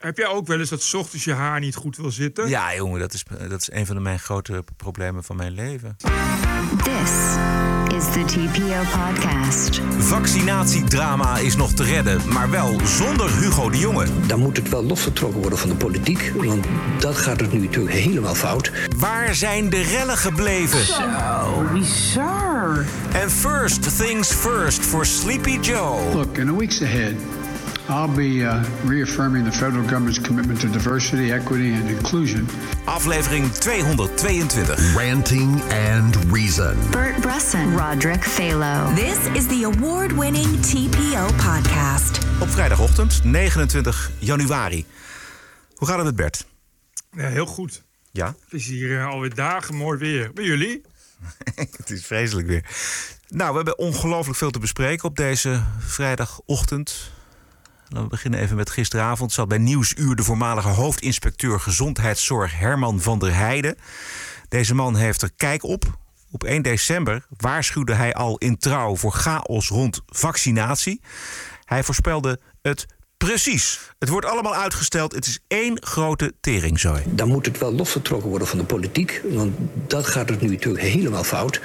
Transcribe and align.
Heb 0.00 0.16
jij 0.16 0.26
ook 0.26 0.46
wel 0.46 0.58
eens 0.58 0.68
dat 0.68 0.82
's 0.82 0.94
ochtends 0.94 1.24
je 1.24 1.32
haar 1.32 1.60
niet 1.60 1.74
goed 1.74 1.96
wil 1.96 2.10
zitten? 2.10 2.48
Ja, 2.48 2.74
jongen, 2.74 3.00
dat 3.00 3.12
is, 3.12 3.24
dat 3.48 3.60
is 3.60 3.70
een 3.72 3.86
van 3.86 3.94
de 3.96 4.02
mijn 4.02 4.18
grote 4.18 4.64
problemen 4.76 5.24
van 5.24 5.36
mijn 5.36 5.52
leven. 5.52 5.96
This 6.82 7.10
is 7.96 8.04
the 8.12 8.24
TPO 8.26 8.98
podcast. 8.98 9.80
Vaccinatiedrama 9.98 11.38
is 11.38 11.56
nog 11.56 11.72
te 11.72 11.82
redden, 11.84 12.32
maar 12.32 12.50
wel 12.50 12.80
zonder 12.84 13.30
Hugo 13.38 13.70
de 13.70 13.78
Jonge. 13.78 14.06
Dan 14.26 14.38
moet 14.40 14.56
het 14.56 14.68
wel 14.68 14.84
losgetrokken 14.84 15.40
worden 15.40 15.58
van 15.58 15.68
de 15.68 15.76
politiek. 15.76 16.32
Want 16.36 16.66
dat 16.98 17.16
gaat 17.16 17.40
het 17.40 17.52
nu 17.52 17.58
natuurlijk 17.58 17.94
helemaal 17.94 18.34
fout. 18.34 18.72
Waar 18.96 19.34
zijn 19.34 19.70
de 19.70 19.82
rellen 19.82 20.16
gebleven? 20.16 20.84
Zo 20.84 21.68
bizar. 21.72 22.84
En 23.12 23.30
first 23.30 23.98
things 23.98 24.32
first 24.32 24.86
voor 24.86 25.06
Sleepy 25.06 25.58
Joe. 25.60 26.14
Look, 26.14 26.38
in 26.38 26.46
the 26.46 26.56
weeks 26.56 26.82
ahead, 26.82 27.14
I'll 27.90 28.16
be 28.16 28.44
uh, 28.44 28.62
reaffirming 28.84 29.44
the 29.44 29.50
federal 29.50 29.82
government's 29.82 30.20
commitment 30.20 30.60
to 30.60 30.68
diversity, 30.68 31.32
equity, 31.32 31.74
and 31.74 31.90
inclusion. 31.90 32.46
Aflevering 32.86 33.50
222. 33.58 34.96
Ranting 34.96 35.60
and 35.70 36.16
Reason. 36.32 36.76
Bert 36.90 37.20
Bresson, 37.20 37.76
Roderick 37.76 38.24
Phalo. 38.24 38.94
This 38.94 39.18
is 39.34 39.46
the 39.48 39.64
award 39.64 40.12
winning 40.12 40.60
TPO 40.60 41.26
podcast. 41.36 42.18
Op 42.40 42.48
vrijdagochtend, 42.48 43.24
29 43.24 44.10
januari. 44.18 44.86
Hoe 45.74 45.88
gaat 45.88 45.96
het 45.96 46.06
met 46.06 46.16
Bert? 46.16 46.46
Ja, 47.12 47.28
heel 47.28 47.46
goed. 47.46 47.82
Ja, 48.12 48.26
Het 48.26 48.52
is 48.52 48.66
hier 48.66 48.98
eh, 48.98 49.06
alweer 49.06 49.34
dagen 49.34 49.74
mooi 49.74 49.98
weer. 49.98 50.32
Bij 50.32 50.44
jullie? 50.44 50.82
het 51.76 51.90
is 51.90 52.06
vreselijk 52.06 52.46
weer. 52.46 52.64
Nou, 53.28 53.50
we 53.50 53.56
hebben 53.56 53.78
ongelooflijk 53.78 54.38
veel 54.38 54.50
te 54.50 54.58
bespreken 54.58 55.08
op 55.08 55.16
deze 55.16 55.62
vrijdagochtend. 55.78 57.18
Laten 57.90 58.08
we 58.08 58.14
beginnen 58.14 58.40
even 58.40 58.56
met 58.56 58.70
gisteravond. 58.70 59.32
Zat 59.32 59.48
bij 59.48 59.58
Nieuwsuur 59.58 60.16
de 60.16 60.22
voormalige 60.22 60.68
hoofdinspecteur 60.68 61.60
gezondheidszorg 61.60 62.58
Herman 62.58 63.00
van 63.00 63.18
der 63.18 63.34
Heijden. 63.34 63.76
Deze 64.48 64.74
man 64.74 64.96
heeft 64.96 65.22
er 65.22 65.30
kijk 65.36 65.64
op. 65.64 65.98
Op 66.30 66.44
1 66.44 66.62
december 66.62 67.26
waarschuwde 67.36 67.94
hij 67.94 68.14
al 68.14 68.38
in 68.38 68.58
trouw 68.58 68.96
voor 68.96 69.12
chaos 69.12 69.68
rond 69.68 70.02
vaccinatie. 70.06 71.00
Hij 71.64 71.82
voorspelde 71.82 72.40
het 72.62 72.86
precies. 73.26 73.80
Het 73.98 74.08
wordt 74.08 74.26
allemaal 74.26 74.54
uitgesteld. 74.54 75.14
Het 75.14 75.26
is 75.26 75.38
één 75.48 75.76
grote 75.84 76.32
teringzooi. 76.40 77.02
Dan 77.06 77.28
moet 77.28 77.46
het 77.46 77.58
wel 77.58 77.72
losgetrokken 77.72 78.28
worden 78.28 78.48
van 78.48 78.58
de 78.58 78.64
politiek. 78.64 79.20
Want 79.24 79.54
dat 79.86 80.06
gaat 80.06 80.28
het 80.28 80.40
nu 80.40 80.48
natuurlijk 80.48 80.84
helemaal 80.84 81.24
fout. 81.24 81.60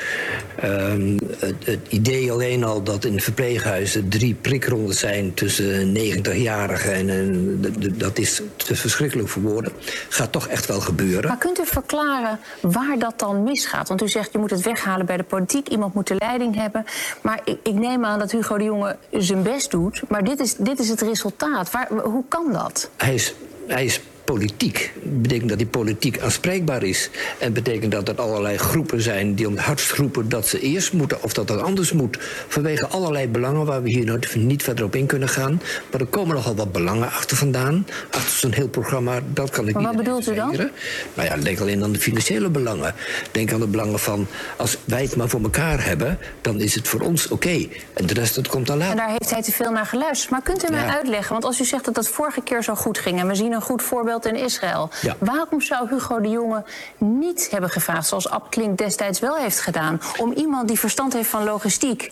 Ehm, 0.60 1.18
het, 1.40 1.66
het 1.66 1.80
idee 1.90 2.32
alleen 2.32 2.64
al 2.64 2.84
dat 2.84 3.06
in 3.06 3.22
verpleeghuizen 3.22 4.10
drie 4.10 4.34
prikrondes 4.34 5.00
zijn 5.00 5.34
tussen 5.34 5.94
90-jarigen 5.98 6.94
en 6.94 7.60
d- 7.80 8.00
dat 8.00 8.18
is 8.18 8.42
te 8.56 8.76
verschrikkelijk 8.76 9.30
voor 9.30 9.42
woorden. 9.42 9.72
Gaat 10.10 10.32
toch 10.32 10.48
echt 10.48 10.66
wel 10.66 10.80
gebeuren. 10.80 11.28
Maar 11.28 11.38
kunt 11.38 11.60
u 11.60 11.66
verklaren 11.66 12.40
waar 12.62 13.00
dat 13.00 13.20
dan 13.20 13.44
misgaat? 13.44 13.88
Want 13.88 14.02
u 14.02 14.08
zegt 14.08 14.32
je 14.32 14.38
moet 14.38 14.50
het 14.50 14.62
weghalen 14.62 15.06
bij 15.06 15.18
de 15.18 15.24
politiek, 15.24 15.68
iemand 15.68 15.94
moet 15.94 16.08
de 16.08 16.16
leiding 16.18 16.56
hebben. 16.56 16.86
Maar 17.22 17.40
ik, 17.44 17.58
ik 17.64 17.74
neem 17.74 18.06
aan 18.06 18.20
dat 18.20 18.32
Hugo 18.32 18.58
de 18.58 18.64
Jonge 18.64 18.98
zijn 19.12 19.44
best 19.44 19.72
doet. 19.72 20.02
Maar 20.10 20.24
dit 20.24 20.40
is, 20.40 20.56
dit 20.56 20.80
is 20.80 20.90
het 20.90 21.02
resultaat. 21.02 21.44
Waar, 21.72 21.88
hoe 22.04 22.24
kan 22.28 22.54
dat? 22.54 22.90
Hij 22.98 23.14
is, 23.14 23.34
hij 23.68 23.86
is 23.86 24.02
politiek. 24.26 24.92
Dat 25.04 25.22
betekent 25.22 25.50
dat 25.50 25.60
hij 25.60 25.68
politiek 25.68 26.20
aanspreekbaar 26.20 26.84
is. 26.84 27.10
En 27.38 27.54
betekent 27.54 27.92
dat 27.92 28.10
er 28.10 28.16
allerlei 28.16 28.58
groepen 28.58 29.02
zijn 29.02 29.36
die 29.36 29.48
om 29.48 29.58
hardst 29.58 29.92
roepen 29.92 30.30
dat 30.30 30.48
ze 30.48 30.60
eerst 30.60 30.94
moeten 30.94 31.24
of 31.24 31.34
dat 31.34 31.48
dat 31.48 31.62
anders 31.62 31.92
moet. 31.92 32.18
Vanwege 32.48 32.88
allerlei 32.88 33.28
belangen 33.28 33.66
waar 33.66 33.84
we 33.84 33.90
hier 33.90 34.20
niet 34.36 34.64
verder 34.64 34.86
op 34.86 34.96
in 34.96 35.06
kunnen 35.06 35.30
gaan. 35.30 35.62
Maar 35.92 36.02
er 36.02 36.08
komen 36.08 36.36
nogal 36.36 36.56
wat 36.56 36.72
belangen 36.72 37.08
achter 37.08 37.38
vandaan. 37.38 37.88
Achter 38.12 38.40
zo'n 38.40 38.54
heel 38.54 38.68
programma, 38.68 39.20
dat 39.34 39.50
kan 39.50 39.68
ik 39.68 39.74
Maar 39.74 39.84
niet 39.84 39.96
wat 39.96 40.04
bedoelt 40.04 40.30
u 40.30 40.36
dan? 40.36 40.70
Nou 41.14 41.30
ja, 41.30 41.38
denk 41.38 41.60
alleen 41.60 41.84
aan 41.84 41.92
de 41.92 42.00
financiële 42.00 42.50
belangen. 42.50 42.94
Denk 43.32 43.54
aan 43.54 43.60
de 43.60 43.68
belangen 43.68 44.00
van 44.00 44.28
als 44.58 44.78
wij 44.86 45.02
het 45.02 45.16
maar 45.16 45.30
voor 45.30 45.42
elkaar 45.42 45.86
hebben, 45.86 46.18
dan 46.42 46.60
is 46.60 46.76
het 46.76 46.88
voor 46.88 47.02
ons 47.02 47.28
oké. 47.28 47.68
En 47.94 48.06
de 48.06 48.14
rest 48.14 48.36
dat 48.36 48.48
komt 48.48 48.68
dan 48.68 48.82
En 48.82 48.82
later. 48.82 48.98
daar 48.98 49.10
heeft 49.10 49.32
hij 49.32 49.42
te 49.42 49.52
veel 49.52 49.72
naar 49.72 49.86
geluisterd. 49.86 50.32
Maar 50.32 50.42
kunt 50.42 50.70
u 50.70 50.72
mij 50.72 50.86
uitleggen? 50.86 51.32
Want 51.32 51.46
als 51.46 51.60
u 51.60 51.64
zegt 51.64 51.86
dat 51.86 51.96
dat 51.96 52.08
vorige 52.08 52.42
keer 52.42 52.64
zo 52.64 52.76
goed 52.76 52.98
ging... 52.98 53.20
en 53.20 53.28
we 53.28 53.36
zien 53.36 53.52
een 53.52 53.62
goed 53.62 53.82
voorbeeld 53.84 54.15
in 54.24 54.36
Israël... 54.36 54.90
Ja. 55.02 55.16
waarom 55.20 55.62
zou 55.62 55.90
Hugo 55.90 56.20
de 56.20 56.30
Jonge 56.30 56.64
niet 56.98 57.48
hebben 57.52 57.70
gevraagd... 57.70 58.08
zoals 58.08 58.30
Ab 58.30 58.50
Klink 58.50 58.78
destijds 58.78 59.20
wel 59.20 59.36
heeft 59.36 59.60
gedaan... 59.60 60.02
om 60.18 60.34
iemand 60.34 60.68
die 60.68 60.80
verstand 60.80 61.14
heeft 61.14 61.30
van 61.30 61.44
logistiek 61.44 62.12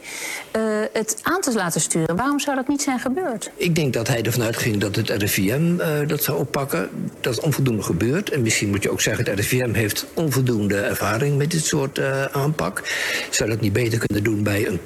eh, 0.51 0.61
het 0.93 1.19
aan 1.21 1.41
te 1.41 1.53
laten 1.53 1.81
sturen? 1.81 2.15
Waarom 2.15 2.39
zou 2.39 2.55
dat 2.55 2.67
niet 2.67 2.81
zijn 2.81 2.99
gebeurd? 2.99 3.51
Ik 3.55 3.75
denk 3.75 3.93
dat 3.93 4.07
hij 4.07 4.23
ervan 4.23 4.43
uitging 4.43 4.77
dat 4.77 4.95
het 4.95 5.09
RIVM 5.09 5.79
eh, 5.79 6.07
dat 6.07 6.23
zou 6.23 6.39
oppakken. 6.39 6.89
Dat 7.21 7.33
is 7.33 7.39
onvoldoende 7.39 7.83
gebeurd. 7.83 8.29
En 8.29 8.41
misschien 8.41 8.69
moet 8.69 8.83
je 8.83 8.91
ook 8.91 9.01
zeggen, 9.01 9.25
het 9.25 9.39
RIVM 9.39 9.73
heeft 9.73 10.05
onvoldoende 10.13 10.79
ervaring 10.79 11.37
met 11.37 11.51
dit 11.51 11.65
soort 11.65 11.97
eh, 11.97 12.25
aanpak. 12.25 12.83
Zou 13.29 13.49
dat 13.49 13.61
niet 13.61 13.73
beter 13.73 13.99
kunnen 13.99 14.23
doen 14.23 14.43
bij 14.43 14.67
een 14.67 14.79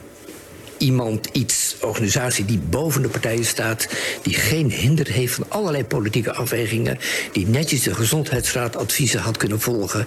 iemand, 0.78 1.26
iets, 1.32 1.76
organisatie 1.82 2.46
die 2.46 2.60
boven 2.60 3.02
de 3.02 3.08
partijen 3.10 3.46
staat, 3.46 3.88
die 4.22 4.34
geen 4.34 4.72
hinder 4.72 5.08
heeft 5.08 5.34
van 5.34 5.46
allerlei 5.50 5.86
politieke 5.86 6.34
afwegingen, 6.34 6.98
die 7.32 7.48
netjes 7.48 7.82
de 7.82 7.96
gezondheidsraadadviezen 7.96 9.20
had 9.20 9.38
kunnen 9.38 9.60
volgen, 9.62 10.06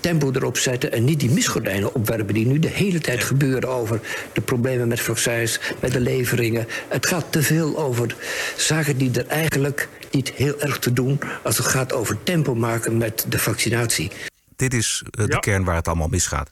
tempo 0.00 0.30
erop 0.32 0.58
zetten 0.58 0.92
en 0.92 1.04
niet 1.04 1.20
die 1.20 1.30
misgordijnen 1.30 1.94
opwerpen 1.94 2.34
die 2.34 2.46
nu 2.46 2.58
de 2.58 2.68
hele 2.68 3.00
tijd 3.00 3.24
gebeuren 3.24 3.68
over 3.68 4.00
de 4.32 4.40
problemen 4.40 4.88
met 4.88 5.00
vaccins, 5.00 5.60
met 5.80 5.92
de 5.92 6.00
leveringen. 6.00 6.66
Het 6.88 7.06
gaat 7.06 7.24
te 7.30 7.42
veel 7.42 7.78
over 7.78 8.16
zaken 8.56 8.96
die 8.96 9.10
er 9.12 9.26
eigenlijk 9.26 9.88
niet 10.10 10.32
heel 10.34 10.60
erg 10.60 10.78
te 10.78 10.92
doen 10.92 11.20
als 11.42 11.56
het 11.56 11.66
gaat 11.66 11.92
over 11.92 12.16
tempo 12.22 12.54
maken 12.54 12.96
met 12.96 13.24
de 13.28 13.38
vaccinatie. 13.38 14.10
Dit 14.56 14.74
is 14.74 15.02
eh, 15.10 15.24
de 15.26 15.32
Ja. 15.32 15.38
kern 15.38 15.64
waar 15.64 15.76
het 15.76 15.86
allemaal 15.88 16.08
misgaat. 16.08 16.50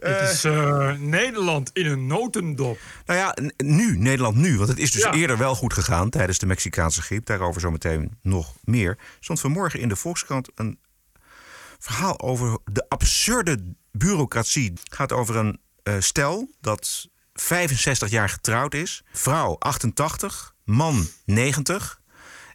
Het 0.00 0.30
is 0.30 0.44
eh, 0.44 0.92
Nederland 0.92 1.70
in 1.72 1.86
een 1.86 2.06
notendop. 2.06 2.78
Nou 3.06 3.18
ja, 3.18 3.36
nu, 3.56 3.96
Nederland 3.98 4.36
nu. 4.36 4.56
Want 4.56 4.68
het 4.68 4.78
is 4.78 4.90
dus 4.92 5.02
Ja. 5.02 5.12
eerder 5.12 5.38
wel 5.38 5.54
goed 5.54 5.72
gegaan 5.72 6.10
tijdens 6.10 6.38
de 6.38 6.46
Mexicaanse 6.46 7.02
griep. 7.02 7.26
Daarover 7.26 7.60
zometeen 7.60 8.18
nog 8.22 8.54
meer. 8.64 8.98
Stond 9.20 9.40
vanmorgen 9.40 9.80
in 9.80 9.88
de 9.88 9.96
Volkskrant 9.96 10.50
een 10.54 10.78
verhaal 11.78 12.20
over 12.20 12.58
de 12.64 12.84
absurde 12.88 13.74
bureaucratie. 13.92 14.70
Het 14.84 14.94
gaat 14.94 15.12
over 15.12 15.36
een 15.36 15.60
eh, 15.82 15.94
stel 15.98 16.50
dat 16.60 17.08
65 17.34 18.10
jaar 18.10 18.28
getrouwd 18.28 18.74
is. 18.74 19.02
Vrouw 19.12 19.56
88, 19.58 20.54
man 20.64 21.06
90. 21.24 22.00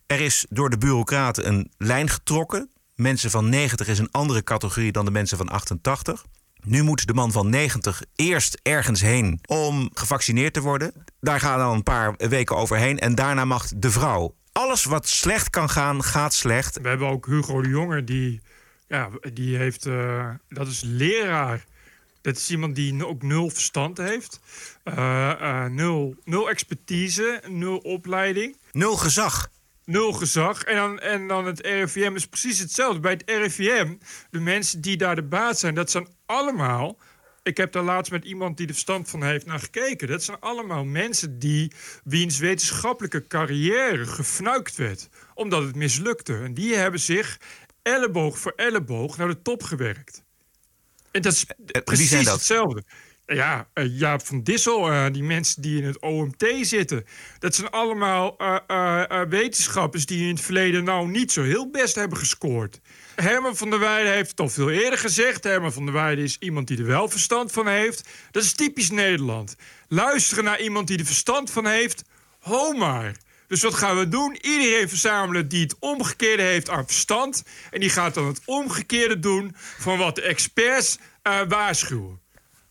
Er 0.08 0.20
is 0.22 0.46
door 0.50 0.70
de 0.70 0.78
bureaucraten 0.78 1.48
een 1.48 1.72
lijn 1.78 2.10
getrokken. 2.10 2.70
Mensen 2.96 3.32
van 3.32 3.50
90 3.50 3.88
is 3.88 4.00
een 4.00 4.12
andere 4.12 4.44
categorie 4.44 4.92
dan 4.92 5.06
de 5.06 5.12
mensen 5.12 5.38
van 5.38 5.50
88. 5.50 6.26
Nu 6.66 6.84
moet 6.84 7.08
de 7.08 7.14
man 7.14 7.32
van 7.32 7.50
90 7.50 8.02
eerst 8.16 8.60
ergens 8.62 9.02
heen 9.02 9.40
om 9.46 9.90
gevaccineerd 9.94 10.54
te 10.54 10.62
worden. 10.62 10.94
Daar 11.20 11.40
gaan 11.40 11.58
dan 11.60 11.74
een 11.74 11.84
paar 11.84 12.14
weken 12.18 12.56
overheen 12.56 13.00
en 13.00 13.16
daarna 13.16 13.46
mag 13.46 13.68
de 13.76 13.92
vrouw. 13.92 14.36
Alles 14.52 14.84
wat 14.84 15.08
slecht 15.08 15.50
kan 15.50 15.70
gaan, 15.70 16.04
gaat 16.04 16.34
slecht. 16.34 16.80
We 16.82 16.88
hebben 16.88 17.08
ook 17.08 17.26
Hugo 17.26 17.62
de 17.62 17.70
Jonge, 17.70 18.04
die, 18.04 18.42
ja, 18.88 19.10
die 19.34 19.58
heeft, 19.58 19.86
eh, 19.86 20.30
dat 20.50 20.68
is 20.68 20.82
leraar. 20.86 21.66
Dat 22.22 22.38
is 22.38 22.50
iemand 22.50 22.76
die 22.76 23.06
ook 23.06 23.22
nul 23.22 23.50
verstand 23.50 23.98
heeft. 23.98 24.40
Eh, 24.84 25.32
eh, 25.32 25.72
nul, 25.72 26.16
nul 26.24 26.50
expertise, 26.50 27.42
nul 27.48 27.78
opleiding. 27.78 28.58
Nul 28.72 28.98
gezag. 28.98 29.50
Nul 29.86 30.14
gezag. 30.14 30.64
En 30.64 30.76
dan, 30.76 31.00
en 31.00 31.28
dan 31.28 31.46
het 31.46 31.60
RIVM 31.60 32.16
is 32.16 32.26
precies 32.26 32.60
hetzelfde. 32.60 33.00
Bij 33.00 33.12
het 33.12 33.24
RIVM, 33.26 33.96
de 34.30 34.40
mensen 34.40 34.82
die 34.82 34.98
daar 34.98 35.16
de 35.16 35.24
baas 35.24 35.60
zijn, 35.60 35.76
dat 35.76 35.92
zijn 35.92 36.08
allemaal. 36.26 36.98
Ik 37.44 37.58
heb 37.58 37.72
daar 37.72 37.84
laatst 37.84 38.12
met 38.12 38.26
iemand 38.26 38.58
die 38.58 38.68
er 38.68 38.74
verstand 38.74 39.10
van 39.10 39.24
heeft 39.24 39.46
naar 39.46 39.60
gekeken. 39.60 40.08
Dat 40.08 40.24
zijn 40.24 40.40
allemaal 40.40 40.86
mensen 40.86 41.40
die 41.40 41.72
wiens 42.04 42.38
wetenschappelijke 42.38 43.28
carrière 43.28 44.06
gefnuikt 44.06 44.76
werd. 44.76 45.10
Omdat 45.34 45.64
het 45.64 45.76
mislukte. 45.76 46.38
En 46.38 46.54
die 46.54 46.76
hebben 46.76 47.00
zich 47.00 47.40
elleboog 47.82 48.40
voor 48.40 48.54
elleboog 48.56 49.18
naar 49.18 49.28
de 49.28 49.42
top 49.42 49.64
gewerkt. 49.64 50.24
En 51.12 51.22
dat 51.22 51.34
is 51.34 51.46
wie 51.58 51.82
precies 51.82 52.32
hetzelfde. 52.32 52.84
Ja, 53.26 53.68
eh, 53.74 54.00
Jaap 54.00 54.26
van 54.26 54.44
Dissel, 54.44 54.92
eh, 54.92 55.06
die 55.12 55.24
mensen 55.24 55.62
die 55.62 55.82
in 55.82 55.88
het 55.88 56.02
OMT 56.02 56.46
zitten. 56.62 57.06
Dat 57.40 57.56
zijn 57.56 57.70
allemaal 57.70 58.38
eh, 58.38 59.22
wetenschappers 59.30 60.06
die 60.06 60.22
in 60.22 60.30
het 60.30 60.42
verleden 60.42 60.84
nou 60.84 61.08
niet 61.08 61.32
zo 61.32 61.44
heel 61.44 61.70
best 61.70 61.96
hebben 61.96 62.18
gescoord. 62.18 62.80
Herman 63.16 63.56
van 63.56 63.70
der 63.70 63.80
Weijden 63.80 64.14
heeft 64.14 64.30
het 64.30 64.40
al 64.40 64.50
veel 64.50 64.70
eerder 64.70 65.00
gezegd. 65.00 65.44
Herman 65.44 65.74
van 65.74 65.86
der 65.86 65.94
Weijden 65.94 66.24
is 66.24 66.38
iemand 66.40 66.68
die 66.68 66.78
er 66.78 66.86
wel 66.86 67.10
verstand 67.10 67.52
van 67.52 67.68
heeft. 67.68 68.10
Dat 68.32 68.44
is 68.44 68.54
typisch 68.54 68.90
Nederland. 68.90 69.56
Luisteren 69.88 70.44
naar 70.44 70.62
iemand 70.62 70.88
die 70.88 70.98
er 70.98 71.06
verstand 71.06 71.52
van 71.52 71.66
heeft, 71.68 72.04
ho 72.40 72.72
maar. 72.72 73.16
Dus 73.48 73.62
wat 73.62 73.74
gaan 73.74 73.98
we 73.98 74.08
doen? 74.08 74.38
Iedereen 74.42 74.90
verzamelen 74.90 75.48
die 75.48 75.64
het 75.64 75.76
omgekeerde 75.80 76.44
heeft 76.44 76.70
aan 76.70 76.86
verstand. 76.86 77.44
En 77.72 77.80
die 77.80 77.90
gaat 77.90 78.14
dan 78.14 78.28
het 78.28 78.42
omgekeerde 78.46 79.20
doen 79.20 79.56
van 79.56 79.98
wat 79.98 80.16
de 80.16 80.22
experts 80.22 80.98
waarschuwen. 81.48 82.23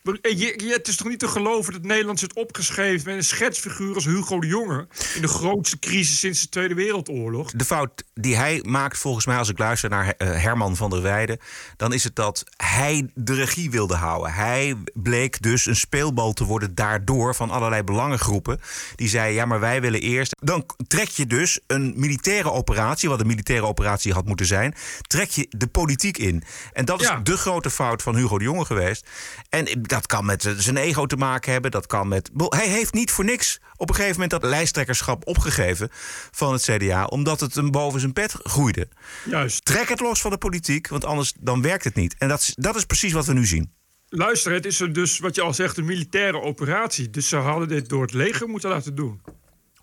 Je, 0.02 0.54
je, 0.56 0.72
het 0.72 0.88
is 0.88 0.96
toch 0.96 1.08
niet 1.08 1.18
te 1.18 1.28
geloven 1.28 1.72
dat 1.72 1.82
Nederland 1.82 2.18
zit 2.18 2.34
opgeschreven 2.34 3.06
met 3.06 3.16
een 3.16 3.24
schetsfiguur 3.24 3.94
als 3.94 4.04
Hugo 4.04 4.40
de 4.40 4.46
Jonge. 4.46 4.86
in 5.14 5.20
de 5.22 5.28
grootste 5.28 5.78
crisis 5.78 6.18
sinds 6.18 6.40
de 6.40 6.48
Tweede 6.48 6.74
Wereldoorlog. 6.74 7.50
De 7.50 7.64
fout 7.64 8.04
die 8.14 8.36
hij 8.36 8.60
maakt, 8.66 8.98
volgens 8.98 9.26
mij, 9.26 9.36
als 9.36 9.48
ik 9.48 9.58
luister 9.58 9.90
naar 9.90 10.14
eh, 10.18 10.28
Herman 10.42 10.76
van 10.76 10.90
der 10.90 11.02
Weijden. 11.02 11.38
dan 11.76 11.92
is 11.92 12.04
het 12.04 12.16
dat 12.16 12.44
hij 12.56 13.10
de 13.14 13.34
regie 13.34 13.70
wilde 13.70 13.94
houden. 13.94 14.32
Hij 14.32 14.76
bleek 14.94 15.42
dus 15.42 15.66
een 15.66 15.76
speelbal 15.76 16.32
te 16.32 16.44
worden 16.44 16.74
daardoor 16.74 17.34
van 17.34 17.50
allerlei 17.50 17.82
belangengroepen. 17.82 18.60
die 18.96 19.08
zeiden: 19.08 19.34
ja, 19.34 19.44
maar 19.44 19.60
wij 19.60 19.80
willen 19.80 20.00
eerst. 20.00 20.36
Dan 20.40 20.66
trek 20.86 21.08
je 21.08 21.26
dus 21.26 21.60
een 21.66 21.92
militaire 21.96 22.50
operatie, 22.52 23.08
wat 23.08 23.20
een 23.20 23.26
militaire 23.26 23.66
operatie 23.66 24.12
had 24.12 24.26
moeten 24.26 24.46
zijn. 24.46 24.74
trek 25.06 25.30
je 25.30 25.46
de 25.48 25.66
politiek 25.66 26.18
in. 26.18 26.42
En 26.72 26.84
dat 26.84 27.00
is 27.00 27.06
Ja. 27.06 27.16
de 27.18 27.36
grote 27.36 27.70
fout 27.70 28.02
van 28.02 28.16
Hugo 28.16 28.38
de 28.38 28.44
Jonge 28.44 28.64
geweest. 28.64 29.06
En 29.48 29.82
dat 29.92 30.06
kan 30.06 30.24
met 30.24 30.54
zijn 30.56 30.76
ego 30.76 31.06
te 31.06 31.16
maken 31.16 31.52
hebben. 31.52 31.70
Dat 31.70 31.86
kan 31.86 32.08
met. 32.08 32.30
Hij 32.48 32.68
heeft 32.68 32.92
niet 32.92 33.10
voor 33.10 33.24
niks 33.24 33.60
op 33.76 33.88
een 33.88 33.94
gegeven 33.94 34.20
moment 34.20 34.30
dat 34.40 34.50
lijsttrekkerschap 34.50 35.26
opgegeven 35.26 35.88
van 36.30 36.52
het 36.52 36.62
CDA, 36.62 37.04
omdat 37.04 37.40
het 37.40 37.54
hem 37.54 37.70
boven 37.70 38.00
zijn 38.00 38.12
pet 38.12 38.34
groeide. 38.42 38.88
Juist. 39.24 39.64
Trek 39.64 39.88
het 39.88 40.00
los 40.00 40.20
van 40.20 40.30
de 40.30 40.38
politiek, 40.38 40.88
want 40.88 41.04
anders 41.04 41.32
dan 41.40 41.62
werkt 41.62 41.84
het 41.84 41.94
niet. 41.94 42.14
En 42.18 42.28
dat 42.28 42.40
is, 42.40 42.54
dat 42.54 42.76
is 42.76 42.84
precies 42.84 43.12
wat 43.12 43.26
we 43.26 43.32
nu 43.32 43.46
zien. 43.46 43.72
Luister, 44.08 44.52
het 44.52 44.66
is 44.66 44.80
er 44.80 44.92
dus, 44.92 45.18
wat 45.18 45.34
je 45.34 45.42
al 45.42 45.54
zegt, 45.54 45.76
een 45.76 45.84
militaire 45.84 46.40
operatie. 46.40 47.10
Dus 47.10 47.28
ze 47.28 47.36
hadden 47.36 47.68
dit 47.68 47.88
door 47.88 48.02
het 48.02 48.12
leger 48.12 48.48
moeten 48.48 48.70
laten 48.70 48.94
doen. 48.94 49.20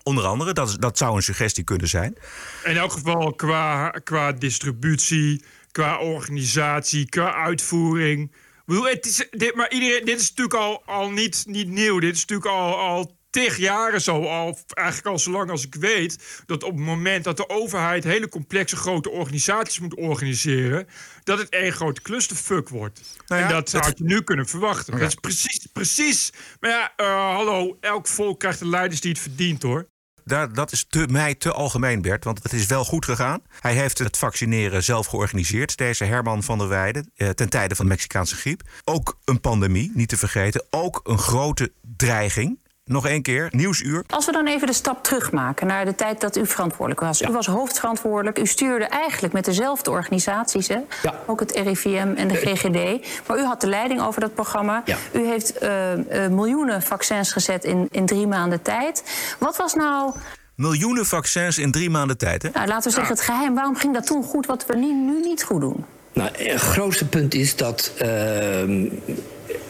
Onder 0.04 0.24
andere, 0.24 0.54
dat, 0.54 0.76
dat 0.80 0.98
zou 0.98 1.16
een 1.16 1.22
suggestie 1.24 1.64
kunnen 1.64 1.88
zijn. 1.88 2.18
In 2.64 2.78
elk 2.78 2.92
geval 2.92 3.34
qua, 3.34 3.90
qua 3.90 4.32
distributie, 4.32 5.44
qua 5.72 5.98
organisatie, 6.00 7.10
qua 7.10 7.34
uitvoering. 7.34 8.32
Ik 8.70 8.76
bedoel, 8.76 8.90
het 8.94 9.06
is, 9.06 9.28
dit, 9.32 9.56
maar 9.56 9.72
iedereen, 9.72 10.06
dit 10.06 10.20
is 10.20 10.30
natuurlijk 10.30 10.58
al, 10.58 10.82
al 10.86 11.12
niet, 11.12 11.44
niet 11.48 11.68
nieuw. 11.68 12.00
Dit 12.00 12.16
is 12.16 12.20
natuurlijk 12.26 12.50
al, 12.50 12.78
al 12.78 13.18
tig 13.30 13.58
jaren 13.58 14.02
zo. 14.02 14.24
Al, 14.26 14.58
eigenlijk 14.68 15.08
al 15.08 15.20
zolang 15.20 15.50
als 15.50 15.66
ik 15.66 15.76
weet. 15.76 16.44
Dat 16.46 16.64
op 16.64 16.72
het 16.76 16.86
moment 16.86 17.24
dat 17.24 17.38
de 17.38 17.50
overheid 17.50 18.04
hele 18.04 18.30
complexe 18.30 18.76
grote 18.76 19.10
organisaties 19.10 19.80
moet 19.80 19.96
organiseren. 19.96 20.88
dat 21.24 21.38
het 21.40 21.50
één 21.50 21.72
grote 21.72 22.02
clusterfuck 22.02 22.70
wordt. 22.70 23.02
Nou 23.28 23.42
ja, 23.42 23.48
en 23.48 23.54
dat 23.54 23.72
het- 23.72 23.86
had 23.86 23.98
je 23.98 24.04
nu 24.04 24.22
kunnen 24.22 24.48
verwachten. 24.48 24.94
Ja. 24.94 25.00
Dat 25.00 25.08
is 25.08 25.16
precies, 25.16 25.66
precies. 25.74 26.32
Maar 26.60 26.70
ja, 26.70 26.94
eh, 26.96 27.36
hallo, 27.36 27.78
elk 27.80 28.08
volk 28.08 28.40
krijgt 28.40 28.60
de 28.60 28.68
leiders 28.68 29.02
die 29.02 29.12
het 29.12 29.20
verdient 29.22 29.62
hoor. 29.64 29.88
Dat 30.30 30.72
is 30.72 30.86
te, 30.90 31.08
mij 31.12 31.36
te 31.36 31.52
algemeen, 31.52 32.02
Bert, 32.02 32.24
want 32.24 32.44
het 32.44 32.54
is 32.54 32.66
wel 32.66 32.86
goed 32.86 33.06
gegaan. 33.06 33.42
Hij 33.60 33.74
heeft 33.74 33.98
het 33.98 34.18
vaccineren 34.18 34.84
zelf 34.84 35.08
georganiseerd, 35.08 35.78
deze 35.78 36.04
Herman 36.04 36.44
van 36.44 36.58
der 36.58 36.68
Weijden, 36.68 37.12
eh, 37.16 37.30
ten 37.30 37.50
tijde 37.50 37.76
van 37.76 37.86
de 37.86 37.92
Mexicaanse 37.92 38.36
griep. 38.36 38.62
Ook 38.84 39.20
een 39.26 39.42
pandemie, 39.42 39.92
niet 39.94 40.10
te 40.10 40.18
vergeten. 40.18 40.66
Ook 40.70 41.00
een 41.04 41.18
grote 41.18 41.72
dreiging. 41.98 42.60
Nog 42.90 43.08
één 43.08 43.22
keer, 43.22 43.48
nieuwsuur. 43.52 44.04
Als 44.08 44.26
we 44.26 44.32
dan 44.32 44.48
even 44.48 44.68
de 44.68 44.74
stap 44.74 45.04
terugmaken 45.04 45.68
naar 45.68 45.86
de 45.86 45.96
tijd 45.96 46.22
dat 46.22 46.38
u 46.38 46.46
verantwoordelijk 46.46 47.00
was. 47.00 47.22
U 47.22 47.32
was 47.32 47.46
hoofdverantwoordelijk. 47.46 48.40
U 48.40 48.46
stuurde 48.46 48.86
eigenlijk 48.86 49.34
met 49.34 49.46
dezelfde 49.46 49.92
organisaties, 49.92 50.68
hè? 50.68 50.78
Ja. 51.02 51.14
ook 51.26 51.40
het 51.40 51.52
RIVM 51.52 52.14
en 52.16 52.28
de 52.28 52.36
GGD. 52.36 53.08
Maar 53.28 53.38
u 53.38 53.44
had 53.44 53.62
de 53.62 53.68
leiding 53.68 54.02
over 54.02 54.22
dat 54.22 54.34
programma. 54.34 54.82
Ja. 54.86 54.98
U 55.14 55.26
heeft 55.26 55.58
eh, 55.58 56.26
eh, 56.26 56.32
miljoenen 56.32 56.82
vaccins 56.82 57.32
gezet 57.32 57.64
in, 57.64 57.88
in 57.92 58.06
drie 58.06 58.28
maanden 58.28 58.62
tijd. 58.62 59.04
Wat 59.40 59.58
was 59.58 59.74
nou, 59.74 60.14
Miljoenen 60.56 61.06
vaccins 61.06 61.58
in 61.58 61.72
drie 61.72 61.90
maanden 61.90 62.18
tijd, 62.18 62.42
hè? 62.42 62.50
nou, 62.54 62.68
laten 62.68 62.90
we 62.90 62.96
zeggen, 62.96 63.16
het 63.16 63.24
geheim? 63.24 63.56
Waarom 63.56 63.76
ging 63.76 63.94
dat 63.94 64.06
toen 64.06 64.24
goed, 64.24 64.46
wat 64.46 64.66
we 64.66 64.76
nu, 64.76 64.94
nu 64.94 65.20
niet 65.22 65.44
goed 65.44 65.62
doen? 65.62 65.86
Nou, 66.14 66.30
het 66.38 66.62
grootste 66.62 67.08
punt 67.08 67.34
is 67.34 67.56
dat 67.56 67.92
ehm, 67.98 68.88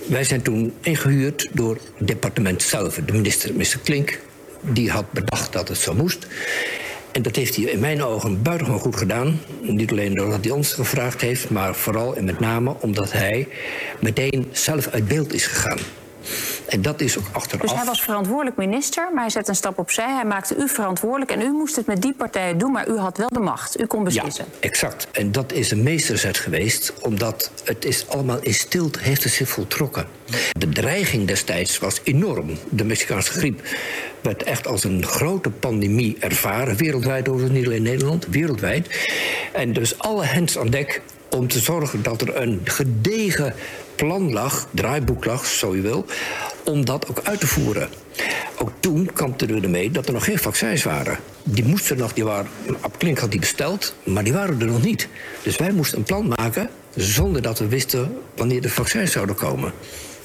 wij 0.09 0.23
zijn 0.23 0.41
toen 0.41 0.73
ingehuurd 0.81 1.50
door 1.51 1.77
het 1.97 2.07
departement 2.07 2.61
zelf. 2.61 2.95
De 3.06 3.13
minister, 3.13 3.51
minister 3.51 3.79
Klink, 3.79 4.19
die 4.61 4.91
had 4.91 5.11
bedacht 5.11 5.53
dat 5.53 5.67
het 5.67 5.77
zo 5.77 5.94
moest. 5.94 6.27
En 7.11 7.21
dat 7.21 7.35
heeft 7.35 7.56
hij 7.56 7.65
in 7.65 7.79
mijn 7.79 8.03
ogen 8.03 8.41
buitengewoon 8.41 8.81
goed 8.81 8.95
gedaan. 8.95 9.39
Niet 9.61 9.91
alleen 9.91 10.15
doordat 10.15 10.44
hij 10.44 10.53
ons 10.53 10.73
gevraagd 10.73 11.21
heeft, 11.21 11.50
maar 11.50 11.75
vooral 11.75 12.15
en 12.15 12.23
met 12.23 12.39
name 12.39 12.75
omdat 12.79 13.11
hij 13.11 13.47
meteen 14.00 14.47
zelf 14.51 14.88
uit 14.88 15.07
beeld 15.07 15.33
is 15.33 15.45
gegaan. 15.45 15.79
En 16.69 16.81
dat 16.81 17.01
is 17.01 17.18
ook 17.18 17.25
achteraf. 17.31 17.62
Dus 17.62 17.74
hij 17.74 17.86
was 17.86 18.01
verantwoordelijk 18.01 18.57
minister, 18.57 19.10
maar 19.13 19.21
hij 19.21 19.30
zette 19.30 19.50
een 19.50 19.56
stap 19.56 19.80
opzij. 19.80 20.13
Hij 20.13 20.25
maakte 20.25 20.56
u 20.56 20.68
verantwoordelijk 20.69 21.31
en 21.31 21.42
u 21.42 21.51
moest 21.51 21.75
het 21.75 21.86
met 21.86 22.01
die 22.01 22.13
partijen 22.13 22.57
doen... 22.57 22.71
maar 22.71 22.89
u 22.89 22.98
had 22.98 23.18
wel 23.18 23.27
de 23.27 23.39
macht. 23.39 23.80
U 23.80 23.86
kon 23.86 24.04
beslissen. 24.04 24.45
Ja, 24.51 24.68
exact. 24.68 25.07
En 25.12 25.31
dat 25.31 25.54
is 25.54 25.71
een 25.71 25.83
meesterzet 25.83 26.38
geweest, 26.38 26.94
omdat 27.01 27.51
het 27.63 27.86
is 27.86 28.07
allemaal 28.07 28.39
in 28.42 28.54
stilte 28.54 29.00
heeft 29.00 29.24
het 29.24 29.33
zich 29.33 29.50
voltrokken. 29.50 30.07
De 30.57 30.69
dreiging 30.69 31.27
destijds 31.27 31.80
was 31.80 32.01
enorm. 32.04 32.50
De 32.69 32.83
Mexicaanse 32.83 33.31
griep 33.31 33.62
werd 34.21 34.44
echt 34.44 34.68
als 34.68 34.83
een 34.83 35.06
grote 35.06 35.50
pandemie 35.50 36.18
ervaren, 36.19 36.75
wereldwijd 36.75 37.30
overigens, 37.30 37.57
niet 37.57 37.66
alleen 37.66 37.77
in 37.77 37.83
Nederland, 37.83 38.25
wereldwijd. 38.30 39.10
En 39.54 39.74
dus 39.74 40.00
alle 40.00 40.25
hens 40.25 40.57
aan 40.57 40.69
dek 40.69 41.01
om 41.30 41.48
te 41.48 41.60
zorgen 41.60 42.04
dat 42.04 42.21
er 42.21 42.36
een 42.36 42.62
gedegen 42.63 43.54
plan 43.99 44.31
lag, 44.33 44.67
draaiboek 44.71 45.25
lag, 45.25 45.45
zo 45.45 45.75
je 45.75 45.81
wil, 45.81 46.05
om 46.63 46.85
dat 46.85 47.09
ook 47.09 47.19
uit 47.23 47.39
te 47.39 47.47
voeren. 47.47 47.89
Ook 48.57 48.71
toen 48.79 49.09
kampten 49.13 49.47
we 49.47 49.61
ermee 49.61 49.91
dat 49.91 50.07
er 50.07 50.13
nog 50.13 50.23
geen 50.23 50.37
vaccins 50.37 50.83
waren. 50.83 51.17
Die 51.43 51.63
moesten 51.63 51.97
nog, 51.97 52.13
die 52.13 52.23
waren, 52.23 52.49
Klink 52.97 53.17
had 53.17 53.31
die 53.31 53.39
besteld, 53.39 53.95
maar 54.03 54.23
die 54.23 54.33
waren 54.33 54.59
er 54.59 54.65
nog 54.65 54.83
niet. 54.83 55.07
Dus 55.43 55.57
wij 55.57 55.71
moesten 55.71 55.97
een 55.97 56.03
plan 56.03 56.27
maken 56.27 56.69
zonder 56.95 57.41
dat 57.41 57.59
we 57.59 57.67
wisten 57.67 58.17
wanneer 58.35 58.61
de 58.61 58.69
vaccins 58.69 59.11
zouden 59.11 59.35
komen. 59.35 59.73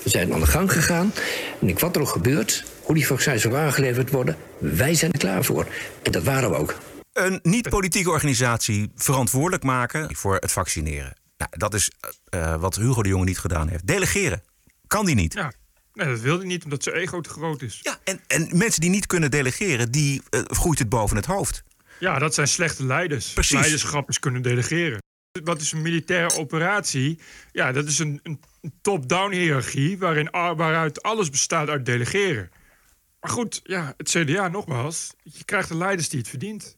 We 0.03 0.11
zijn 0.11 0.33
aan 0.33 0.41
de 0.41 0.47
gang 0.47 0.73
gegaan 0.73 1.13
en 1.61 1.69
ik, 1.69 1.79
wat 1.79 1.97
er 1.97 2.03
ook 2.03 2.09
gebeurt, 2.09 2.65
hoe 2.83 2.95
die 2.95 3.07
vaccins 3.07 3.43
zullen 3.43 3.61
aangeleverd 3.61 4.11
worden, 4.11 4.37
wij 4.59 4.95
zijn 4.95 5.13
er 5.13 5.19
klaar 5.19 5.45
voor. 5.45 5.67
En 6.03 6.13
dat 6.13 6.23
waren 6.23 6.51
we 6.51 6.57
ook. 6.57 6.75
Een 7.13 7.39
niet-politieke 7.43 8.11
organisatie 8.11 8.91
verantwoordelijk 8.97 9.63
maken 9.63 10.17
voor 10.17 10.35
het 10.35 10.53
vaccineren. 10.53 11.23
Nou, 11.37 11.51
dat 11.51 11.75
is 11.75 11.91
eh, 12.25 12.57
wat 12.61 12.77
Hugo 12.77 13.03
de 13.03 13.09
Jonge 13.09 13.25
niet 13.25 13.39
gedaan 13.39 13.69
heeft. 13.69 13.87
Delegeren. 13.87 14.43
Kan 14.87 15.07
die 15.07 15.15
niet. 15.15 15.33
Ja, 15.33 15.53
nee, 15.93 16.07
dat 16.09 16.21
wilde 16.21 16.39
hij 16.39 16.47
niet 16.49 16.65
omdat 16.65 16.83
zijn 16.83 16.97
ego 16.97 17.21
te 17.21 17.29
groot 17.31 17.63
is. 17.63 17.81
Ja, 17.83 17.99
en, 18.05 18.21
en 18.27 18.49
mensen 18.59 18.81
die 18.81 18.91
niet 18.91 19.07
kunnen 19.07 19.31
delegeren, 19.31 19.91
die 19.91 20.23
eh, 20.31 20.41
groeit 20.45 20.79
het 20.79 20.89
boven 20.89 21.17
het 21.17 21.27
hoofd. 21.27 21.63
Ja, 21.99 22.19
dat 22.19 22.35
zijn 22.35 22.49
slechte 22.49 22.85
leiders. 22.85 23.33
Precies. 23.33 23.59
Leiderschap 23.61 24.09
is 24.09 24.19
kunnen 24.19 24.43
delegeren. 24.43 24.99
Wat 25.45 25.61
is 25.61 25.73
een 25.73 25.83
militaire 25.83 26.37
operatie? 26.39 27.21
Ja, 27.53 27.73
dat 27.73 27.87
is 27.87 27.99
een, 27.99 28.21
een 28.23 28.41
top-down 28.83 29.33
hiërarchie 29.33 29.99
waarin, 29.99 30.29
waaruit 30.31 31.03
alles 31.03 31.31
bestaat 31.31 31.69
uit 31.69 31.87
delegeren. 31.87 32.51
Maar 33.21 33.31
goed, 33.31 33.61
ja, 33.63 33.95
het 33.97 34.09
CDA 34.11 34.49
nogmaals, 34.49 35.13
je 35.23 35.45
krijgt 35.45 35.69
de 35.69 35.77
leiders 35.77 36.09
die 36.09 36.19
het 36.19 36.29
verdient. 36.29 36.77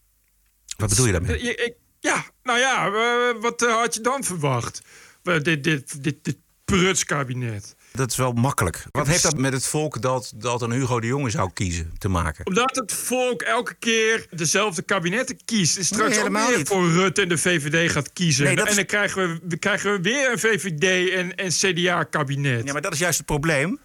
Wat 0.77 0.89
bedoel 0.89 1.07
je 1.07 1.13
daarmee? 1.13 1.39
Ik- 1.41 1.75
ja, 2.07 2.25
nou 2.43 2.59
ja, 2.59 2.87
eh, 2.87 3.41
wat 3.43 3.63
eh, 3.63 3.75
had 3.81 3.95
je 3.95 4.01
dan 4.01 4.25
verwacht? 4.25 4.81
Dit, 5.23 5.45
dit, 5.65 6.03
dit, 6.03 6.17
dit 6.25 6.37
prutskabinet. 6.65 7.75
Dat 7.93 8.11
is 8.11 8.17
wel 8.17 8.33
makkelijk. 8.33 8.85
Wat 8.91 9.07
heeft 9.07 9.23
dat 9.23 9.37
met 9.39 9.53
het 9.53 9.67
volk 9.67 10.03
dat, 10.03 10.33
dat 10.37 10.63
een 10.63 10.71
Hugo 10.73 11.01
de 11.01 11.07
Jonge 11.07 11.31
zou 11.31 11.51
kiezen 11.53 11.93
te 11.99 12.09
maken? 12.09 12.47
Omdat 12.47 12.77
het 12.77 12.93
volk 12.93 13.43
elke 13.43 13.75
keer 13.75 14.27
dezelfde 14.31 14.83
kabinetten 14.83 15.37
kiest. 15.45 15.77
En 15.77 15.85
straks 15.85 16.17
Nee, 16.17 16.25
ook 16.25 16.37
weer 16.49 16.57
niet. 16.59 16.69
voor 16.69 16.91
Rutte 16.91 17.23
en 17.23 17.29
de 17.29 17.39
VVD 17.39 17.91
gaat 17.93 18.13
kiezen. 18.13 18.45
Nee, 18.45 18.57
En 18.57 18.67
is- 18.67 18.75
dan 18.77 18.85
krijgen 18.87 19.29
we, 19.29 19.41
we 19.49 19.57
krijgen 19.57 19.93
we 19.93 20.01
weer 20.01 20.33
een 20.33 20.39
VVD 20.39 21.11
en, 21.11 21.35
en 21.35 21.51
CDA-kabinet. 21.51 22.65
Ja, 22.67 22.73
maar 22.73 22.83
dat 22.83 22.93
is 22.93 22.99
juist 22.99 23.17
het 23.19 23.27
probleem. 23.27 23.81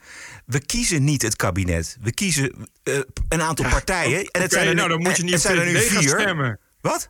We 0.46 0.66
kiezen 0.66 1.04
niet 1.04 1.22
het 1.22 1.36
kabinet. 1.36 1.98
We 2.01 2.13
kiezen 2.13 2.68
eh, 2.84 3.00
een 3.30 3.42
aantal 3.42 3.70
partijen. 3.70 4.25
En 4.32 4.42
het 4.42 4.51
zijn 4.51 4.63
er 4.68 4.70
nu, 4.74 4.75
nou, 4.75 4.90
dan 4.90 5.01
moet 5.01 5.18
je 5.18 5.24
niet 5.24 5.34
op 5.34 5.40
zijn 5.40 5.58
er 5.60 5.66
nu 5.66 5.78
vier. 5.80 6.10
stemmen. 6.10 6.60
Wat? 6.82 7.10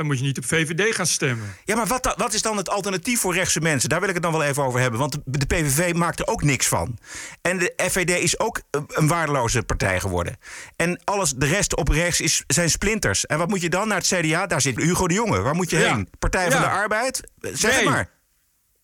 Dan 0.00 0.08
moet 0.08 0.18
je 0.18 0.24
niet 0.24 0.38
op 0.38 0.44
VVD 0.44 0.94
gaan 0.94 1.06
stemmen. 1.06 1.54
Ja, 1.64 1.76
maar 1.76 1.86
wat, 1.86 2.14
wat 2.16 2.32
is 2.34 2.42
dan 2.42 2.56
het 2.56 2.68
alternatief 2.68 3.20
voor 3.20 3.34
rechtse 3.34 3.60
mensen? 3.60 3.88
Daar 3.88 4.00
wil 4.00 4.08
ik 4.08 4.14
het 4.14 4.22
dan 4.22 4.32
wel 4.32 4.42
even 4.42 4.62
over 4.62 4.80
hebben. 4.80 5.00
Want 5.00 5.18
de, 5.24 5.46
PVV 5.46 5.94
maakt 5.94 6.18
er 6.18 6.26
ook 6.26 6.42
niks 6.42 6.68
van. 6.68 6.98
En 7.42 7.58
de 7.58 7.72
FVD 7.76 8.10
is 8.22 8.38
ook 8.38 8.60
een, 8.72 9.08
waardeloze 9.08 9.62
partij 9.62 10.00
geworden. 10.00 10.36
En 10.76 11.00
alles, 11.04 11.32
de 11.32 11.46
rest 11.46 11.76
op 11.76 11.88
rechts 11.88 12.20
is, 12.20 12.44
zijn 12.46 12.70
splinters. 12.70 13.26
En 13.26 13.38
wat 13.38 13.48
moet 13.48 13.60
je 13.60 13.70
dan 13.70 13.88
naar 13.88 13.96
het 13.98 14.06
CDA? 14.06 14.46
Daar 14.46 14.60
zit 14.60 14.76
Hugo 14.76 15.08
de 15.08 15.14
Jonge. 15.14 15.40
Waar 15.40 15.54
moet 15.54 15.70
je 15.70 15.78
Ja. 15.78 15.94
heen? 15.94 16.08
Partij 16.18 16.50
van 16.50 16.60
Ja. 16.60 16.66
de 16.66 16.72
Arbeid? 16.72 17.30
Zeg 17.40 17.74
het 17.76 17.84
maar. 17.84 18.10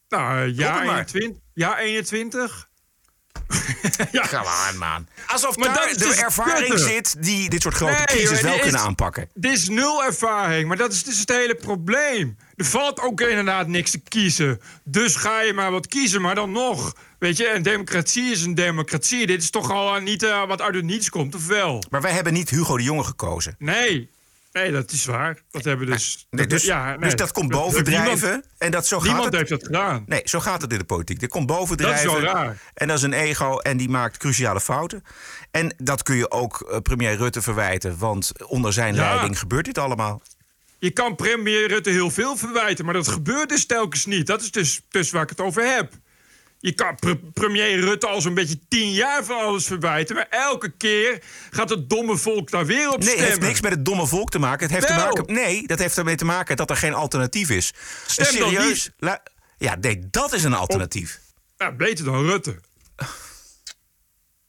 Nou, 0.08 0.54
ja, 0.54 0.76
het 0.76 1.14
maar. 1.54 1.78
21. 1.78 2.68
Ja, 4.12 4.22
21. 4.22 4.30
Come 4.30 4.70
on, 4.72 4.78
man. 4.78 5.06
Alsof 5.26 5.56
Maar 5.56 5.74
daar 5.74 5.88
de 5.88 5.98
dus 5.98 6.16
ervaring 6.16 6.78
zit 6.78 7.22
die 7.22 7.50
dit 7.50 7.62
soort 7.62 7.74
grote 7.74 7.92
Nee, 7.92 8.04
crisis 8.04 8.40
wel 8.40 8.52
kunnen 8.58 8.80
is- 8.80 8.86
aanpakken. 8.86 9.28
Dit 9.34 9.52
is 9.52 9.68
nul 9.68 10.04
ervaring, 10.04 10.68
maar 10.68 10.76
dat 10.76 10.92
is 10.92 11.02
dus 11.04 11.18
het 11.18 11.28
hele 11.28 11.54
probleem. 11.54 12.36
Er 12.56 12.64
valt 12.64 13.00
ook 13.00 13.20
inderdaad 13.20 13.66
niks 13.68 13.90
te 13.90 13.98
kiezen. 13.98 14.60
Dus 14.84 15.16
ga 15.16 15.40
je 15.40 15.52
maar 15.52 15.70
wat 15.70 15.86
kiezen, 15.86 16.20
maar 16.20 16.34
dan 16.34 16.52
nog. 16.52 16.94
Weet 17.18 17.36
je, 17.36 17.50
een 17.54 17.62
democratie 17.62 18.30
is 18.30 18.42
een 18.42 18.54
democratie. 18.54 19.26
Dit 19.26 19.42
is 19.42 19.50
toch 19.50 19.70
al 19.70 20.00
niet 20.00 20.22
eh, 20.22 20.46
wat 20.46 20.60
uit 20.60 20.74
het 20.74 20.84
niets 20.84 21.08
komt, 21.10 21.34
of 21.34 21.46
wel? 21.46 21.84
Maar 21.90 22.00
wij 22.00 22.12
hebben 22.12 22.32
niet 22.32 22.50
Hugo 22.50 22.76
de 22.76 22.82
Jonge 22.82 23.04
gekozen. 23.04 23.54
Nee. 23.58 24.10
Nee, 24.62 24.72
dat 24.72 24.90
is 24.92 25.04
waar. 25.04 25.42
Dat 25.50 25.64
hebben 25.64 25.86
dus. 25.86 26.26
Nee, 26.30 26.46
dus, 26.46 26.64
ja, 26.64 26.90
nee. 26.90 26.98
dus 26.98 27.14
dat 27.14 27.32
komt 27.32 27.50
Dat- 27.52 27.60
bovendrijven. 27.60 28.28
Niemand, 28.28 28.44
en 28.58 28.70
dat 28.70 28.86
zo 28.86 28.96
gaat 28.96 29.04
niemand 29.06 29.24
het. 29.24 29.34
heeft 29.34 29.48
dat 29.50 29.64
gedaan. 29.64 30.04
Nee, 30.06 30.20
zo 30.24 30.40
gaat 30.40 30.62
het 30.62 30.72
in 30.72 30.78
de 30.78 30.84
politiek. 30.84 31.22
Er 31.22 31.28
komt 31.28 31.48
Dat 31.48 31.56
is 31.56 31.62
bovendrijven. 31.62 32.12
wel 32.12 32.20
raar. 32.20 32.58
En 32.74 32.88
dat 32.88 32.96
is 32.96 33.02
een 33.02 33.12
ego 33.12 33.58
en 33.58 33.76
die 33.76 33.88
maakt 33.88 34.16
cruciale 34.16 34.60
fouten. 34.60 35.04
En 35.50 35.74
dat 35.78 36.02
kun 36.02 36.16
je 36.16 36.30
ook 36.30 36.60
eh, 36.60 36.78
premier 36.80 37.16
Rutte 37.16 37.42
verwijten. 37.42 37.98
Want 37.98 38.32
onder 38.46 38.72
zijn 38.72 38.94
Ja. 38.94 39.00
leiding 39.14 39.38
gebeurt 39.38 39.64
dit 39.64 39.78
allemaal. 39.78 40.22
Je 40.78 40.90
kan 40.90 41.14
premier 41.14 41.68
Rutte 41.68 41.90
heel 41.90 42.10
veel 42.10 42.36
verwijten, 42.36 42.84
maar 42.84 42.94
dat 42.94 43.08
gebeurt 43.08 43.48
dus 43.48 43.66
telkens 43.66 44.06
niet. 44.06 44.26
Dat 44.26 44.40
is 44.42 44.50
dus, 44.50 44.80
dus 44.88 45.10
waar 45.10 45.22
ik 45.22 45.28
het 45.28 45.40
over 45.40 45.74
heb. 45.74 45.92
Je 46.58 46.72
kan 46.72 46.94
pre- 46.96 47.16
premier 47.34 47.80
Rutte 47.80 48.06
al 48.06 48.20
zo'n 48.20 48.34
beetje 48.34 48.58
tien 48.68 48.92
jaar 48.92 49.24
van 49.24 49.38
alles 49.40 49.66
verwijten... 49.66 50.14
maar 50.16 50.26
elke 50.30 50.70
keer 50.76 51.22
gaat 51.50 51.68
het 51.70 51.90
domme 51.90 52.16
volk 52.16 52.50
daar 52.50 52.66
weer 52.66 52.88
op 52.90 52.98
Nee, 52.98 52.98
het 52.98 53.06
stemmen. 53.08 53.28
heeft 53.28 53.40
niks 53.40 53.60
met 53.60 53.70
het 53.70 53.84
domme 53.84 54.06
volk 54.06 54.30
te 54.30 54.38
maken. 54.38 54.62
Het 54.66 54.74
heeft 54.74 54.86
te 54.86 54.92
maken 54.92 55.34
nee, 55.34 55.66
dat 55.66 55.78
heeft 55.78 55.98
ermee 55.98 56.16
te 56.16 56.24
maken 56.24 56.56
dat 56.56 56.70
er 56.70 56.76
geen 56.76 56.94
alternatief 56.94 57.50
is. 57.50 57.72
Stem 58.06 58.26
Een 58.26 58.32
serieus. 58.32 58.90
ja, 59.58 59.76
nee, 59.80 60.00
dat 60.10 60.32
is 60.32 60.44
een 60.44 60.54
alternatief. 60.54 61.20
Ja, 61.56 61.72
beter 61.72 62.04
dan 62.04 62.24
Rutte. 62.26 62.60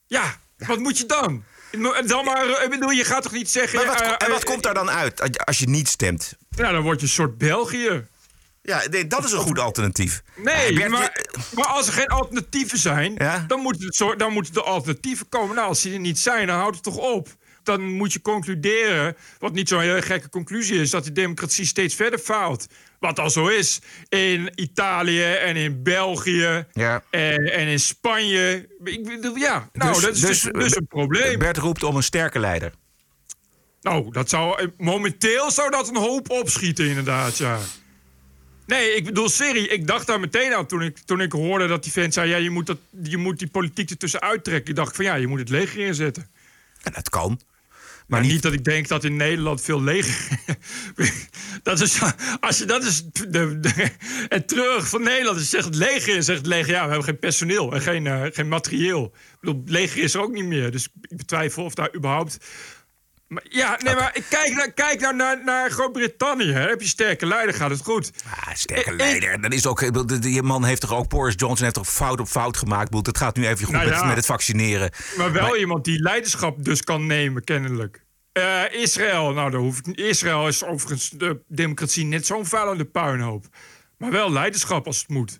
Ja, 0.07 0.39
wat 0.57 0.79
moet 0.79 0.97
je 0.97 1.05
dan? 1.05 1.43
Dan 2.05 2.25
maar, 2.25 2.63
ik 2.63 2.69
bedoel, 2.69 2.89
je 2.89 3.03
gaat 3.03 3.23
toch 3.23 3.31
niet 3.31 3.49
zeggen... 3.49 3.77
Maar 3.77 3.87
wat, 3.87 4.01
eh, 4.01 4.07
en 4.17 4.29
wat 4.29 4.39
eh, 4.43 4.45
komt 4.49 4.63
daar 4.63 4.73
dan 4.73 4.89
uit 4.89 5.45
als 5.45 5.59
je 5.59 5.69
niet 5.69 5.87
stemt? 5.87 6.33
Ja, 6.49 6.71
dan 6.71 6.81
word 6.81 6.99
je 6.99 7.05
een 7.05 7.11
soort 7.11 7.37
België. 7.37 8.07
Ja, 8.67 8.81
nee, 8.89 9.07
dat 9.07 9.23
is 9.23 9.31
een 9.31 9.39
goed 9.39 9.59
alternatief. 9.59 10.21
Nee, 10.35 10.73
Bert, 10.73 10.89
maar, 10.89 11.25
maar 11.55 11.65
als 11.65 11.87
er 11.87 11.93
geen 11.93 12.07
alternatieven 12.07 12.77
zijn, 12.77 13.13
Ja? 13.17 13.43
dan, 13.47 13.59
moeten 13.59 13.85
het 13.85 13.95
zo, 13.95 14.15
dan 14.15 14.33
moeten 14.33 14.53
de 14.53 14.61
alternatieven 14.63 15.29
komen. 15.29 15.55
Nou, 15.55 15.67
als 15.67 15.81
die 15.81 15.93
er 15.93 15.99
niet 15.99 16.19
zijn, 16.19 16.47
dan 16.47 16.57
houdt 16.57 16.75
het 16.75 16.83
toch 16.83 16.97
op. 16.97 17.27
Dan 17.63 17.81
moet 17.81 18.13
je 18.13 18.21
concluderen, 18.21 19.15
wat 19.39 19.53
niet 19.53 19.69
zo'n 19.69 19.79
hele 19.81 20.01
gekke 20.01 20.29
conclusie 20.29 20.81
is, 20.81 20.89
dat 20.89 21.03
die 21.03 21.11
democratie 21.11 21.65
steeds 21.65 21.95
verder 21.95 22.19
faalt. 22.19 22.67
Wat 22.99 23.19
al 23.19 23.29
zo 23.29 23.47
is 23.47 23.79
in 24.09 24.51
Italië 24.55 25.23
en 25.23 25.55
in 25.55 25.83
België 25.83 26.65
Ja. 26.73 27.03
en, 27.09 27.51
en 27.53 27.67
in 27.67 27.79
Spanje. 27.79 28.67
Ik 28.83 29.31
ja, 29.35 29.69
nou, 29.73 30.01
dat 30.01 30.15
is 30.15 30.19
dus, 30.21 30.41
dus 30.41 30.75
een 30.75 30.87
probleem. 30.87 31.39
Bert 31.39 31.57
roept 31.57 31.83
om 31.83 31.95
een 31.95 32.03
sterke 32.03 32.39
leider. 32.39 32.73
Nou, 33.81 34.11
dat 34.11 34.29
zou, 34.29 34.71
momenteel 34.77 35.51
zou 35.51 35.71
dat 35.71 35.89
een 35.89 35.97
hoop 35.97 36.29
opschieten, 36.29 36.87
inderdaad, 36.87 37.37
ja. 37.37 37.59
Nee, 38.67 38.95
ik 38.95 39.05
bedoel, 39.05 39.29
serie. 39.29 39.67
Ik 39.67 39.87
dacht 39.87 40.07
daar 40.07 40.19
meteen 40.19 40.53
aan 40.53 40.65
toen 40.65 40.81
ik, 40.81 40.97
toen 40.97 41.21
ik 41.21 41.31
hoorde 41.31 41.67
dat 41.67 41.83
die 41.83 41.91
vent 41.91 42.13
zei... 42.13 42.29
Ja, 42.29 42.37
je 42.37 42.49
moet, 42.49 42.65
dat, 42.65 42.77
je 43.03 43.17
moet 43.17 43.39
die 43.39 43.47
politiek 43.47 43.89
ertussen 43.89 44.21
uittrekken. 44.21 44.69
Ik 44.69 44.75
dacht 44.75 44.95
van 44.95 45.05
ja, 45.05 45.15
je 45.15 45.27
moet 45.27 45.39
het 45.39 45.49
leger 45.49 45.85
inzetten. 45.85 46.27
En 46.83 46.93
dat 46.93 47.09
kan. 47.09 47.41
Maar 48.07 48.21
niet, 48.21 48.31
niet, 48.31 48.41
dat 48.41 48.53
ik 48.53 48.63
denk 48.63 48.87
dat 48.87 49.03
in 49.03 49.15
Nederland 49.15 49.61
veel 49.61 49.83
leger... 49.83 50.39
dat 51.63 51.81
is, 51.81 51.99
als 52.39 52.57
je 52.57 52.65
dat 52.65 52.83
is 52.83 53.03
de, 53.11 53.59
de, 53.59 53.89
het 54.27 54.47
terug 54.47 54.89
van 54.89 55.03
Nederland 55.03 55.39
is, 55.39 55.49
zegt 55.49 55.65
het 55.65 55.75
leger 55.75 56.23
zegt 56.23 56.37
het 56.37 56.47
leger... 56.47 56.73
ja, 56.73 56.81
we 56.81 56.87
hebben 56.87 57.03
geen 57.03 57.19
personeel 57.19 57.73
en 57.73 57.81
geen, 57.81 58.07
eh, 58.07 58.23
geen 58.31 58.47
materieel. 58.47 59.05
Ik 59.15 59.39
bedoel, 59.39 59.59
het 59.59 59.69
leger 59.69 60.03
is 60.03 60.13
er 60.13 60.21
ook 60.21 60.33
niet 60.33 60.45
meer. 60.45 60.71
Dus 60.71 60.87
ik 61.01 61.17
betwijfel 61.17 61.63
of 61.63 61.73
daar 61.73 61.95
überhaupt... 61.95 62.37
Maar, 63.27 63.43
ja, 63.49 63.79
nee, 63.83 63.95
maar 63.95 64.17
kijk, 64.29 64.53
naar, 64.53 64.71
kijk 64.71 64.99
nou 64.99 65.15
naar, 65.15 65.43
naar 65.43 65.69
Groot-Brittannië. 65.71 66.51
Heb 66.51 66.81
je 66.81 66.87
sterke 66.87 67.25
leider, 67.25 67.55
gaat 67.55 67.69
het 67.69 67.81
goed. 67.83 68.11
ah, 68.25 68.53
sterke 68.53 68.91
Ik- 68.91 68.97
leider. 68.97 69.41
Dat 69.41 69.53
is 69.53 69.65
ook, 69.65 70.21
die 70.21 70.41
man 70.41 70.63
heeft 70.63 70.81
toch 70.81 70.93
ook, 70.93 71.09
Boris 71.09 71.33
Johnson 71.37 71.63
heeft 71.63 71.75
toch 71.75 71.87
fout 71.89 72.19
op 72.19 72.27
fout 72.27 72.57
gemaakt. 72.57 72.93
Het 73.05 73.17
gaat 73.17 73.35
nu 73.35 73.47
even 73.47 73.65
goed 73.65 73.73
Nou 73.73 73.89
met, 73.89 73.97
ja. 73.97 74.05
met 74.05 74.15
het 74.15 74.25
vaccineren. 74.25 74.91
Maar 75.17 75.31
wel 75.31 75.57
iemand 75.57 75.85
die 75.85 75.99
leiderschap 76.01 76.63
dus 76.63 76.81
kan 76.83 77.05
nemen, 77.05 77.43
kennelijk. 77.43 78.05
Eh, 78.31 78.61
Israël, 78.71 79.33
nou, 79.33 79.51
daar 79.51 79.59
hoef 79.59 79.79
ik. 79.79 79.97
Israël 79.97 80.47
is 80.47 80.63
overigens 80.63 81.09
de 81.09 81.41
democratie 81.47 82.05
net 82.05 82.25
zo'n 82.25 82.45
vuilende 82.45 82.85
puinhoop. 82.85 83.45
Maar 83.97 84.11
wel 84.11 84.31
leiderschap 84.31 84.85
als 84.85 84.97
het 84.97 85.07
moet. 85.09 85.39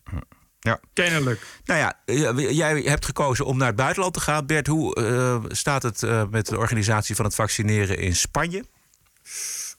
Ja. 0.60 0.80
Kennelijk. 0.94 1.46
Nou 1.66 1.80
ja, 1.80 2.00
eh, 2.06 2.50
jij 2.56 2.82
hebt 2.82 3.06
gekozen 3.06 3.46
om 3.46 3.58
naar 3.58 3.68
het 3.68 3.76
buitenland 3.76 4.14
te 4.14 4.20
gaan. 4.20 4.46
Bert, 4.46 4.68
hoe 4.68 4.96
eh, 4.96 5.44
staat 5.48 5.84
het 5.84 6.04
eh, 6.04 6.24
met 6.30 6.46
de 6.46 6.58
organisatie 6.58 7.16
van 7.16 7.26
het 7.26 7.36
vaccineren 7.36 7.98
in 7.98 8.16
Spanje? 8.16 8.66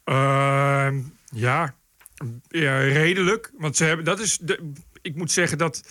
Ehm, 0.04 1.00
ja, 1.30 1.74
ja, 2.48 2.78
redelijk. 2.78 3.50
Want 3.58 3.76
ze 3.76 3.84
hebben, 3.84 4.04
dat 4.04 4.20
is 4.20 4.38
de, 4.38 4.72
ik 5.02 5.14
moet 5.14 5.32
zeggen 5.32 5.58
dat 5.58 5.82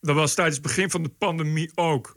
dat 0.00 0.14
was 0.14 0.34
tijdens 0.34 0.56
het 0.56 0.66
begin 0.66 0.90
van 0.90 1.02
de 1.02 1.12
pandemie 1.18 1.70
ook. 1.74 2.16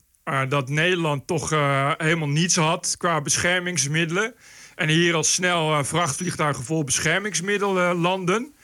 dat 0.50 0.69
Nederland 0.69 1.27
toch 1.27 1.50
helemaal 1.98 2.27
niets 2.27 2.55
had 2.55 2.96
qua 2.98 3.22
beschermingsmiddelen. 3.22 4.36
En 4.75 4.89
hier 4.89 5.15
al 5.15 5.24
snel 5.24 5.84
vrachtvliegtuigen 5.84 6.63
vol 6.63 6.84
beschermingsmiddelen 6.84 7.96
landen. 7.96 8.55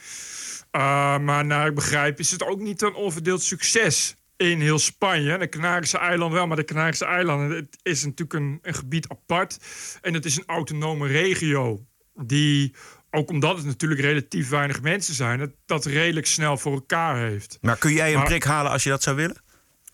Uh, 0.76 1.18
maar 1.18 1.44
naar 1.44 1.66
ik 1.66 1.74
begrijp 1.74 2.18
is 2.18 2.30
het 2.30 2.42
ook 2.42 2.60
niet 2.60 2.82
een 2.82 2.94
onverdeeld 2.94 3.42
succes 3.42 4.14
in 4.36 4.60
heel 4.60 4.78
Spanje. 4.78 5.38
De 5.38 5.48
Canarische 5.48 5.98
eilanden 5.98 6.36
wel, 6.38 6.46
maar 6.46 6.56
de 6.56 6.64
Canarische 6.64 7.04
eilanden 7.04 7.56
het 7.56 7.78
is 7.82 8.04
natuurlijk 8.04 8.32
een, 8.32 8.58
een 8.62 8.74
gebied 8.74 9.08
apart. 9.08 9.58
En 10.00 10.14
het 10.14 10.24
is 10.24 10.36
een 10.36 10.46
autonome 10.46 11.06
regio 11.06 11.86
die, 12.14 12.74
ook 13.10 13.30
omdat 13.30 13.56
het 13.56 13.66
natuurlijk 13.66 14.00
relatief 14.00 14.48
weinig 14.48 14.82
mensen 14.82 15.14
zijn... 15.14 15.38
dat, 15.38 15.50
dat 15.66 15.84
redelijk 15.84 16.26
snel 16.26 16.56
voor 16.58 16.72
elkaar 16.72 17.16
heeft. 17.16 17.58
Maar 17.60 17.76
kun 17.78 17.92
jij 17.92 18.10
een 18.12 18.18
Maar- 18.18 18.26
prik 18.26 18.44
halen 18.44 18.72
als 18.72 18.82
je 18.82 18.90
dat 18.90 19.02
zou 19.02 19.16
willen? 19.16 19.42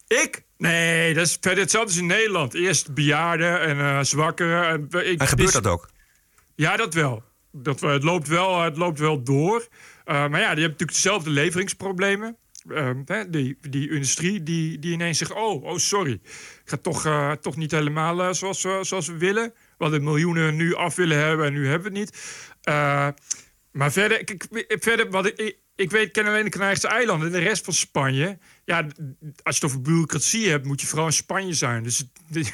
Ik? 0.06 0.44
Nee, 0.56 1.14
dat 1.14 1.26
is 1.26 1.38
verder 1.40 1.62
hetzelfde 1.62 1.90
als 1.90 2.00
in 2.00 2.06
Nederland. 2.06 2.54
Eerst 2.54 2.94
bejaarden 2.94 3.60
en 3.60 3.78
eh 3.78 3.98
zwakkeren. 4.02 4.68
En, 4.68 5.04
ik, 5.06 5.20
En 5.20 5.26
gebeurt 5.26 5.52
dus- 5.52 5.62
dat 5.62 5.72
ook? 5.72 5.88
Ja, 6.54 6.76
dat 6.76 6.94
wel. 6.94 7.22
Dat, 7.52 7.80
het, 7.80 8.02
loopt 8.02 8.28
wel 8.28 8.62
het 8.62 8.76
loopt 8.76 8.98
wel 8.98 9.22
door. 9.22 9.68
Uh, 10.10 10.16
maar 10.16 10.40
ja, 10.40 10.54
die 10.54 10.62
hebben 10.62 10.62
natuurlijk 10.62 10.92
dezelfde 10.92 11.30
leveringsproblemen. 11.30 12.36
Hè, 13.04 13.30
die, 13.30 13.58
die 13.70 13.90
industrie 13.90 14.42
die, 14.42 14.78
die 14.78 14.92
ineens 14.92 15.18
zegt... 15.18 15.32
oh, 15.32 15.64
oh 15.64 15.76
sorry, 15.76 16.12
ik 16.12 16.62
ga 16.64 16.76
toch, 16.76 17.06
uh, 17.06 17.32
toch 17.32 17.56
niet 17.56 17.70
helemaal 17.70 18.20
uh, 18.20 18.32
zoals, 18.32 18.60
zoals 18.60 19.06
we 19.06 19.16
willen. 19.16 19.52
We 19.78 19.84
hadden 19.84 20.04
miljoenen 20.04 20.56
nu 20.56 20.74
af 20.74 20.94
willen 20.94 21.18
hebben 21.18 21.46
en 21.46 21.52
nu 21.52 21.68
hebben 21.68 21.92
we 21.92 21.98
het 21.98 22.08
niet. 22.08 22.22
Maar 23.72 23.92
verder, 23.92 24.20
ik, 24.20 24.46
verder 24.66 25.10
wat 25.10 25.26
ik, 25.26 25.58
ik, 25.74 25.90
weet, 25.90 26.10
ken 26.10 26.26
alleen 26.26 26.44
de 26.44 26.50
Canarische 26.50 26.88
eilanden 26.88 27.26
en 27.26 27.32
de 27.32 27.38
rest 27.38 27.64
van 27.64 27.74
Spanje. 27.74 28.38
Ja, 28.64 28.86
als 29.42 29.58
je 29.58 29.62
het 29.62 29.64
over 29.64 29.80
bureaucratie 29.80 30.48
hebt, 30.48 30.66
moet 30.66 30.80
je 30.80 30.86
vooral 30.86 31.06
in 31.06 31.12
Spanje 31.12 31.54
zijn. 31.54 31.82
Dus 31.82 31.98
het, 31.98 32.08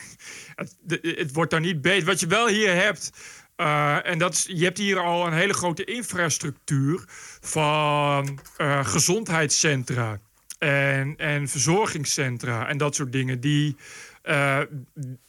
het, 0.54 0.76
het, 0.86 1.16
het 1.18 1.32
wordt 1.32 1.50
daar 1.50 1.60
niet 1.60 1.80
beter. 1.80 2.06
Wat 2.06 2.20
je 2.20 2.26
wel 2.26 2.48
hier 2.48 2.74
hebt... 2.74 3.10
Uh, 3.56 4.06
en 4.06 4.18
dat 4.18 4.44
je 4.48 4.64
hebt 4.64 4.78
hier 4.78 4.98
al 4.98 5.26
een 5.26 5.32
hele 5.32 5.52
grote 5.52 5.84
infrastructuur 5.84 7.04
van 7.40 8.38
uh, 8.58 8.86
gezondheidscentra 8.86 10.20
en, 10.58 11.16
en 11.16 11.48
verzorgingscentra 11.48 12.68
en 12.68 12.78
dat 12.78 12.94
soort 12.94 13.12
dingen 13.12 13.40
die, 13.40 13.76
uh, 14.24 14.60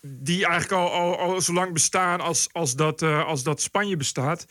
die 0.01 0.45
eigenlijk 0.45 0.81
al, 0.81 0.91
al, 0.91 1.19
al 1.19 1.41
zo 1.41 1.53
lang 1.53 1.73
bestaan 1.73 2.19
als, 2.21 2.49
als, 2.51 2.75
dat, 2.75 3.01
als 3.01 3.43
dat 3.43 3.61
Spanje 3.61 3.97
bestaat. 3.97 4.45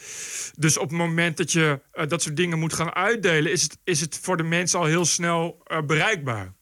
Dus 0.57 0.79
op 0.79 0.89
het 0.89 0.99
moment 0.99 1.37
dat 1.37 1.53
je 1.53 1.81
dat 2.09 2.23
soort 2.23 2.37
dingen 2.37 2.59
moet 2.59 2.73
gaan 2.73 2.95
uitdelen, 2.95 3.53
is 3.53 3.63
het, 3.63 3.79
is 3.85 4.01
het 4.01 4.19
voor 4.23 4.37
de 4.37 4.43
mensen 4.43 4.79
al 4.79 4.85
heel 4.85 5.05
snel 5.05 5.63
bereikbaar. 5.87 6.55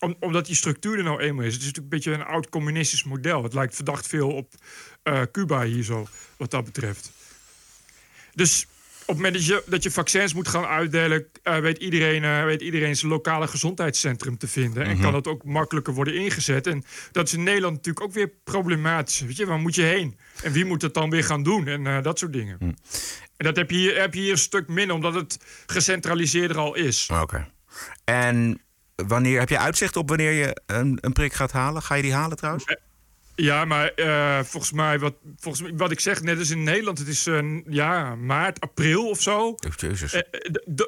Om, 0.00 0.16
omdat 0.20 0.46
die 0.46 0.54
structuur 0.54 0.98
er 0.98 1.04
nou 1.04 1.20
eenmaal 1.20 1.44
is. 1.44 1.52
Het 1.52 1.62
is 1.62 1.66
natuurlijk 1.68 1.94
een 1.94 1.98
beetje 1.98 2.24
een 2.24 2.32
oud 2.34 2.48
communistisch 2.48 3.04
model. 3.04 3.42
Het 3.42 3.54
lijkt 3.54 3.74
verdacht 3.74 4.06
veel 4.06 4.32
op 4.32 4.54
Cuba 5.32 5.64
hier 5.64 5.82
zo, 5.82 6.06
wat 6.42 6.50
dat 6.50 6.64
betreft. 6.64 7.12
Dus 8.34 8.66
op 9.00 9.06
het 9.06 9.16
moment 9.16 9.34
dat 9.34 9.46
je, 9.46 9.62
dat 9.66 9.82
je 9.82 9.90
vaccins 9.90 10.34
moet 10.34 10.48
gaan 10.48 10.64
uitdelen... 10.64 11.26
Uh, 11.44 11.58
weet, 11.58 11.78
iedereen, 11.78 12.22
uh, 12.22 12.44
weet 12.44 12.60
iedereen 12.60 12.96
zijn 12.96 13.10
lokale 13.10 13.48
gezondheidscentrum 13.48 14.38
te 14.38 14.48
vinden. 14.48 14.82
En 14.82 14.88
mm 14.88 14.94
-hmm. 14.94 15.02
kan 15.02 15.12
dat 15.12 15.26
ook 15.26 15.44
makkelijker 15.44 15.94
worden 15.94 16.14
ingezet. 16.14 16.66
En 16.66 16.84
dat 17.12 17.26
is 17.26 17.32
in 17.32 17.42
Nederland 17.42 17.74
natuurlijk 17.76 18.04
ook 18.04 18.12
weer 18.12 18.32
problematisch. 18.44 19.20
Weet 19.20 19.36
je, 19.36 19.46
waar 19.46 19.58
moet 19.58 19.74
je 19.74 19.82
heen? 19.82 20.18
En 20.42 20.52
wie 20.52 20.64
moet 20.64 20.80
dat 20.80 20.94
dan 20.94 21.10
weer 21.10 21.24
gaan 21.24 21.42
doen? 21.42 21.66
En 21.66 22.02
dat 22.02 22.18
soort 22.18 22.32
dingen. 22.32 22.56
Mm. 22.60 22.76
En 23.36 23.44
dat 23.46 23.56
heb 23.56 23.70
je, 23.70 23.76
hier, 23.76 24.00
heb 24.00 24.14
je 24.14 24.20
hier 24.20 24.30
een 24.30 24.38
stuk 24.38 24.68
minder, 24.68 24.96
omdat 24.96 25.14
het 25.14 25.38
gecentraliseerder 25.66 26.56
al 26.56 26.74
is. 26.74 27.08
Oké. 27.12 27.20
Okay. 27.20 27.50
En 28.04 28.60
wanneer 28.94 29.38
heb 29.38 29.48
je 29.48 29.58
uitzicht 29.58 29.96
op 29.96 30.08
wanneer 30.08 30.32
je 30.32 30.60
een, 30.66 30.98
een 31.00 31.12
prik 31.12 31.32
gaat 31.32 31.52
halen? 31.52 31.82
Ga 31.82 31.94
je 31.94 32.02
die 32.02 32.14
halen 32.14 32.36
trouwens? 32.36 32.64
Ja, 32.66 32.76
maar 33.50 33.92
uh, 33.96 34.38
volgens 34.42 34.72
mij, 34.72 34.98
wat, 34.98 35.14
volgens 35.36 35.62
mij, 35.62 35.72
wat 35.76 35.90
ik 35.90 36.00
zeg, 36.00 36.22
net 36.22 36.38
als 36.38 36.50
in 36.50 36.62
Nederland, 36.62 36.98
het 36.98 37.08
is 37.08 37.26
uh, 37.26 37.60
ja, 37.68 38.14
maart, 38.14 38.60
april 38.60 39.08
of 39.08 39.20
zo. 39.20 39.46
Oh, 39.46 39.56
Jezus. 39.76 40.14
Uh, 40.14 40.20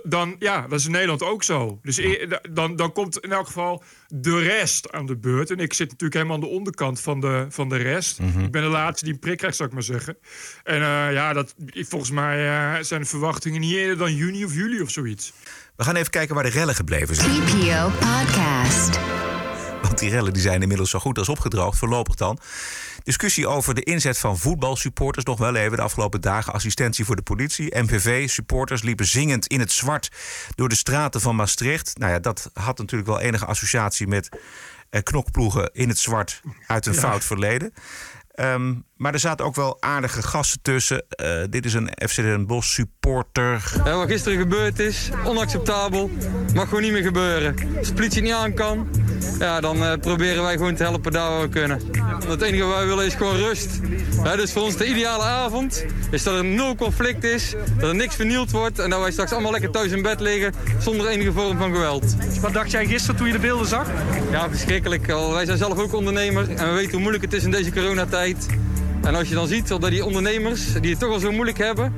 dan, 0.03 0.37
ja, 0.39 0.67
dat 0.69 0.79
is 0.79 0.85
in 0.85 0.91
Nederland 0.91 1.23
ook 1.23 1.43
zo. 1.43 1.79
Dus 1.83 1.97
ja. 1.97 2.41
dan, 2.51 2.77
dan 2.77 2.93
komt 2.93 3.19
in 3.19 3.33
elk 3.33 3.47
geval 3.47 3.83
de 4.09 4.39
rest 4.39 4.93
aan 4.93 5.07
de 5.07 5.17
beurt. 5.17 5.51
En 5.51 5.59
ik 5.59 5.73
zit 5.73 5.87
natuurlijk 5.91 6.15
helemaal 6.15 6.35
aan 6.35 6.49
de 6.49 6.57
onderkant 6.57 7.01
van 7.01 7.21
de, 7.21 7.47
van 7.49 7.69
de 7.69 7.77
rest. 7.77 8.19
Mhm. 8.19 8.29
Mm 8.29 8.35
-hmm. 8.35 8.45
Ik 8.45 8.51
ben 8.51 8.63
de 8.63 8.69
laatste 8.69 9.05
die 9.05 9.15
een 9.15 9.21
prik 9.21 9.39
krijgt, 9.39 9.57
zou 9.57 9.69
ik 9.69 9.75
maar 9.75 9.85
zeggen. 9.85 10.17
En 10.63 10.81
ja, 11.13 11.33
dat, 11.33 11.55
volgens 11.75 12.11
mij 12.11 12.83
zijn 12.83 13.01
de 13.01 13.07
verwachtingen 13.07 13.61
niet 13.61 13.73
eerder 13.73 13.99
dan 13.99 14.15
juni 14.15 14.45
of 14.45 14.55
juli 14.55 14.81
of 14.81 14.91
zoiets. 14.91 15.33
We 15.77 15.85
gaan 15.85 15.97
even 15.97 16.11
kijken 16.11 16.35
waar 16.35 16.45
de 16.45 16.51
rellen 16.51 16.75
gebleven 16.75 17.15
zijn. 17.15 17.31
TPO 17.31 17.91
Podcast. 17.91 18.99
Want 19.85 19.99
die 19.99 20.11
rellen 20.11 20.33
die 20.33 20.43
zijn 20.43 20.63
inmiddels 20.63 20.91
zo 20.91 20.99
goed 20.99 21.19
als 21.19 21.29
opgedroogd, 21.29 21.79
voorlopig 21.79 22.15
dan. 22.15 22.39
Discussie 23.03 23.47
over 23.47 23.75
de 23.75 23.83
inzet 23.83 24.19
van 24.19 24.39
voetbalsupporters 24.39 25.25
nog 25.25 25.39
wel 25.39 25.55
even 25.55 25.77
de 25.77 25.83
afgelopen 25.83 26.21
dagen. 26.21 26.53
Assistentie 26.53 27.05
voor 27.05 27.17
de 27.17 27.23
politie. 27.23 27.79
MVV-supporters 27.79 28.83
liepen 28.83 29.07
zingend 29.07 29.47
in 29.47 29.61
het 29.61 29.73
zwart 29.73 30.11
door 30.55 30.69
de 30.69 30.75
straten 30.75 31.21
van 31.21 31.37
Maastricht. 31.37 31.99
Nou 31.99 32.13
ja, 32.13 32.19
dat 32.19 32.51
had 32.53 32.79
natuurlijk 32.79 33.09
wel 33.09 33.21
enige 33.21 33.47
associatie 33.47 34.07
met 34.07 34.29
eh, 34.91 35.03
knokploegen 35.03 35.71
in 35.73 35.89
het 35.89 35.99
zwart 35.99 36.41
uit 36.67 36.87
een 36.87 36.95
fout 36.95 37.25
verleden. 37.25 37.73
Ehm, 38.35 38.75
maar 38.97 39.13
er 39.13 39.19
zaten 39.19 39.45
ook 39.45 39.55
wel 39.55 39.77
aardige 39.81 40.23
gasten 40.23 40.63
tussen. 40.63 41.05
Uh, 41.23 41.43
dit 41.51 41.65
is 41.65 41.75
een 41.75 41.91
FC 42.09 42.17
Den 42.17 42.47
Bosch 42.47 42.73
supporter. 42.73 43.73
Ja, 43.85 43.97
wat 43.97 44.09
gisteren 44.09 44.39
gebeurd 44.39 44.79
is, 44.79 45.11
onacceptabel. 45.25 46.11
Mag 46.55 46.69
gewoon 46.69 46.83
niet 46.83 46.93
meer 46.93 47.03
gebeuren. 47.03 47.57
Als 47.79 47.89
de 47.89 47.95
politie 47.95 48.17
het 48.17 48.25
niet 48.25 48.39
aan 48.39 48.55
kan, 48.55 48.89
ja, 49.39 49.61
dan 49.61 49.77
uh, 49.77 49.93
proberen 50.01 50.43
wij 50.43 50.57
gewoon 50.57 50.75
te 50.75 50.83
helpen 50.83 51.13
daar 51.13 51.31
waar 51.31 51.41
we 51.41 51.49
kunnen. 51.49 51.81
Het 52.27 52.43
enige 52.43 52.65
wat 52.65 52.77
wij 52.77 52.87
willen 52.87 53.07
is 53.07 53.15
gewoon 53.15 53.37
rust. 53.37 53.81
Ja, 54.25 54.37
dus 54.37 54.53
voor 54.53 54.63
ons 54.63 54.77
de 54.77 54.87
ideale 54.87 55.23
avond 55.23 55.85
is 56.11 56.23
dat 56.23 56.35
er 56.35 56.45
nul 56.45 56.75
conflict 56.75 57.25
is, 57.25 57.55
dat 57.79 57.89
er 57.89 57.95
niks 57.95 58.15
vernield 58.15 58.51
wordt... 58.51 58.79
en 58.79 58.91
dat 58.91 59.01
wij 59.01 59.11
straks 59.11 59.33
allemaal 59.33 59.53
lekker 59.53 59.71
thuis 59.71 59.93
in 59.93 60.03
bed 60.03 60.21
liggen 60.21 60.53
zonder 60.79 61.07
enige 61.07 61.33
vorm 61.33 61.59
van 61.59 61.73
geweld. 61.73 62.17
Wat 62.41 62.53
dacht 62.53 62.71
jij 62.71 62.87
gisteren 62.87 63.17
toen 63.17 63.27
je 63.27 63.33
de 63.33 63.39
beelden 63.39 63.67
zag? 63.67 63.91
Ja, 64.31 64.49
verschrikkelijk. 64.49 65.07
Wij 65.07 65.45
zijn 65.45 65.59
zelf 65.59 65.79
ook 65.79 65.93
ondernemer 65.93 66.51
en 66.51 66.69
we 66.69 66.75
weten 66.75 66.91
hoe 66.91 67.01
moeilijk 67.01 67.25
het 67.25 67.33
is 67.33 67.45
in 67.45 67.51
deze 67.51 67.73
coronatijd... 67.73 68.47
En 69.05 69.15
als 69.15 69.29
je 69.29 69.35
dan 69.35 69.49
ziet 69.49 69.69
dat 69.69 69.83
die 69.83 70.05
ondernemers, 70.05 70.73
die 70.81 70.91
het 70.91 71.01
toch 71.01 71.13
al 71.13 71.19
zo 71.19 71.33
moeilijk 71.33 71.59
hebben... 71.59 71.93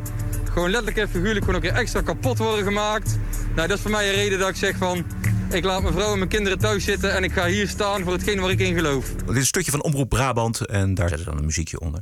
gewoon 0.53 0.71
letterlijk 0.71 0.97
en 0.97 1.09
figuurlijk 1.09 1.45
gewoon 1.45 1.65
ook 1.65 1.71
extra 1.71 2.01
kapot 2.01 2.39
worden 2.39 2.65
gemaakt... 2.65 3.19
Nou, 3.55 3.69
dat 3.69 3.77
is 3.77 3.83
voor 3.83 3.91
mij 3.91 4.09
een 4.09 4.15
reden 4.15 4.39
dat 4.39 4.49
ik 4.49 4.57
zeg 4.57 4.77
van... 4.77 5.05
Ik 5.51 5.65
laat 5.65 5.83
mijn 5.83 5.95
vrouw 5.95 6.13
en 6.13 6.19
mijn 6.19 6.31
kinderen 6.31 6.59
thuis 6.59 6.85
zitten 6.85 7.15
en 7.15 7.25
ik 7.25 7.33
ga 7.33 7.47
hier 7.47 7.69
staan 7.69 8.03
voor 8.03 8.13
hetgeen 8.13 8.41
waar 8.41 8.51
ik 8.51 8.61
in 8.61 8.75
geloof. 8.75 9.09
Dit 9.09 9.31
is 9.31 9.37
een 9.37 9.47
stukje 9.47 9.71
van 9.71 9.83
Omroep 9.83 10.09
Brabant 10.09 10.67
en 10.67 10.95
daar 10.95 11.09
zet 11.09 11.25
dan 11.25 11.39
een 11.39 11.45
muziekje 11.45 11.81
onder. 11.81 12.01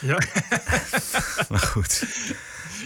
Ja. 0.00 0.18
maar 1.50 1.58
goed. 1.58 2.04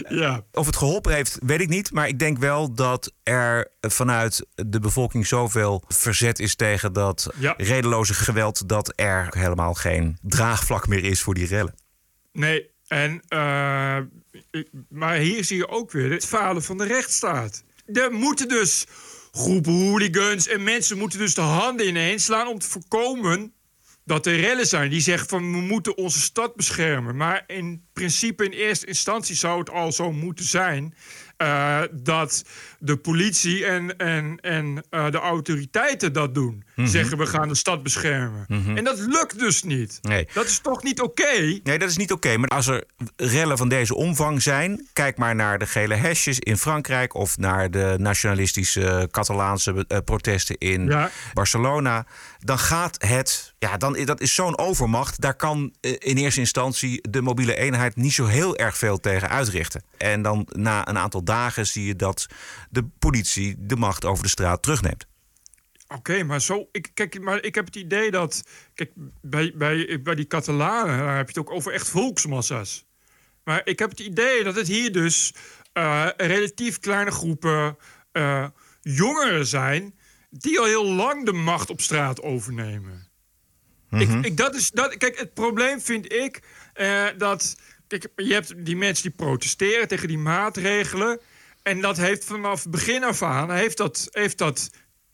Ja. 0.09 0.45
Of 0.51 0.65
het 0.65 0.75
geholpen 0.75 1.13
heeft, 1.13 1.37
weet 1.45 1.61
ik 1.61 1.69
niet. 1.69 1.91
Maar 1.91 2.07
ik 2.07 2.19
denk 2.19 2.37
wel 2.37 2.73
dat 2.73 3.13
er 3.23 3.67
vanuit 3.81 4.45
de 4.55 4.79
bevolking 4.79 5.27
zoveel 5.27 5.83
verzet 5.87 6.39
is 6.39 6.55
tegen 6.55 6.93
dat 6.93 7.27
Ja. 7.37 7.53
redeloze 7.57 8.13
geweld. 8.13 8.67
dat 8.69 8.93
er 8.95 9.27
helemaal 9.37 9.73
geen 9.73 10.17
draagvlak 10.21 10.87
meer 10.87 11.03
is 11.03 11.21
voor 11.21 11.33
die 11.33 11.47
rellen. 11.47 11.75
Nee, 12.33 12.69
en, 12.87 13.21
eh, 13.27 13.97
ik- 14.51 14.69
maar 14.89 15.15
hier 15.15 15.43
zie 15.43 15.57
je 15.57 15.67
ook 15.67 15.91
weer 15.91 16.11
het 16.11 16.25
falen 16.25 16.63
van 16.63 16.77
de 16.77 16.85
rechtsstaat. 16.85 17.63
Er 17.85 18.11
moeten 18.11 18.47
dus 18.47 18.85
groepen 19.31 19.71
hooligans 19.71 20.47
en 20.47 20.63
mensen 20.63 20.97
moeten 20.97 21.19
dus 21.19 21.33
de 21.33 21.41
handen 21.41 21.87
ineen 21.87 22.19
slaan 22.19 22.47
om 22.47 22.59
te 22.59 22.67
voorkomen 22.69 23.53
dat 24.05 24.25
er 24.25 24.39
rellen 24.39 24.67
zijn 24.67 24.89
die 24.89 25.01
zeggen 25.01 25.27
van 25.27 25.51
we 25.51 25.57
moeten 25.57 25.97
onze 25.97 26.19
stad 26.19 26.55
beschermen. 26.55 27.15
Maar 27.15 27.43
in 27.47 27.85
principe 27.93 28.45
in 28.45 28.51
eerste 28.51 28.85
instantie 28.85 29.35
zou 29.35 29.59
het 29.59 29.69
al 29.69 29.91
zo 29.91 30.11
moeten 30.11 30.45
zijn 30.45 30.95
eh, 31.37 31.81
dat 31.91 32.45
de 32.85 32.97
politie 32.97 33.65
en, 33.65 33.97
en, 33.97 34.37
en 34.41 34.83
eh, 34.89 35.11
de 35.11 35.19
autoriteiten 35.19 36.13
dat 36.13 36.33
doen. 36.33 36.63
Mhm. 36.75 36.87
Zeggen 36.87 37.17
we 37.17 37.25
gaan 37.25 37.47
de 37.47 37.55
stad 37.55 37.83
beschermen. 37.83 38.45
En 38.75 38.83
dat 38.83 38.99
lukt 38.99 39.39
dus 39.39 39.63
niet. 39.63 39.99
Nee. 40.01 40.27
Dat 40.33 40.45
is 40.45 40.59
toch 40.59 40.83
niet 40.83 41.01
oké? 41.01 41.59
Nee, 41.63 41.79
dat 41.79 41.89
is 41.89 41.97
niet 41.97 42.11
oké. 42.11 42.37
Maar 42.37 42.49
als 42.49 42.67
er 42.67 42.83
rellen 43.15 43.57
van 43.57 43.69
deze 43.69 43.95
omvang 43.95 44.41
zijn, 44.41 44.87
kijk 44.93 45.17
maar 45.17 45.35
naar 45.35 45.59
de 45.59 45.65
gele 45.65 45.93
hesjes 45.95 46.39
in 46.39 46.57
Frankrijk 46.57 47.13
of 47.13 47.37
naar 47.37 47.71
de 47.71 47.95
nationalistische 47.97 49.07
Catalaanse 49.11 49.85
eh, 49.87 49.97
protesten 50.05 50.57
in 50.57 50.85
Ja. 50.85 51.09
Barcelona. 51.33 52.05
Dan 52.39 52.59
gaat 52.59 52.95
het, 53.07 53.53
ja, 53.59 53.77
dan, 53.77 53.93
dat 54.05 54.21
is 54.21 54.33
zo'n 54.33 54.57
overmacht. 54.57 55.21
Daar 55.21 55.35
kan 55.35 55.73
eh, 55.81 55.91
in 55.97 56.17
eerste 56.17 56.39
instantie 56.39 57.09
de 57.09 57.21
mobiele 57.21 57.55
eenheid 57.55 57.95
niet 57.95 58.13
zo 58.13 58.25
heel 58.25 58.57
erg 58.57 58.77
veel 58.77 58.99
tegen 58.99 59.29
uitrichten. 59.29 59.83
En 59.97 60.21
dan 60.21 60.47
na 60.51 60.87
een 60.87 60.97
aantal 60.97 61.23
dagen 61.23 61.67
zie 61.67 61.85
je 61.85 61.95
dat 61.95 62.27
de 62.75 62.83
politie 62.99 63.55
de 63.59 63.75
macht 63.75 64.05
over 64.05 64.23
de 64.23 64.29
straat 64.29 64.63
terugneemt. 64.63 65.07
Oké, 65.87 66.23
maar 66.23 66.41
zo. 66.41 66.67
Ik, 66.71 66.91
kijk, 66.93 67.21
maar 67.21 67.43
ik 67.43 67.55
heb 67.55 67.65
het 67.65 67.75
idee 67.75 68.11
dat. 68.11 68.43
Kijk, 68.73 68.91
bij, 69.21 69.53
bij, 69.55 70.01
bij 70.01 70.15
die 70.15 70.27
Catalanen 70.27 70.97
daar 70.97 71.17
heb 71.17 71.29
je 71.29 71.39
het 71.39 71.49
ook 71.49 71.55
over 71.55 71.73
echt 71.73 71.89
volksmassa's. 71.89 72.85
Maar 73.43 73.61
ik 73.63 73.79
heb 73.79 73.89
het 73.89 73.99
idee 73.99 74.43
dat 74.43 74.55
het 74.55 74.67
hier 74.67 74.91
dus 74.91 75.33
eh, 75.73 76.07
relatief 76.17 76.79
kleine 76.79 77.11
groepen 77.11 77.77
eh, 78.11 78.47
jongeren 78.81 79.45
zijn. 79.45 79.95
die 80.29 80.59
al 80.59 80.65
heel 80.65 80.85
lang 80.85 81.25
de 81.25 81.33
macht 81.33 81.69
op 81.69 81.81
straat 81.81 82.21
overnemen. 82.21 83.07
ik, 83.89 84.09
ik, 84.25 84.37
dat 84.37 84.55
is, 84.55 84.71
dat, 84.71 84.97
kijk, 84.97 85.19
het 85.19 85.33
probleem 85.33 85.81
vind 85.81 86.13
ik 86.13 86.41
eh, 86.73 87.05
dat. 87.17 87.55
Kijk, 87.87 88.07
je 88.15 88.33
hebt 88.33 88.65
die 88.65 88.75
mensen 88.75 89.03
die 89.03 89.25
protesteren 89.25 89.87
tegen 89.87 90.07
die 90.07 90.17
maatregelen. 90.17 91.19
En 91.65 91.81
dat 91.81 91.97
heeft 91.97 92.25
vanaf 92.25 92.63
het 92.63 92.71
begin 92.71 93.03
af 93.03 93.21
aan 93.21 93.51
heeft 93.51 93.77
dat, 93.77 94.07
heeft 94.11 94.37
dat 94.37 94.69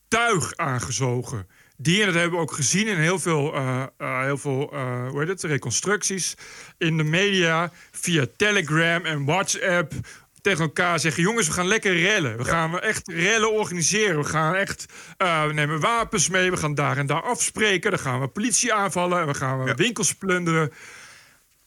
tuig 0.08 0.56
aangezogen. 0.56 1.48
Die, 1.78 2.00
en 2.00 2.06
dat 2.06 2.16
hebben 2.16 2.40
we 2.40 2.46
ook 2.46 2.52
gezien 2.52 2.88
in 2.88 2.98
heel 2.98 3.20
veel, 3.20 3.54
eh, 3.54 3.84
eh, 3.98 4.22
heel 4.22 4.38
veel 4.38 4.72
eh, 4.74 5.08
hoe 5.10 5.20
heet 5.20 5.28
het, 5.28 5.44
reconstructies 5.44 6.36
in 6.78 6.98
de 6.98 7.04
media, 7.04 7.72
via 7.92 8.26
Telegram 8.38 9.06
en 9.06 9.26
WhatsApp. 9.26 9.94
Tegen 10.42 10.64
elkaar 10.64 11.00
zeggen: 11.00 11.24
jongens, 11.24 11.48
we 11.48 11.54
gaan 11.54 11.68
lekker 11.68 12.00
rellen. 12.00 12.38
We 12.38 12.46
gaan 12.46 12.80
echt 12.80 13.08
rellen 13.08 13.52
organiseren. 13.52 14.18
We 14.18 14.24
gaan 14.26 14.56
echt. 14.56 14.86
we 15.18 15.52
nemen 15.54 15.80
wapens 15.80 16.30
mee. 16.30 16.52
We 16.52 16.58
gaan 16.58 16.76
daar 16.76 16.98
en 16.98 17.06
daar 17.06 17.24
afspreken. 17.24 17.92
Dan 17.92 18.00
gaan 18.00 18.20
we 18.22 18.28
politie 18.28 18.74
aanvallen. 18.74 19.20
En 19.20 19.28
we 19.28 19.34
gaan 19.34 19.64
we 19.64 19.76
winkels 19.76 20.16
plunderen. 20.16 20.72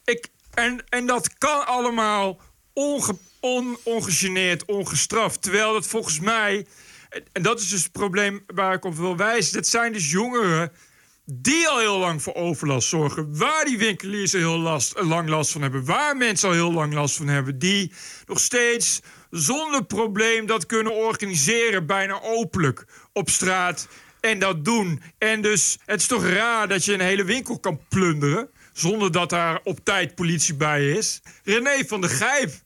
Ik, 0.04 0.28
en, 0.54 0.84
en 0.88 1.06
dat 1.06 1.38
kan 1.38 1.66
allemaal 1.66 2.40
onge, 2.72 3.16
on, 3.44 3.76
ongegeneerd, 3.82 4.64
ongestraft. 4.64 5.42
Terwijl 5.42 5.72
dat 5.72 5.86
volgens 5.86 6.20
mij. 6.20 6.66
En, 7.32 7.42
dat 7.42 7.60
is 7.60 7.68
dus 7.68 7.82
het 7.82 7.92
probleem 7.92 8.44
waar 8.54 8.74
ik 8.74 8.84
op 8.84 8.96
wil 8.96 9.16
wijzen. 9.16 9.52
Dat 9.52 9.66
zijn 9.66 9.92
dus 9.92 10.10
jongeren 10.10 10.72
die 11.24 11.68
al 11.68 11.78
heel 11.78 11.98
lang 11.98 12.22
voor 12.22 12.34
overlast 12.34 12.88
zorgen. 12.88 13.38
Waar 13.38 13.64
die 13.64 13.78
winkeliers 13.78 14.34
al 14.34 14.40
heel 14.40 14.58
last, 14.58 15.00
lang 15.00 15.28
last 15.28 15.50
van 15.50 15.62
hebben. 15.62 15.84
Waar 15.84 16.16
mensen 16.16 16.48
al 16.48 16.54
heel 16.54 16.72
lang 16.72 16.94
last 16.94 17.16
van 17.16 17.28
hebben. 17.28 17.58
Die 17.58 17.92
nog 18.26 18.40
steeds 18.40 19.00
zonder 19.30 19.84
probleem 19.84 20.46
dat 20.46 20.66
kunnen 20.66 20.94
organiseren. 20.94 21.86
Bijna 21.86 22.20
openlijk 22.22 22.86
op 23.12 23.30
straat. 23.30 23.88
En 24.20 24.38
dat 24.38 24.64
doen. 24.64 25.02
En 25.18 25.42
dus 25.42 25.78
het 25.84 26.00
is 26.00 26.06
toch 26.06 26.26
raar 26.26 26.68
dat 26.68 26.84
je 26.84 26.92
een 26.92 27.00
hele 27.00 27.24
winkel 27.24 27.58
kan 27.58 27.80
plunderen. 27.88 28.50
Zonder 28.72 29.12
dat 29.12 29.30
daar 29.30 29.60
op 29.64 29.78
tijd 29.82 30.14
politie 30.14 30.54
bij 30.54 30.90
is. 30.90 31.22
René 31.44 31.84
van 31.86 32.00
der 32.00 32.10
Gijp. 32.10 32.63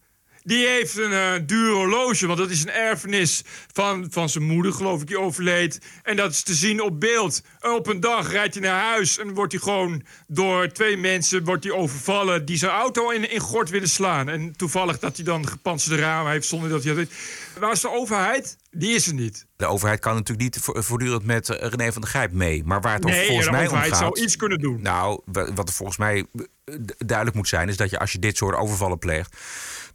Die 0.49 0.67
heeft 0.67 0.97
een 0.97 1.13
eh, 1.13 1.33
duur 1.47 1.73
horloge, 1.73 2.27
want 2.27 2.39
dat 2.39 2.51
is 2.51 2.63
een 2.63 2.71
erfenis 2.71 3.43
van, 3.73 4.07
van 4.11 4.29
zijn 4.29 4.45
moeder, 4.45 4.73
geloof 4.73 5.01
ik, 5.01 5.07
die 5.07 5.19
overleed. 5.21 5.79
En 6.03 6.17
dat 6.17 6.31
is 6.31 6.43
te 6.43 6.55
zien 6.55 6.83
op 6.83 7.01
beeld. 7.01 7.43
En 7.61 7.71
op 7.71 7.87
een 7.87 8.01
dag 8.01 8.31
rijdt 8.31 8.55
hij 8.55 8.63
naar 8.63 8.81
huis 8.83 9.19
en 9.19 9.35
wordt 9.35 9.53
hij 9.53 9.61
gewoon 9.61 10.03
door 10.27 10.69
twee 10.73 10.97
mensen 10.97 11.45
wordt 11.45 11.65
hij 11.65 11.73
overvallen 11.73 12.45
die 12.45 12.57
zijn 12.57 12.73
auto 12.73 13.11
in, 13.11 13.31
in 13.31 13.41
gort 13.41 13.71
willen 13.71 13.89
slaan. 13.89 14.29
En 14.29 14.57
toevallig 14.57 14.99
dat 14.99 15.17
hij 15.17 15.25
dan 15.25 15.49
gepantserde 15.49 16.03
ramen 16.03 16.33
heeft 16.33 16.47
zonder 16.47 16.69
dat 16.71 16.85
hij 16.85 16.95
dat 16.95 17.05
weet. 17.07 17.19
Waar 17.59 17.73
is 17.73 17.81
de 17.81 17.91
overheid? 17.91 18.57
Die 18.71 18.95
is 18.95 19.07
er 19.07 19.15
niet. 19.15 19.47
De 19.57 19.67
overheid 19.67 20.01
kan 20.01 20.15
natuurlijk 20.15 20.55
niet 20.55 20.65
vo- 20.65 20.83
voortdurend 20.83 21.25
met 21.25 21.49
eh, 21.49 21.69
René 21.69 21.93
van 21.93 22.01
der 22.01 22.11
Grijp 22.11 22.33
mee. 22.33 22.63
Maar 22.65 22.81
waar 22.81 22.95
het 22.95 23.05
Nee, 23.05 23.27
volgens 23.27 23.51
mij 23.51 23.59
om 23.61 23.65
overheid 23.67 23.91
gaat... 23.91 23.99
zou 23.99 24.21
iets 24.21 24.37
kunnen 24.37 24.59
doen. 24.59 24.83
Nou, 24.83 25.21
wa- 25.25 25.53
wat 25.53 25.69
er 25.69 25.75
volgens 25.75 25.99
mij 25.99 26.27
eh, 26.35 26.75
duidelijk 26.99 27.37
moet 27.37 27.49
zijn... 27.49 27.69
is 27.69 27.77
dat 27.77 27.91
je 27.91 27.99
als 27.99 28.13
je 28.13 28.19
dit 28.19 28.37
soort 28.37 28.57
overvallen 28.57 28.99
pleegt... 28.99 29.37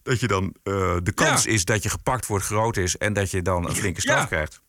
dat 0.03 0.19
je 0.19 0.27
dan 0.27 0.55
eh, 0.63 0.73
de 1.03 1.11
kans 1.13 1.43
Ja. 1.43 1.51
is 1.51 1.65
dat 1.65 1.83
je 1.83 1.89
gepakt 1.89 2.25
wordt 2.25 2.45
groot 2.45 2.77
is... 2.77 2.97
en 2.97 3.13
dat 3.13 3.31
je 3.31 3.41
dan 3.41 3.69
een 3.69 3.75
flinke 3.75 4.01
straf 4.01 4.19
Ja. 4.19 4.25
krijgt. 4.25 4.61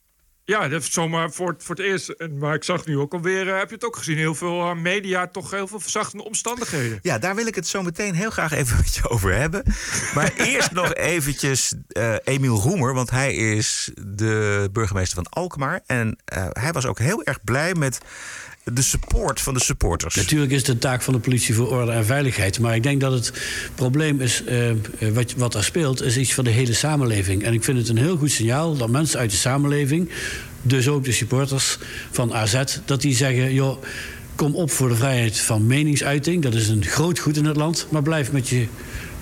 Ja, 0.46 0.68
dat 0.68 0.82
is 0.82 0.92
zomaar 0.92 1.30
voor, 1.32 1.48
het- 1.48 1.62
voor 1.64 1.74
het 1.74 1.84
eerst. 1.84 2.08
En, 2.08 2.38
maar 2.38 2.54
ik 2.54 2.64
zag 2.64 2.86
nu 2.86 2.98
ook 2.98 3.12
alweer, 3.12 3.48
eh, 3.48 3.58
heb 3.58 3.68
je 3.68 3.74
het 3.74 3.84
ook 3.84 3.96
gezien, 3.96 4.16
heel 4.16 4.34
veel 4.34 4.60
eh, 4.60 4.74
media, 4.74 5.26
toch 5.26 5.50
heel 5.50 5.66
veel 5.66 5.80
verzachtende 5.80 6.24
omstandigheden. 6.24 6.98
Ja, 7.02 7.18
daar 7.18 7.34
wil 7.34 7.46
ik 7.46 7.54
het 7.54 7.66
zo 7.66 7.82
meteen 7.82 8.14
heel 8.14 8.30
graag 8.30 8.52
even 8.52 8.76
met 8.84 8.94
je 8.94 9.08
over 9.08 9.34
hebben. 9.34 9.62
Maar 10.14 10.32
eerst 10.52 10.70
nog 10.72 10.94
eventjes 10.94 11.74
eh, 11.88 12.14
Emiel 12.24 12.56
Roemer, 12.60 12.94
want 12.94 13.10
hij 13.10 13.34
is 13.34 13.90
de 14.06 14.68
burgemeester 14.72 15.14
van 15.22 15.42
Alkmaar. 15.42 15.80
En 15.86 16.18
eh, 16.24 16.46
hij 16.52 16.72
was 16.72 16.86
ook 16.86 16.98
heel 16.98 17.22
erg 17.22 17.44
blij 17.44 17.74
met 17.74 17.98
de 18.72 18.82
support 18.82 19.40
van 19.40 19.54
de 19.54 19.60
supporters. 19.60 20.14
Natuurlijk 20.14 20.52
is 20.52 20.56
het 20.56 20.66
de 20.66 20.78
taak 20.78 21.02
van 21.02 21.14
de 21.14 21.20
politie 21.20 21.54
voor 21.54 21.70
orde 21.70 21.92
en 21.92 22.06
veiligheid. 22.06 22.60
Maar 22.60 22.74
ik 22.74 22.82
denk 22.82 23.00
dat 23.00 23.12
het 23.12 23.32
probleem 23.74 24.20
is, 24.20 24.44
eh, 24.44 24.70
eh, 24.70 24.76
wat, 25.12 25.34
wat 25.36 25.52
daar 25.52 25.64
speelt, 25.64 26.02
is 26.02 26.16
iets 26.16 26.34
voor 26.34 26.44
de 26.44 26.50
hele 26.50 26.72
samenleving. 26.72 27.42
En 27.42 27.52
ik 27.52 27.64
vind 27.64 27.78
het 27.78 27.88
een 27.88 27.98
heel 27.98 28.16
goed 28.16 28.30
signaal 28.30 28.76
dat 28.76 28.88
mensen 28.88 29.18
uit 29.18 29.30
de 29.30 29.36
samenleving, 29.36 30.10
dus 30.62 30.88
ook 30.88 31.04
de 31.04 31.12
supporters 31.12 31.78
van 32.10 32.34
AZ, 32.34 32.62
dat 32.84 33.00
die 33.00 33.14
zeggen: 33.14 33.52
joh, 33.52 33.82
kom 34.34 34.54
op 34.54 34.70
voor 34.70 34.88
de 34.88 34.94
vrijheid 34.94 35.38
van 35.38 35.66
meningsuiting. 35.66 36.42
Dat 36.42 36.54
is 36.54 36.68
een 36.68 36.84
groot 36.84 37.18
goed 37.18 37.36
in 37.36 37.44
het 37.44 37.56
land. 37.56 37.86
Maar 37.90 38.02
blijf 38.02 38.32
met 38.32 38.48
je 38.48 38.66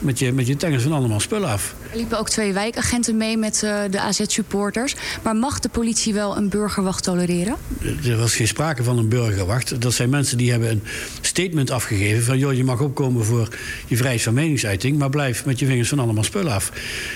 met 0.02 0.18
je, 0.18 0.32
met 0.32 0.46
je 0.46 0.56
tengels 0.56 0.82
van 0.82 0.92
allemaal 0.92 1.20
spullen 1.20 1.48
af. 1.48 1.74
Er 1.90 1.96
liepen 1.96 2.18
ook 2.18 2.28
twee 2.28 2.52
wijkagenten 2.52 3.16
mee 3.16 3.36
met 3.36 3.62
uh, 3.64 3.80
de 3.90 4.00
AZ-supporters. 4.00 4.94
Maar 5.22 5.36
mag 5.36 5.60
de 5.60 5.68
politie 5.68 6.14
wel 6.14 6.36
een 6.36 6.48
burgerwacht 6.48 7.04
tolereren? 7.04 7.56
Er 8.04 8.16
was 8.16 8.36
geen 8.36 8.48
sprake 8.48 8.82
van 8.82 8.98
een 8.98 9.08
burgerwacht. 9.08 9.80
Dat 9.80 9.92
zijn 9.92 10.10
mensen 10.10 10.38
die 10.38 10.50
hebben 10.50 10.70
een 10.70 10.82
statement 11.20 11.70
afgegeven 11.70 12.22
van... 12.22 12.38
joh, 12.38 12.52
je 12.52 12.64
mag 12.64 12.80
opkomen 12.80 13.24
voor 13.24 13.48
je 13.86 13.96
vrijheid 13.96 14.22
van 14.22 14.34
meningsuiting... 14.34 14.98
maar 14.98 15.10
blijf 15.10 15.44
met 15.44 15.58
je 15.58 15.66
vingers 15.66 15.88
van 15.88 15.98
allemaal 15.98 16.24
spullen 16.24 16.52
af. 16.52 16.72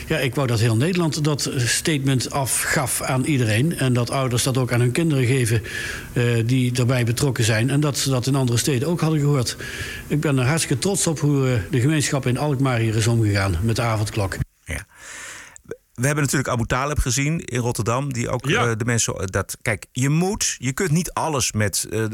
Ja, 0.07 0.18
ik 0.18 0.35
wou 0.35 0.46
dat 0.46 0.61
heel 0.61 0.77
Nederland 0.77 1.25
dat 1.25 1.51
statement 1.57 2.31
afgaf 2.31 3.03
aan 3.03 3.25
iedereen... 3.25 3.79
en 3.79 3.92
dat 3.92 4.11
ouders 4.11 4.42
dat 4.42 4.57
ook 4.57 4.72
aan 4.72 4.81
hun 4.81 4.92
kinderen 4.92 5.27
geven 5.27 5.62
uh, 6.12 6.25
die 6.46 6.72
daarbij 6.72 7.05
betrokken 7.05 7.44
zijn... 7.44 7.70
en 7.70 7.81
dat 7.81 7.99
ze 7.99 8.11
dat 8.11 8.27
in 8.27 8.35
andere 8.35 8.59
steden 8.59 8.88
ook 8.88 9.01
hadden 9.01 9.20
gehoord. 9.20 9.57
Ik 10.07 10.20
ben 10.20 10.38
er 10.38 10.44
hartstikke 10.44 10.83
trots 10.83 11.07
op 11.07 11.20
hoe 11.20 11.46
uh, 11.46 11.53
de 11.70 11.81
gemeenschap 11.81 12.27
in 12.27 12.38
Alkmaar 12.38 12.76
hier 12.79 12.97
is 12.97 13.07
omgegaan 13.07 13.59
met 13.62 13.77
de 13.77 13.83
avondklok. 13.83 14.37
Ja. 14.65 14.87
We 15.95 16.07
hebben 16.07 16.25
natuurlijk 16.25 16.51
Abu 16.51 16.65
Talib 16.67 16.99
gezien 16.99 17.41
in 17.41 17.59
Rotterdam, 17.61 18.12
die 18.12 18.29
ook 18.31 18.47
Ja. 18.49 18.67
uh, 18.67 18.73
de 18.77 18.85
mensen 18.85 19.27
dat. 19.27 19.57
Kijk, 19.62 19.87
je 19.93 20.09
moet, 20.09 20.57
je 20.59 20.73
kunt 20.73 20.91
niet 20.91 21.12
alles 21.12 21.53
met 21.53 21.87
uh, 21.91 22.05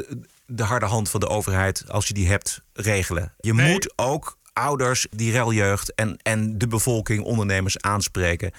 de 0.46 0.62
harde 0.62 0.86
hand 0.86 1.08
van 1.10 1.20
de 1.20 1.28
overheid, 1.28 1.84
als 1.88 2.08
je 2.08 2.14
die 2.14 2.28
hebt, 2.28 2.60
regelen. 2.72 3.32
Je 3.40 3.54
Nee. 3.54 3.72
moet 3.72 3.92
ook 3.96 4.38
ouders, 4.52 5.06
die 5.10 5.32
reljeugd 5.32 5.94
en, 5.94 6.16
en 6.22 6.58
de 6.58 6.66
bevolking, 6.66 7.22
ondernemers 7.24 7.80
aanspreken 7.80 8.50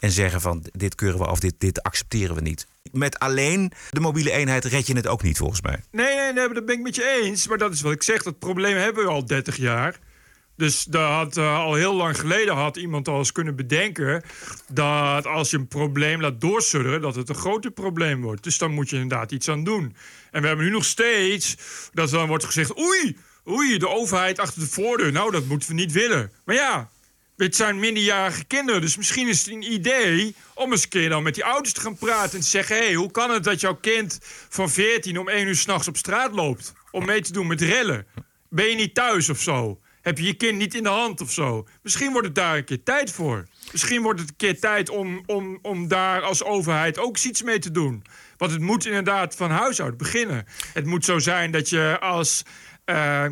en 0.00 0.10
zeggen 0.10 0.40
van 0.40 0.64
dit 0.72 0.94
keuren 0.94 1.18
we 1.18 1.26
af, 1.26 1.38
dit, 1.40 1.54
dit 1.58 1.82
accepteren 1.82 2.34
we 2.34 2.40
niet. 2.40 2.66
Met 2.92 3.18
alleen 3.18 3.72
de 3.90 4.00
mobiele 4.00 4.30
eenheid 4.30 4.64
red 4.64 4.86
je 4.86 4.96
het 4.96 5.06
ook 5.06 5.22
niet 5.22 5.38
volgens 5.38 5.60
mij. 5.60 5.80
Nee, 5.90 6.16
nee, 6.16 6.32
nee, 6.32 6.48
dat 6.54 6.64
ben 6.66 6.74
ik 6.74 6.82
met 6.82 6.94
je 6.94 7.20
eens. 7.22 7.48
Maar 7.48 7.58
dat 7.58 7.72
is 7.72 7.80
wat 7.80 7.92
ik 7.92 8.02
zeg. 8.02 8.22
Dat 8.22 8.38
probleem 8.38 8.76
hebben 8.76 9.04
we 9.04 9.10
al 9.10 9.26
30 9.26 9.56
jaar. 9.56 9.98
Dus 10.56 10.84
daar 10.84 11.12
had, 11.12 11.36
uh, 11.36 11.58
al 11.58 11.74
heel 11.74 11.94
lang 11.94 12.18
geleden 12.18 12.54
had 12.54 12.76
iemand 12.76 13.08
al 13.08 13.18
eens 13.18 13.32
kunnen 13.32 13.56
bedenken... 13.56 14.22
dat 14.72 15.26
als 15.26 15.50
je 15.50 15.56
een 15.56 15.68
probleem 15.68 16.20
laat 16.20 16.40
doorsudderen... 16.40 17.00
dat 17.00 17.14
het 17.14 17.28
een 17.28 17.34
groter 17.34 17.70
probleem 17.70 18.22
wordt. 18.22 18.42
Dus 18.42 18.58
dan 18.58 18.70
moet 18.70 18.90
je 18.90 18.96
inderdaad 18.96 19.32
iets 19.32 19.48
aan 19.48 19.64
doen. 19.64 19.96
En 20.30 20.40
we 20.40 20.46
hebben 20.46 20.66
nu 20.66 20.72
nog 20.72 20.84
steeds 20.84 21.56
dat 21.92 22.10
dan 22.10 22.28
wordt 22.28 22.44
gezegd... 22.44 22.78
oei, 22.78 23.16
oei, 23.48 23.78
de 23.78 23.88
overheid 23.88 24.38
achter 24.38 24.60
de 24.60 24.68
voordeur. 24.68 25.12
Nou, 25.12 25.30
dat 25.30 25.44
moeten 25.44 25.68
we 25.68 25.74
niet 25.74 25.92
willen. 25.92 26.32
Maar 26.44 26.54
ja, 26.54 26.90
dit 27.36 27.56
zijn 27.56 27.78
minderjarige 27.78 28.44
kinderen. 28.44 28.80
Dus 28.80 28.96
misschien 28.96 29.28
is 29.28 29.38
het 29.38 29.54
een 29.54 29.72
idee 29.72 30.34
om 30.54 30.70
eens 30.70 30.82
een 30.82 30.88
keer 30.88 31.08
dan 31.08 31.22
met 31.22 31.34
die 31.34 31.44
ouders 31.44 31.72
te 31.74 31.80
gaan 31.80 31.96
praten... 31.96 32.34
en 32.34 32.40
te 32.40 32.50
zeggen, 32.50 32.76
hé, 32.76 32.84
hey, 32.84 32.94
hoe 32.94 33.10
kan 33.10 33.30
het 33.30 33.44
dat 33.44 33.60
jouw 33.60 33.76
kind 33.76 34.18
van 34.48 34.70
14 34.70 35.18
om 35.18 35.28
1 35.28 35.46
uur 35.46 35.56
s'nachts 35.56 35.88
op 35.88 35.96
straat 35.96 36.34
loopt... 36.34 36.72
om 36.90 37.04
mee 37.04 37.20
te 37.20 37.32
doen 37.32 37.46
met 37.46 37.60
rellen? 37.60 38.06
Ben 38.48 38.68
je 38.68 38.74
niet 38.74 38.94
thuis 38.94 39.28
of 39.28 39.40
zo? 39.40 39.80
Heb 40.02 40.18
je 40.18 40.24
je 40.24 40.34
kind 40.34 40.58
niet 40.58 40.74
in 40.74 40.82
de 40.82 40.88
hand 40.88 41.20
of 41.20 41.32
zo? 41.32 41.66
Misschien 41.82 42.12
wordt 42.12 42.26
het 42.26 42.36
daar 42.36 42.56
een 42.56 42.64
keer 42.64 42.82
tijd 42.82 43.10
voor. 43.10 43.46
Misschien 43.72 44.02
wordt 44.02 44.20
het 44.20 44.28
een 44.28 44.36
keer 44.36 44.60
tijd 44.60 44.90
om, 44.90 45.22
om, 45.26 45.58
om 45.62 45.88
daar 45.88 46.22
als 46.22 46.44
overheid 46.44 46.98
ook 46.98 47.18
iets 47.18 47.42
mee 47.42 47.58
te 47.58 47.70
doen. 47.70 48.04
Want 48.36 48.52
het 48.52 48.60
moet 48.60 48.86
inderdaad 48.86 49.36
van 49.36 49.50
huis 49.50 49.80
uit 49.82 49.96
beginnen. 49.96 50.46
Het 50.72 50.86
moet 50.86 51.04
zo 51.04 51.18
zijn 51.18 51.50
dat 51.50 51.68
je 51.68 51.96
als, 52.00 52.42
uh, 52.86 53.26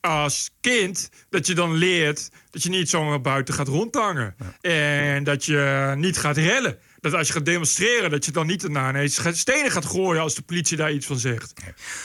als 0.00 0.50
kind... 0.60 1.10
dat 1.30 1.46
je 1.46 1.54
dan 1.54 1.74
leert 1.74 2.30
dat 2.50 2.62
je 2.62 2.68
niet 2.68 2.90
zomaar 2.90 3.20
buiten 3.20 3.54
gaat 3.54 3.68
rondhangen. 3.68 4.34
Ja. 4.60 4.70
En 4.70 5.24
dat 5.24 5.44
je 5.44 5.92
niet 5.96 6.18
gaat 6.18 6.36
rellen. 6.36 6.78
Dat 7.00 7.14
als 7.14 7.26
je 7.26 7.32
gaat 7.32 7.44
demonstreren, 7.44 8.10
dat 8.10 8.24
je 8.24 8.32
dan 8.32 8.46
niet 8.46 8.60
daarna 8.60 8.88
ineens 8.88 9.20
stenen 9.32 9.70
gaat 9.70 9.84
gooien 9.84 10.22
als 10.22 10.34
de 10.34 10.42
politie 10.42 10.76
daar 10.76 10.92
iets 10.92 11.06
van 11.06 11.18
zegt. 11.18 11.52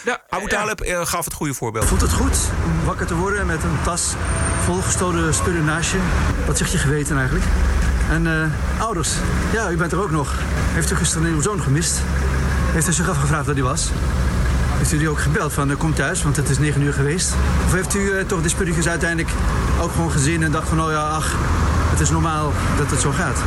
Ja, 0.05 0.21
Abu 0.29 0.47
Talib 0.47 0.83
ja. 0.83 1.05
gaf 1.05 1.25
het 1.25 1.33
goede 1.33 1.53
voorbeeld. 1.53 1.85
Voelt 1.85 2.01
het 2.01 2.13
goed 2.13 2.37
om 2.65 2.85
wakker 2.85 3.05
te 3.05 3.15
worden 3.15 3.45
met 3.45 3.63
een 3.63 3.81
tas 3.83 4.13
volgestolen 4.63 5.33
spullen 5.33 5.65
naast 5.65 5.91
je? 5.91 5.99
Wat 6.45 6.57
zegt 6.57 6.71
je 6.71 6.77
geweten 6.77 7.17
eigenlijk? 7.17 7.45
En 8.09 8.25
uh, 8.25 8.81
ouders, 8.81 9.09
ja, 9.53 9.71
u 9.71 9.77
bent 9.77 9.91
er 9.91 10.01
ook 10.01 10.11
nog. 10.11 10.33
Heeft 10.73 10.91
u 10.91 10.95
gisteren 10.95 11.27
uw 11.27 11.41
zoon 11.41 11.61
gemist? 11.61 11.99
Heeft 12.71 12.87
u 12.87 12.93
zich 12.93 13.09
afgevraagd 13.09 13.45
waar 13.45 13.55
hij 13.55 13.63
was? 13.63 13.89
Heeft 14.77 14.91
u 14.91 14.97
die 14.97 15.09
ook 15.09 15.19
gebeld 15.19 15.53
van 15.53 15.69
uh, 15.69 15.77
kom 15.77 15.93
thuis, 15.93 16.23
want 16.23 16.35
het 16.35 16.49
is 16.49 16.59
negen 16.59 16.81
uur 16.81 16.93
geweest? 16.93 17.33
Of 17.65 17.73
heeft 17.73 17.95
u 17.95 17.99
uh, 17.99 18.21
toch 18.21 18.41
de 18.41 18.49
spulletjes 18.49 18.87
uiteindelijk 18.87 19.29
ook 19.81 19.91
gewoon 19.91 20.11
gezien 20.11 20.43
en 20.43 20.51
dacht 20.51 20.69
van 20.69 20.81
oh 20.81 20.91
ja, 20.91 21.07
ach, 21.07 21.35
het 21.91 21.99
is 21.99 22.09
normaal 22.09 22.53
dat 22.77 22.89
het 22.89 23.01
zo 23.01 23.11
gaat? 23.11 23.37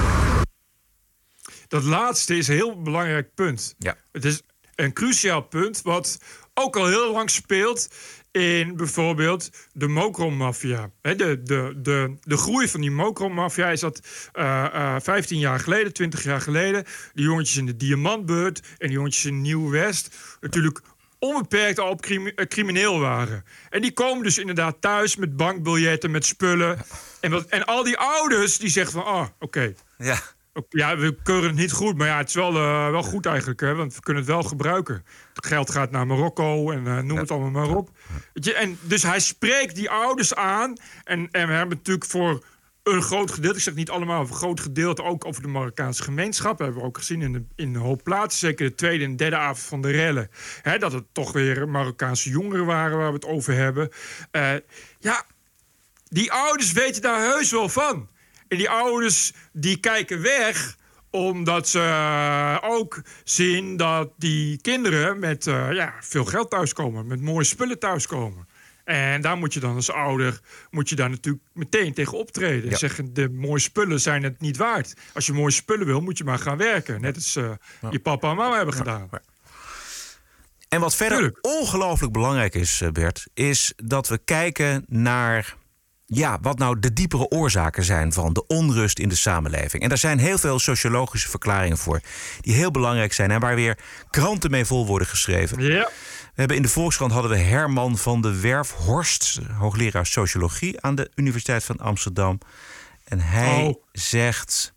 Dat 1.69 1.83
laatste 1.83 2.37
is 2.37 2.49
een 2.49 2.55
heel 2.55 2.83
belangrijk 2.83 3.35
punt. 3.35 3.75
Ja. 3.79 3.97
Het 4.13 4.25
is 4.25 4.43
een 4.75 4.93
cruciaal 4.93 5.43
punt 5.43 5.83
wat 5.83 6.19
ook 6.55 6.77
al 6.77 6.87
heel 6.87 7.13
lang 7.13 7.31
speelt 7.31 7.89
in 8.31 8.77
bijvoorbeeld 8.77 9.51
de 9.73 9.89
mokromafia. 9.89 10.91
De, 11.01 11.43
de, 11.43 11.73
de, 11.77 12.17
de 12.23 12.37
groei 12.37 12.69
van 12.69 12.81
die 12.81 12.91
mokromafia 12.91 13.71
is 13.71 13.81
dat 13.81 14.01
uh, 14.35 14.67
uh, 14.75 14.97
15 15.01 15.39
jaar 15.39 15.61
geleden, 15.61 15.93
20 15.93 16.25
jaar 16.25 16.41
geleden... 16.41 16.85
de 17.15 17.23
jongetjes 17.23 17.57
in 17.57 17.67
de 17.67 17.77
Diamantbeurt 17.77 18.61
en 18.79 18.87
de 18.87 18.93
jongetjes 18.93 19.25
in 19.25 19.41
Nieuw-West... 19.41 20.17
natuurlijk 20.41 20.81
onbeperkt 21.19 21.79
al 21.79 21.91
op 21.91 22.01
crimi 22.01 22.35
crimineel 22.35 22.99
waren. 22.99 23.45
En 23.71 23.83
die 23.83 23.93
komen 23.93 24.23
dus 24.23 24.39
inderdaad 24.39 24.81
thuis 24.81 25.17
met 25.17 25.37
bankbiljetten, 25.37 26.11
met 26.11 26.27
spullen. 26.27 26.79
En, 27.21 27.31
wat, 27.31 27.47
en 27.47 27.65
al 27.65 27.83
die 27.83 27.97
ouders 27.99 28.59
die 28.59 28.71
zeggen 28.71 28.93
van, 28.93 29.05
ah, 29.05 29.21
oké... 29.21 29.35
Okay. 29.39 29.77
Ja. 29.99 30.23
Ja, 30.69 30.97
we 30.97 31.17
keuren 31.23 31.49
het 31.49 31.59
niet 31.59 31.73
goed, 31.73 31.97
maar 31.97 32.07
ja, 32.07 32.17
het 32.19 32.29
is 32.29 32.35
wel, 32.35 32.55
uh, 32.55 32.91
wel 32.91 33.03
goed 33.03 33.27
eigenlijk, 33.27 33.61
hè, 33.61 33.75
want 33.75 33.95
we 33.95 34.01
kunnen 34.01 34.23
het 34.23 34.33
wel 34.33 34.43
gebruiken. 34.43 35.05
Het 35.35 35.47
geld 35.47 35.71
gaat 35.71 35.91
naar 35.91 36.07
Marokko 36.07 36.71
en 36.71 36.85
uh, 36.85 36.99
noem 36.99 37.15
ja. 37.15 37.21
het 37.21 37.31
allemaal 37.31 37.67
maar 37.67 37.77
op. 37.77 37.91
Je, 38.33 38.55
en 38.55 38.79
dus 38.81 39.03
hij 39.03 39.21
spreekt 39.21 39.75
die 39.75 39.91
ouders 39.91 40.35
aan. 40.35 40.77
En, 41.05 41.29
en 41.31 41.47
we 41.47 41.53
hebben 41.53 41.77
natuurlijk 41.77 42.07
voor 42.07 42.45
een 42.83 43.03
groot 43.03 43.31
gedeelte, 43.31 43.57
ik 43.57 43.63
zeg 43.63 43.75
niet 43.75 43.91
allemaal, 43.91 44.21
een 44.21 44.35
groot 44.35 44.61
gedeelte 44.61 45.03
ook 45.03 45.25
over 45.25 45.43
de 45.43 45.49
Marokkaanse 45.49 46.03
gemeenschap. 46.03 46.59
Dat 46.59 46.67
hebben 46.67 46.83
we 46.83 46.89
ook 46.89 46.99
gezien 46.99 47.23
in, 47.23 47.33
de, 47.33 47.45
in 47.55 47.75
een 47.75 47.81
hoop 47.81 48.03
plaatsen, 48.03 48.49
zeker 48.49 48.69
de 48.69 48.75
tweede 48.75 49.05
en 49.05 49.17
derde 49.17 49.37
avond 49.37 49.67
van 49.67 49.81
de 49.81 49.91
rellen. 49.91 50.31
Hè, 50.63 50.79
dat 50.79 50.93
het 50.93 51.05
toch 51.13 51.33
weer 51.33 51.69
Marokkaanse 51.69 52.31
jongeren 52.31 52.67
waren 52.67 52.99
waar 52.99 53.09
we 53.09 53.15
het 53.15 53.27
over 53.27 53.55
hebben. 53.55 53.91
Uh, 54.33 54.53
ja, 54.99 55.25
die 56.09 56.33
ouders 56.33 56.73
weten 56.73 57.03
daar 57.03 57.21
heus 57.21 57.51
wel 57.51 57.69
van. 57.69 58.09
En 58.49 58.57
die 58.57 58.71
ouders 58.71 59.33
die 59.53 59.77
kijken 59.77 60.23
weg 60.23 60.77
omdat 61.11 61.69
ze 61.69 61.79
uh, 61.79 62.59
ook 62.63 63.03
zien 63.25 63.77
dat 63.77 64.11
die 64.17 64.61
kinderen 64.61 65.19
met 65.19 65.47
uh, 65.47 65.73
ja, 65.73 65.95
veel 66.01 66.25
geld 66.25 66.51
thuiskomen, 66.51 67.07
met 67.07 67.21
mooie 67.21 67.45
spullen 67.45 67.79
thuiskomen. 67.79 68.49
En 68.85 69.21
daar 69.21 69.37
moet 69.37 69.55
je 69.55 69.61
dan 69.61 69.75
als 69.75 69.91
ouder 69.91 70.41
moet 70.71 70.89
je 70.89 70.95
daar 70.95 71.11
natuurlijk 71.11 71.45
meteen 71.53 71.95
tegen 71.95 72.19
optreden. 72.19 72.71
Ja. 72.71 72.77
Zeggen, 72.77 73.15
de 73.15 73.29
mooie 73.29 73.61
spullen 73.61 74.01
zijn 74.01 74.23
het 74.23 74.41
niet 74.41 74.57
waard. 74.57 74.95
Als 75.15 75.27
je 75.27 75.33
mooie 75.33 75.51
spullen 75.51 75.87
wil, 75.87 76.01
moet 76.01 76.19
je 76.19 76.25
maar 76.25 76.39
gaan 76.39 76.57
werken. 76.57 77.01
Net 77.01 77.15
als 77.15 77.37
uh, 77.37 77.51
ja. 77.81 77.89
je 77.91 77.99
papa 78.01 78.31
en 78.31 78.37
mama 78.37 78.57
hebben 78.57 78.75
gedaan. 78.75 79.09
Ja. 79.11 79.21
En 80.69 80.81
wat 80.81 80.95
verder 80.95 81.19
Tuurlijk. 81.19 81.39
ongelooflijk 81.41 82.13
belangrijk 82.13 82.55
is, 82.55 82.81
eh, 82.81 82.91
Bert, 82.91 83.27
is 83.35 83.73
dat 83.77 84.09
we 84.09 84.19
kijken 84.25 84.85
naar 84.89 85.57
ja, 86.07 86.39
wat 86.41 86.59
nou 86.59 86.79
de 86.79 86.93
diepere 86.93 87.29
oorzaken 87.29 87.85
zijn 87.85 88.13
van 88.13 88.33
de 88.33 88.47
onrust 88.47 88.99
in 88.99 89.09
de 89.09 89.15
samenleving. 89.15 89.83
En 89.83 89.89
daar 89.89 89.99
zijn 89.99 90.19
heel 90.19 90.39
veel 90.39 90.59
sociologische 90.59 91.29
verklaringen 91.29 91.79
voor, 91.79 92.01
die 92.41 92.55
heel 92.55 92.71
belangrijk 92.71 93.13
zijn 93.13 93.31
en 93.31 93.41
waar 93.41 93.55
weer 93.55 93.79
kranten 94.11 94.51
mee 94.51 94.65
vol 94.65 94.87
worden 94.87 95.09
geschreven. 95.09 95.63
Ja. 95.63 95.91
We 96.35 96.43
hebben 96.43 96.57
in 96.57 96.63
de 96.63 96.69
Volkskrant 96.69 97.13
hadden 97.13 97.31
we 97.31 97.37
Herman 97.37 97.99
van 97.99 98.21
de 98.21 98.41
Werfhorst, 98.41 99.41
hoogleraar 99.59 100.07
sociologie 100.07 100.81
aan 100.81 100.95
de 100.95 101.11
Universiteit 101.15 101.65
van 101.65 101.79
Amsterdam. 101.79 102.39
En 103.05 103.21
hij 103.21 103.65
oh. 103.65 103.83
zegt. 103.93 104.75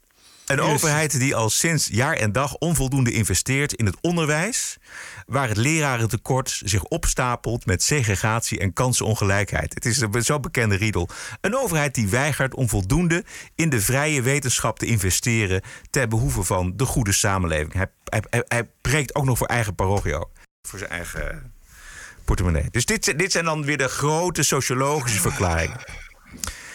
Een 0.49 0.61
overheid 0.61 1.19
die 1.19 1.35
al 1.35 1.49
sinds 1.49 1.87
jaar 1.91 2.15
en 2.15 2.31
dag 2.31 2.55
onvoldoende 2.55 3.11
investeert 3.11 3.73
in 3.73 3.85
het 3.85 3.97
onderwijs, 4.01 4.77
waar 5.25 5.47
het 5.47 5.57
lerarentekort 5.57 6.61
zich 6.63 6.83
opstapelt 6.83 7.65
met 7.65 7.83
segregatie 7.83 8.59
en 8.59 8.73
kansenongelijkheid. 8.73 9.73
Het 9.73 9.85
is 9.85 9.99
een 10.01 10.23
zo 10.23 10.39
bekende 10.39 10.75
riedel. 10.75 11.09
Een 11.41 11.57
overheid 11.57 11.95
die 11.95 12.09
weigert 12.09 12.55
om 12.55 12.69
voldoende 12.69 13.23
in 13.55 13.69
de 13.69 13.81
vrije 13.81 14.21
wetenschap 14.21 14.79
te 14.79 14.85
investeren 14.85 15.61
ter 15.89 16.07
behoeve 16.07 16.43
van 16.43 16.73
de 16.75 16.85
goede 16.85 17.11
samenleving. 17.11 17.73
Hij, 17.73 17.87
hij, 18.03 18.43
hij, 18.47 18.69
preekt 18.81 19.15
ook 19.15 19.25
nog 19.25 19.37
voor 19.37 19.47
eigen 19.47 19.75
parochio, 19.75 20.29
voor 20.67 20.79
zijn 20.79 20.91
eigen 20.91 21.53
portemonnee. 22.25 22.65
Dus 22.71 22.85
dit, 22.85 23.17
dit 23.17 23.31
zijn 23.31 23.45
dan 23.45 23.65
weer 23.65 23.77
de 23.77 23.87
grote 23.87 24.43
sociologische 24.43 25.21
verklaringen. 25.21 25.79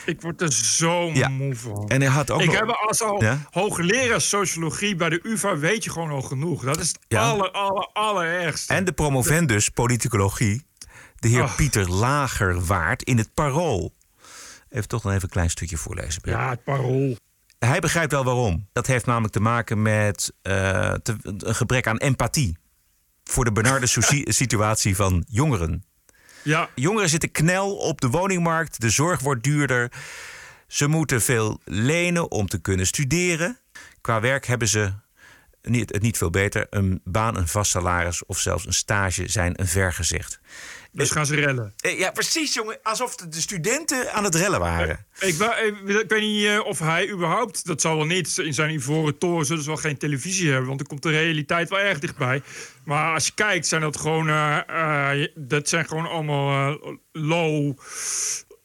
Ik 0.07 0.21
word 0.21 0.41
er 0.41 0.53
zo 0.53 1.11
ja. 1.13 1.29
moe 1.29 1.57
van. 1.57 1.89
En 1.89 2.01
hij 2.01 2.11
had 2.11 2.31
ook 2.31 2.41
ik 2.41 2.47
nog... 2.47 2.57
heb 2.57 2.69
als 2.69 3.03
al 3.03 3.23
ja? 3.23 3.39
hoogleraar 3.51 4.21
sociologie 4.21 4.97
bij 4.97 5.09
de 5.09 5.21
UvA 5.23 5.57
weet 5.57 5.85
je 5.85 5.91
gewoon 5.91 6.11
al 6.11 6.23
genoeg. 6.23 6.65
Dat 6.65 6.81
is 6.81 6.89
het 6.89 6.99
ja. 7.09 7.31
aller, 7.31 7.51
aller, 7.51 7.89
allerergste. 7.93 8.75
En 8.75 8.85
de 8.85 8.93
promovendus 8.93 9.69
politicologie, 9.69 10.67
de 11.17 11.29
heer. 11.29 11.53
Pieter 11.57 11.91
Lagerwaard 11.91 13.03
in 13.03 13.19
het 13.19 13.35
Parool. 13.35 13.95
Even 14.69 14.89
toch 14.89 15.03
nog 15.03 15.13
even 15.13 15.25
een 15.25 15.31
klein 15.31 15.51
stukje 15.51 15.77
voorlezen. 15.77 16.23
Ja, 16.25 16.51
het 16.51 16.65
Parool. 16.65 17.17
Hij 17.59 17.81
begrijpt 17.81 18.13
wel 18.13 18.25
waarom. 18.25 18.69
Dat 18.73 18.87
heeft 18.87 19.07
namelijk 19.07 19.33
te 19.33 19.41
maken 19.41 19.83
met 19.83 20.33
uh, 20.43 20.93
te, 20.93 21.17
een 21.23 21.55
gebrek 21.55 21.87
aan 21.87 21.97
empathie. 21.97 22.59
Voor 23.25 23.45
de 23.45 23.53
benarde 23.53 23.87
situatie 24.33 24.97
van 24.97 25.25
jongeren. 25.29 25.85
Ja. 26.45 26.69
Jongeren 26.75 27.09
zitten 27.09 27.31
knel 27.31 27.77
op 27.77 28.01
de 28.01 28.09
woningmarkt. 28.09 28.81
De 28.81 28.91
zorg 28.91 29.21
wordt 29.21 29.43
duurder. 29.43 29.93
Ze 30.67 30.89
moeten 30.89 31.23
veel 31.23 31.61
lenen 31.65 32.31
om 32.31 32.47
te 32.47 32.61
kunnen 32.61 32.87
studeren. 32.87 33.59
Qua 34.01 34.21
werk 34.21 34.47
hebben 34.47 34.69
ze 34.69 34.93
niet, 35.69 35.93
het 35.93 36.03
niet 36.03 36.19
veel 36.19 36.31
beter. 36.31 36.67
Een 36.71 37.01
baan, 37.05 37.37
een 37.37 37.49
vast 37.49 37.71
salaris 37.71 38.25
of 38.27 38.39
zelfs 38.39 38.67
een 38.67 38.73
stage 38.73 39.29
zijn 39.29 39.61
een 39.61 39.67
vergezicht. 39.67 40.41
Dus 40.93 41.11
gaan 41.11 41.27
ze 41.27 41.35
rellen. 41.35 41.75
Eh, 41.81 41.99
Ja, 41.99 42.11
precies, 42.11 42.55
jongen. 42.55 42.79
Alsof 42.83 43.17
de 43.17 43.41
studenten 43.41 44.13
aan 44.13 44.25
het 44.25 44.35
rellen 44.35 44.61
waren. 44.61 45.07
Ik, 45.21 45.35
wa- 45.35 45.57
ik, 45.57 46.05
weet 46.09 46.21
niet 46.21 46.45
eh, 46.47 46.61
of 46.65 46.79
hij 46.79 47.11
überhaupt, 47.11 47.67
dat 47.67 47.81
zal 47.81 47.97
wel 47.97 48.07
niet, 48.07 48.39
in 48.39 48.55
zijn 48.55 48.71
ivoren 48.75 49.19
toren 49.19 49.47
zullen 49.47 49.63
ze 49.63 49.69
wel 49.69 49.79
geen 49.79 49.97
televisie 49.99 50.49
hebben, 50.49 50.67
want 50.67 50.79
dan 50.79 50.87
komt 50.89 51.03
de 51.03 51.11
realiteit 51.11 51.69
wel 51.69 51.79
erg 51.79 51.99
dichtbij. 51.99 52.43
Maar 52.85 53.15
als 53.15 53.27
je 53.27 53.33
kijkt, 53.35 53.67
zijn 53.67 53.81
dat 53.81 53.97
gewoon, 53.97 54.29
eh, 54.29 55.21
eh, 55.23 55.29
dat 55.35 55.69
zijn 55.69 55.87
gewoon 55.87 56.07
allemaal 56.07 56.75
eh, 56.83 56.93
low, 57.13 57.79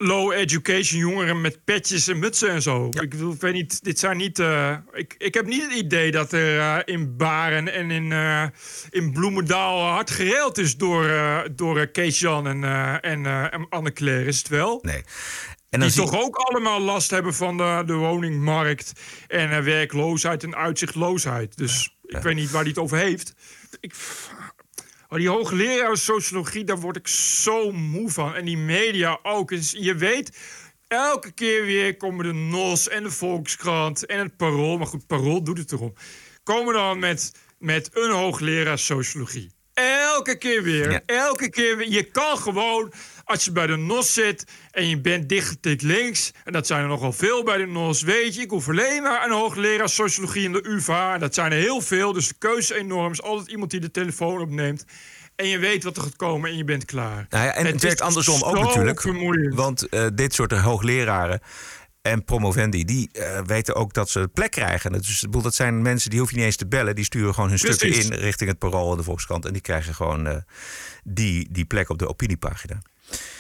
low 0.02 0.32
education 0.34 1.00
jongeren 1.00 1.42
met 1.42 1.64
petjes 1.64 2.08
en 2.08 2.20
mutsen 2.20 2.50
en 2.50 2.62
zo. 2.62 2.88
Ik, 2.90 3.10
bedoel, 3.10 3.34
ik 3.34 3.42
weet 3.42 3.54
niet, 3.54 3.84
dit 3.84 4.00
zijn 4.00 4.18
niet, 4.18 4.40
eh, 4.40 4.76
ik, 4.94 5.16
ik 5.18 5.34
heb 5.34 5.46
niet 5.46 5.62
het 5.64 5.72
idee 5.74 6.12
dat 6.12 6.32
er 6.34 6.60
eh, 6.60 6.78
in 6.96 7.18
Baren 7.18 7.74
en 7.74 7.92
in, 7.92 8.12
eh, 8.12 8.44
in 8.90 9.12
Bloemendaal 9.12 9.82
hard 9.88 10.12
gereeld 10.12 10.58
is 10.58 10.78
door, 10.78 11.06
eh, 11.10 11.40
door 11.52 11.88
Kees 11.88 12.20
Jan 12.20 12.48
en, 12.48 12.64
eh, 12.64 13.12
en, 13.12 13.26
eh, 13.26 13.54
en 13.54 13.66
Anne-Claire, 13.70 14.26
is 14.26 14.38
het 14.38 14.48
wel? 14.48 14.80
Nee. 14.82 14.96
En 15.70 15.80
dan 15.80 15.80
die 15.80 15.90
zie- 15.90 16.02
toch 16.04 16.22
ook 16.22 16.36
allemaal 16.36 16.80
last 16.82 17.10
hebben 17.10 17.34
van 17.34 17.58
de, 17.58 17.84
de 17.86 17.94
woningmarkt 17.94 18.92
en 19.28 19.52
eh, 19.52 19.60
werkloosheid 19.64 20.44
en 20.44 20.56
uitzichtloosheid. 20.56 21.58
Dus 21.58 21.96
ik 22.06 22.18
weet 22.18 22.36
niet 22.36 22.52
waar 22.52 22.62
hij 22.62 22.70
het 22.70 22.80
over 22.80 22.98
heeft. 22.98 23.34
Ik, 23.80 23.94
oh, 25.10 25.18
die 25.18 25.30
hoogleraar 25.30 25.98
sociologie, 25.98 26.64
daar 26.64 26.80
word 26.80 26.96
ik 26.96 27.08
zo 27.08 27.72
moe 27.72 28.10
van. 28.10 28.36
En 28.36 28.46
die 28.46 28.58
media 28.58 29.20
ook. 29.24 29.52
Je 29.72 29.96
weet, 29.96 30.38
elke 30.88 31.32
keer 31.32 31.66
weer 31.66 31.98
komen 31.98 32.26
de 32.26 32.34
NOS 32.34 32.90
en 32.90 33.04
de 33.04 33.12
Volkskrant 33.12 34.06
en 34.06 34.20
het 34.20 34.38
Parool. 34.38 34.78
Maar 34.78 34.88
goed, 34.88 35.08
Parool 35.08 35.44
doet 35.44 35.58
het 35.58 35.72
erom. 35.72 35.94
Komen 36.44 36.74
dan 36.74 37.00
met, 37.00 37.32
met 37.58 37.90
een 37.94 38.12
hoogleraar 38.12 38.80
sociologie. 38.80 39.52
Elke 39.80 40.38
keer 40.38 40.64
weer. 40.64 41.02
Elke 41.06 41.50
keer 41.50 41.78
weer. 41.78 41.90
Je 41.90 42.04
kan 42.04 42.38
gewoon, 42.38 42.92
als 43.24 43.46
je 43.46 43.52
bij 43.52 43.68
de 43.68 43.76
NOS 43.76 44.14
zit 44.14 44.44
en 44.72 44.88
je 44.88 45.02
bent 45.02 45.30
dichtgetikt 45.30 45.82
links, 45.82 46.32
en 46.44 46.54
dat 46.54 46.68
zijn 46.68 46.82
er 46.82 46.88
nogal 46.88 47.14
veel 47.14 47.44
bij 47.44 47.58
de 47.58 47.66
NOS, 47.66 48.02
weet 48.02 48.36
je, 48.36 48.42
ik 48.42 48.50
hoef 48.50 48.70
alleen 48.70 49.04
maar 49.04 49.26
een 49.26 49.32
hoogleraar 49.32 49.90
sociologie 49.90 50.44
in 50.44 50.52
de 50.52 50.68
UvA. 50.68 51.14
En 51.14 51.20
dat 51.20 51.34
zijn 51.34 51.52
er 51.52 51.58
heel 51.58 51.82
veel, 51.82 52.14
dus 52.14 52.28
de 52.28 52.36
keuze 52.38 52.74
is 52.74 52.80
enorm. 52.82 53.06
Er 53.06 53.12
is 53.12 53.22
altijd 53.22 53.50
iemand 53.50 53.72
die 53.72 53.80
de 53.80 53.92
telefoon 53.92 54.42
opneemt. 54.42 54.86
En 55.36 55.48
je 55.48 55.58
weet 55.58 55.84
wat 55.84 55.98
er 55.98 56.04
gaat 56.04 56.16
komen 56.16 56.50
en 56.50 56.58
je 56.58 56.64
bent 56.64 56.86
klaar. 56.86 57.26
Nou 57.30 57.46
ja, 57.46 57.54
en 57.54 57.66
het, 57.66 57.82
werkt 57.82 58.02
andersom 58.02 58.44
ook 58.44 58.60
natuurlijk. 58.60 59.02
vermoeiend. 59.02 59.56
Want 59.56 59.90
eh, 59.90 60.06
dit 60.14 60.34
soort 60.34 60.52
hoogleraren 60.52 61.42
en 62.02 62.24
promovendi, 62.24 62.86
die 62.86 63.10
eh, 63.12 63.42
weten 63.46 63.76
ook 63.76 63.94
dat 63.94 64.10
ze 64.10 64.30
plek 64.34 64.52
krijgen. 64.52 64.92
Dus, 64.92 65.22
bedoel, 65.22 65.42
dat 65.42 65.56
zijn 65.56 65.82
mensen 65.82 66.10
die 66.10 66.20
hoef 66.20 66.30
je 66.30 66.36
niet 66.36 66.46
eens 66.46 66.56
te 66.56 66.68
bellen. 66.68 66.96
Die 66.96 67.04
sturen 67.04 67.34
gewoon 67.34 67.50
hun 67.50 67.58
stukken 67.58 67.90
Precies. 67.90 68.10
in 68.10 68.18
richting 68.18 68.50
het 68.50 68.60
Parool 68.60 68.92
en 68.92 68.98
de 68.98 69.04
Volkskrant. 69.04 69.46
En 69.46 69.54
die 69.54 69.62
krijgen 69.62 69.96
gewoon 69.96 70.28
eh, 70.28 70.36
die, 71.04 71.48
die 71.52 71.66
plek 71.66 71.90
op 71.90 72.00
de 72.00 72.08
opiniepagina. 72.08 72.82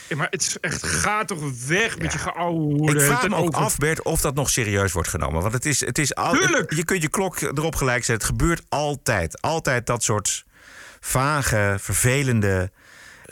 Ja, 0.07 0.15
maar 0.15 0.27
het 0.29 0.41
is 0.41 0.59
echt, 0.59 0.85
ga 0.85 1.25
toch 1.25 1.65
weg 1.67 1.97
met 1.97 2.13
je 2.13 2.19
geouwe 2.19 2.91
Ik 2.93 3.01
vraag 3.01 3.27
me 3.29 3.35
ook 3.35 3.53
af, 3.53 3.77
Bert, 3.77 4.03
of 4.03 4.21
dat 4.21 4.35
nog 4.35 4.49
serieus 4.49 4.91
wordt 4.91 5.09
genomen. 5.09 5.41
Want 5.41 5.53
het 5.53 5.65
is, 5.65 5.85
het 5.85 5.97
is 5.97 6.15
al, 6.15 6.35
je 6.67 6.83
kunt 6.85 7.01
je 7.01 7.09
klok 7.09 7.41
erop 7.41 7.75
gelijk 7.75 8.03
zetten. 8.03 8.27
Het 8.27 8.37
gebeurt 8.37 8.61
altijd. 8.69 9.41
Altijd 9.41 9.85
dat 9.85 10.03
soort 10.03 10.45
vage, 10.99 11.75
vervelende 11.79 12.71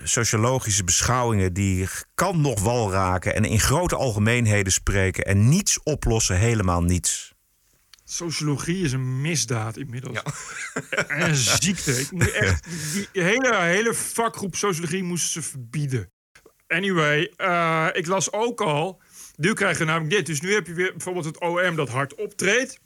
sociologische 0.04 0.84
beschouwingen... 0.84 1.54
die 1.54 1.88
kan 2.16 2.42
nog 2.42 2.60
wal 2.60 2.92
raken 2.92 3.36
en 3.36 3.46
in 3.46 3.60
grote 3.60 3.96
algemeenheden 3.96 4.72
spreken... 4.74 5.24
en 5.24 5.50
niets 5.50 5.84
oplossen, 5.84 6.38
helemaal 6.38 6.84
niets. 6.84 7.36
Sociologie 8.04 8.84
is 8.84 8.92
een 8.92 9.22
misdaad 9.22 9.78
inmiddels. 9.78 10.22
En 11.08 11.30
een 11.30 11.36
ziekte. 11.36 12.00
Ik 12.00 12.12
moet 12.12 12.32
echt, 12.32 12.68
die, 12.94 13.24
hele, 13.24 13.56
hele 13.56 13.94
vakgroep 13.94 14.56
sociologie 14.56 15.04
moesten 15.04 15.44
ze 15.44 15.50
verbieden. 15.50 16.12
Anyway, 16.68 17.34
eh, 17.36 17.88
ik 17.92 18.08
las 18.08 18.32
ook 18.32 18.62
al. 18.62 19.02
Nu 19.36 19.54
krijg 19.54 19.78
je 19.78 19.86
namelijk 19.86 20.16
dit. 20.16 20.26
Dus 20.26 20.42
nu 20.42 20.54
heb 20.54 20.68
je 20.68 20.74
weer 20.74 20.92
bijvoorbeeld 20.92 21.26
het 21.26 21.40
OM 21.40 21.76
dat 21.76 21.90
hard 21.90 22.16
optreedt. 22.16 22.80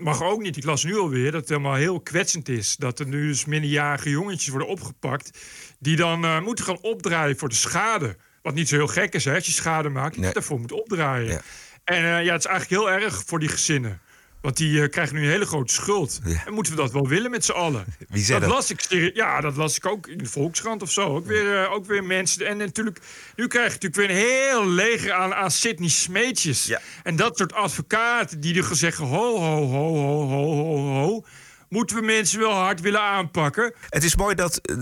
Mag 0.00 0.22
ook 0.22 0.42
niet. 0.42 0.56
Ik 0.56 0.64
las 0.64 0.84
nu 0.84 0.98
alweer 0.98 1.30
dat 1.30 1.40
het 1.40 1.48
helemaal 1.48 1.74
heel 1.74 2.00
kwetsend 2.00 2.48
is. 2.48 2.76
Dat 2.76 2.98
er 2.98 3.06
nu 3.06 3.26
dus 3.26 3.44
minderjarige 3.44 4.10
jongetjes 4.10 4.48
worden 4.48 4.68
opgepakt. 4.68 5.38
Die 5.78 5.96
dan 5.96 6.24
eh, 6.24 6.40
moeten 6.40 6.64
gaan 6.64 6.80
opdraaien 6.80 7.38
voor 7.38 7.48
de 7.48 7.54
schade. 7.54 8.16
Wat 8.42 8.54
niet 8.54 8.68
zo 8.68 8.76
heel 8.76 8.86
gek 8.86 9.14
is, 9.14 9.24
hè, 9.24 9.34
als 9.34 9.46
je 9.46 9.52
schade 9.52 9.88
maakt. 9.88 10.14
Je 10.14 10.32
daarvoor 10.32 10.60
moet 10.60 10.72
opdraaien. 10.72 11.42
En 11.84 11.96
eh, 11.96 12.24
ja, 12.24 12.32
het 12.32 12.44
is 12.44 12.50
eigenlijk 12.50 12.82
heel 12.82 12.90
erg 12.90 13.22
voor 13.26 13.38
die 13.38 13.48
gezinnen. 13.48 14.00
Want 14.46 14.58
die 14.58 14.82
eh, 14.82 14.88
krijgen 14.88 15.14
nu 15.14 15.22
een 15.22 15.30
hele 15.30 15.46
grote 15.46 15.72
schuld. 15.72 16.20
En 16.46 16.52
moeten 16.54 16.72
we 16.72 16.78
dat 16.78 16.92
wel 16.92 17.08
willen 17.08 17.30
met 17.30 17.44
z'n 17.44 17.52
allen? 17.52 17.84
Wie 18.08 18.24
zei 18.24 18.40
dat? 18.40 18.48
dat? 18.48 18.58
las 18.58 18.70
ik, 18.70 19.10
ja, 19.14 19.40
dat 19.40 19.56
las 19.56 19.76
ik 19.76 19.86
ook 19.86 20.06
in 20.06 20.18
de 20.18 20.26
Volkskrant 20.26 20.82
of 20.82 20.90
zo. 20.90 21.16
Ook 21.16 21.26
weer, 21.26 21.62
eh, 21.62 21.72
ook 21.72 21.86
weer 21.86 22.04
mensen. 22.04 22.46
En 22.46 22.56
natuurlijk, 22.56 23.00
nu 23.36 23.46
krijg 23.46 23.66
je 23.66 23.72
natuurlijk 23.72 23.96
weer 23.96 24.10
een 24.10 24.30
heel 24.30 24.68
leger 24.68 25.12
aan, 25.12 25.34
aan 25.34 25.50
Sidney 25.50 25.88
Smeetjes. 25.88 26.72
En 27.02 27.16
dat 27.16 27.36
soort 27.36 27.52
advocaten 27.52 28.40
die 28.40 28.56
er 28.56 28.76
zeggen: 28.76 29.06
ho, 29.06 29.38
ho, 29.38 29.66
ho, 29.66 29.94
ho, 29.96 30.26
ho, 30.26 30.54
ho, 30.54 30.94
ho. 30.94 31.24
Moeten 31.68 31.96
we 31.96 32.02
mensen 32.02 32.38
wel 32.40 32.52
hard 32.52 32.80
willen 32.80 33.00
aanpakken? 33.00 33.74
Het 33.88 34.04
is 34.04 34.16
mooi 34.16 34.34
dat 34.34 34.56
eh, 34.56 34.76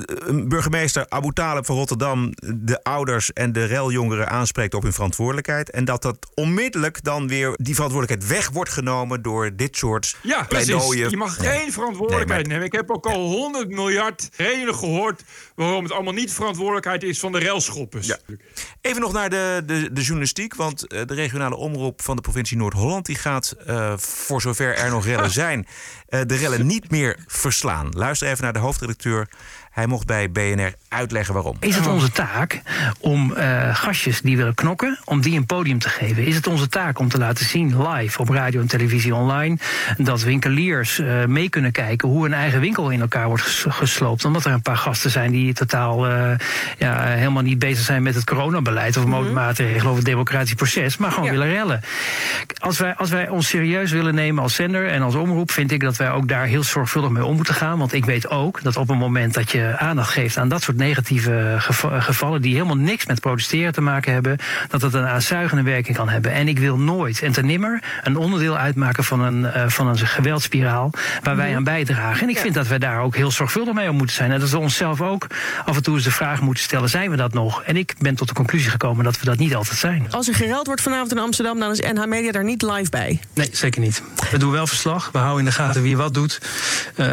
burgemeester 0.44 1.06
Abu 1.08 1.32
Talib 1.32 1.66
van 1.66 1.76
Rotterdam... 1.76 2.32
de 2.54 2.82
ouders 2.82 3.32
en 3.32 3.52
de 3.52 3.64
reljongeren 3.64 4.28
aanspreekt 4.28 4.74
op 4.74 4.82
hun 4.82 4.92
verantwoordelijkheid... 4.92 5.70
en 5.70 5.84
dat 5.84 6.02
dat 6.02 6.16
onmiddellijk 6.34 7.02
dan 7.02 7.28
weer 7.28 7.52
die 7.56 7.74
verantwoordelijkheid 7.74 8.32
weg 8.38 8.50
wordt 8.50 8.70
genomen... 8.70 9.22
door 9.22 9.56
dit 9.56 9.76
soort 9.76 10.16
Ja, 10.22 10.42
precies. 10.44 10.66
pleidooien. 10.66 11.10
Je 11.10 11.16
mag 11.16 11.36
geen 11.36 11.72
verantwoordelijkheid 11.72 12.28
Nee, 12.28 12.36
maar- 12.38 12.46
nemen. 12.46 12.64
Ik 12.66 12.72
heb 12.72 12.90
ook 12.90 13.06
al 13.06 13.20
100 13.30 13.68
miljard 13.68 14.28
redenen 14.36 14.74
gehoord 14.74 15.22
waarom 15.54 15.82
het 15.82 15.92
allemaal 15.92 16.12
niet 16.12 16.32
verantwoordelijkheid 16.32 17.02
is 17.02 17.18
van 17.18 17.32
de 17.32 17.40
railschoppers. 17.40 18.12
Even 18.80 19.00
nog 19.00 19.12
naar 19.12 19.30
de, 19.30 19.62
de, 19.66 19.92
de 19.92 20.00
journalistiek. 20.02 20.54
Want 20.54 20.86
eh, 20.86 21.06
de 21.06 21.14
regionale 21.14 21.56
omroep 21.56 22.02
van 22.02 22.16
de 22.16 22.22
provincie 22.22 22.56
Noord-Holland... 22.56 23.06
die 23.06 23.16
gaat, 23.16 23.54
eh, 23.66 23.96
voor 23.96 24.40
zover 24.40 24.74
er 24.76 24.90
nog 24.90 25.04
rellen 25.04 25.30
zijn... 25.30 25.66
eh, 26.08 26.20
de 26.26 26.36
rellen 26.36 26.66
niet 26.66 26.72
meer 26.82 27.16
verslaan. 27.26 27.88
Luister 27.90 28.28
even 28.28 28.42
naar 28.42 28.52
de 28.52 28.58
hoofdredacteur. 28.58 29.28
Hij 29.74 29.86
mocht 29.86 30.06
bij 30.06 30.30
BNR 30.30 30.72
uitleggen 30.88 31.34
waarom. 31.34 31.56
Is 31.60 31.76
het 31.76 31.86
onze 31.86 32.10
taak 32.10 32.62
om 33.00 33.32
eh, 33.32 33.74
gastjes 33.74 34.20
die 34.20 34.36
willen 34.36 34.54
knokken, 34.54 34.98
om 35.04 35.20
die 35.20 35.36
een 35.36 35.46
podium 35.46 35.78
te 35.78 35.88
geven? 35.88 36.26
Is 36.26 36.34
het 36.34 36.46
onze 36.46 36.68
taak 36.68 36.98
om 36.98 37.08
te 37.08 37.18
laten 37.18 37.46
zien 37.46 37.88
live 37.88 38.18
op 38.18 38.28
radio 38.28 38.60
en 38.60 38.66
televisie 38.66 39.14
online 39.14 39.58
dat 39.96 40.22
winkeliers 40.22 40.98
eh, 40.98 41.24
mee 41.24 41.48
kunnen 41.48 41.72
kijken 41.72 42.08
hoe 42.08 42.26
een 42.26 42.32
eigen 42.32 42.60
winkel 42.60 42.90
in 42.90 43.00
elkaar 43.00 43.26
wordt 43.26 43.42
ges- 43.42 43.64
gesloopt? 43.68 44.24
Omdat 44.24 44.44
er 44.44 44.52
een 44.52 44.62
paar 44.62 44.76
gasten 44.76 45.10
zijn 45.10 45.30
die 45.30 45.52
totaal 45.52 46.06
eh, 46.08 46.38
ja, 46.78 47.02
helemaal 47.02 47.42
niet 47.42 47.58
bezig 47.58 47.84
zijn 47.84 48.02
met 48.02 48.14
het 48.14 48.24
coronabeleid 48.24 48.96
of 48.96 49.04
maatregelen 49.32 49.90
of 49.90 49.96
het 49.96 50.06
democratisch 50.06 50.54
proces, 50.54 50.96
maar 50.96 51.12
gewoon 51.12 51.30
willen 51.30 51.50
rellen. 51.50 51.80
Als 52.58 52.78
wij, 52.78 52.94
als 52.94 53.10
wij 53.10 53.28
ons 53.28 53.48
serieus 53.48 53.90
willen 53.90 54.14
nemen 54.14 54.42
als 54.42 54.54
zender 54.54 54.88
en 54.88 55.02
als 55.02 55.14
omroep, 55.14 55.50
vind 55.50 55.72
ik 55.72 55.80
dat 55.80 55.96
wij 55.96 56.10
ook 56.10 56.28
daar 56.28 56.46
heel 56.46 56.62
zorgvuldig 56.62 57.10
mee 57.10 57.24
om 57.24 57.36
moeten 57.36 57.54
gaan. 57.54 57.78
Want 57.78 57.92
ik 57.92 58.04
weet 58.04 58.28
ook 58.28 58.62
dat 58.62 58.76
op 58.76 58.88
een 58.88 58.98
moment 58.98 59.34
dat 59.34 59.50
je 59.50 59.63
aandacht 59.72 60.10
geeft 60.12 60.36
aan 60.36 60.48
dat 60.48 60.62
soort 60.62 60.76
negatieve 60.76 61.54
geva- 61.58 62.00
gevallen, 62.00 62.42
die 62.42 62.52
helemaal 62.52 62.76
niks 62.76 63.06
met 63.06 63.20
protesteren 63.20 63.72
te 63.72 63.80
maken 63.80 64.12
hebben, 64.12 64.38
dat 64.68 64.82
het 64.82 64.94
een 64.94 65.06
aanzuigende 65.06 65.62
werking 65.62 65.96
kan 65.96 66.08
hebben. 66.08 66.32
En 66.32 66.48
ik 66.48 66.58
wil 66.58 66.78
nooit 66.78 67.22
en 67.22 67.32
ten 67.32 67.46
nimmer 67.46 67.82
een 68.02 68.16
onderdeel 68.16 68.56
uitmaken 68.56 69.04
van 69.04 69.20
een, 69.20 69.44
eh, 69.44 69.68
van 69.68 69.86
een 69.86 69.98
geweldspiraal 69.98 70.90
waar 71.22 71.36
wij 71.36 71.56
aan 71.56 71.64
bijdragen. 71.64 72.22
En 72.22 72.28
ik 72.28 72.38
vind 72.38 72.54
dat 72.54 72.66
wij 72.66 72.78
daar 72.78 73.00
ook 73.00 73.16
heel 73.16 73.30
zorgvuldig 73.30 73.74
mee 73.74 73.90
om 73.90 73.96
moeten 73.96 74.16
zijn. 74.16 74.32
En 74.32 74.40
dat 74.40 74.50
we 74.50 74.58
onszelf 74.58 75.00
ook 75.00 75.26
af 75.64 75.76
en 75.76 75.82
toe 75.82 75.94
eens 75.94 76.04
de 76.04 76.10
vraag 76.10 76.40
moeten 76.40 76.64
stellen: 76.64 76.88
zijn 76.88 77.10
we 77.10 77.16
dat 77.16 77.32
nog? 77.32 77.62
En 77.62 77.76
ik 77.76 77.94
ben 77.98 78.14
tot 78.14 78.28
de 78.28 78.34
conclusie 78.34 78.70
gekomen 78.70 79.04
dat 79.04 79.18
we 79.18 79.24
dat 79.24 79.38
niet 79.38 79.54
altijd 79.54 79.78
zijn. 79.78 80.06
Als 80.10 80.28
er 80.28 80.34
gereld 80.34 80.66
wordt 80.66 80.82
vanavond 80.82 81.12
in 81.12 81.18
Amsterdam, 81.18 81.58
dan 81.58 81.70
is 81.70 81.80
NH 81.80 82.06
Media 82.06 82.32
daar 82.32 82.44
niet 82.44 82.62
live 82.62 82.90
bij. 82.90 83.20
Nee, 83.34 83.48
zeker 83.52 83.80
niet. 83.80 84.02
We 84.30 84.38
doen 84.38 84.50
wel 84.50 84.66
verslag. 84.66 85.10
We 85.12 85.18
houden 85.18 85.38
in 85.38 85.44
de 85.44 85.52
gaten 85.52 85.82
wie 85.82 85.96
wat 85.96 86.14
doet. 86.14 86.40
Eh, 86.94 87.06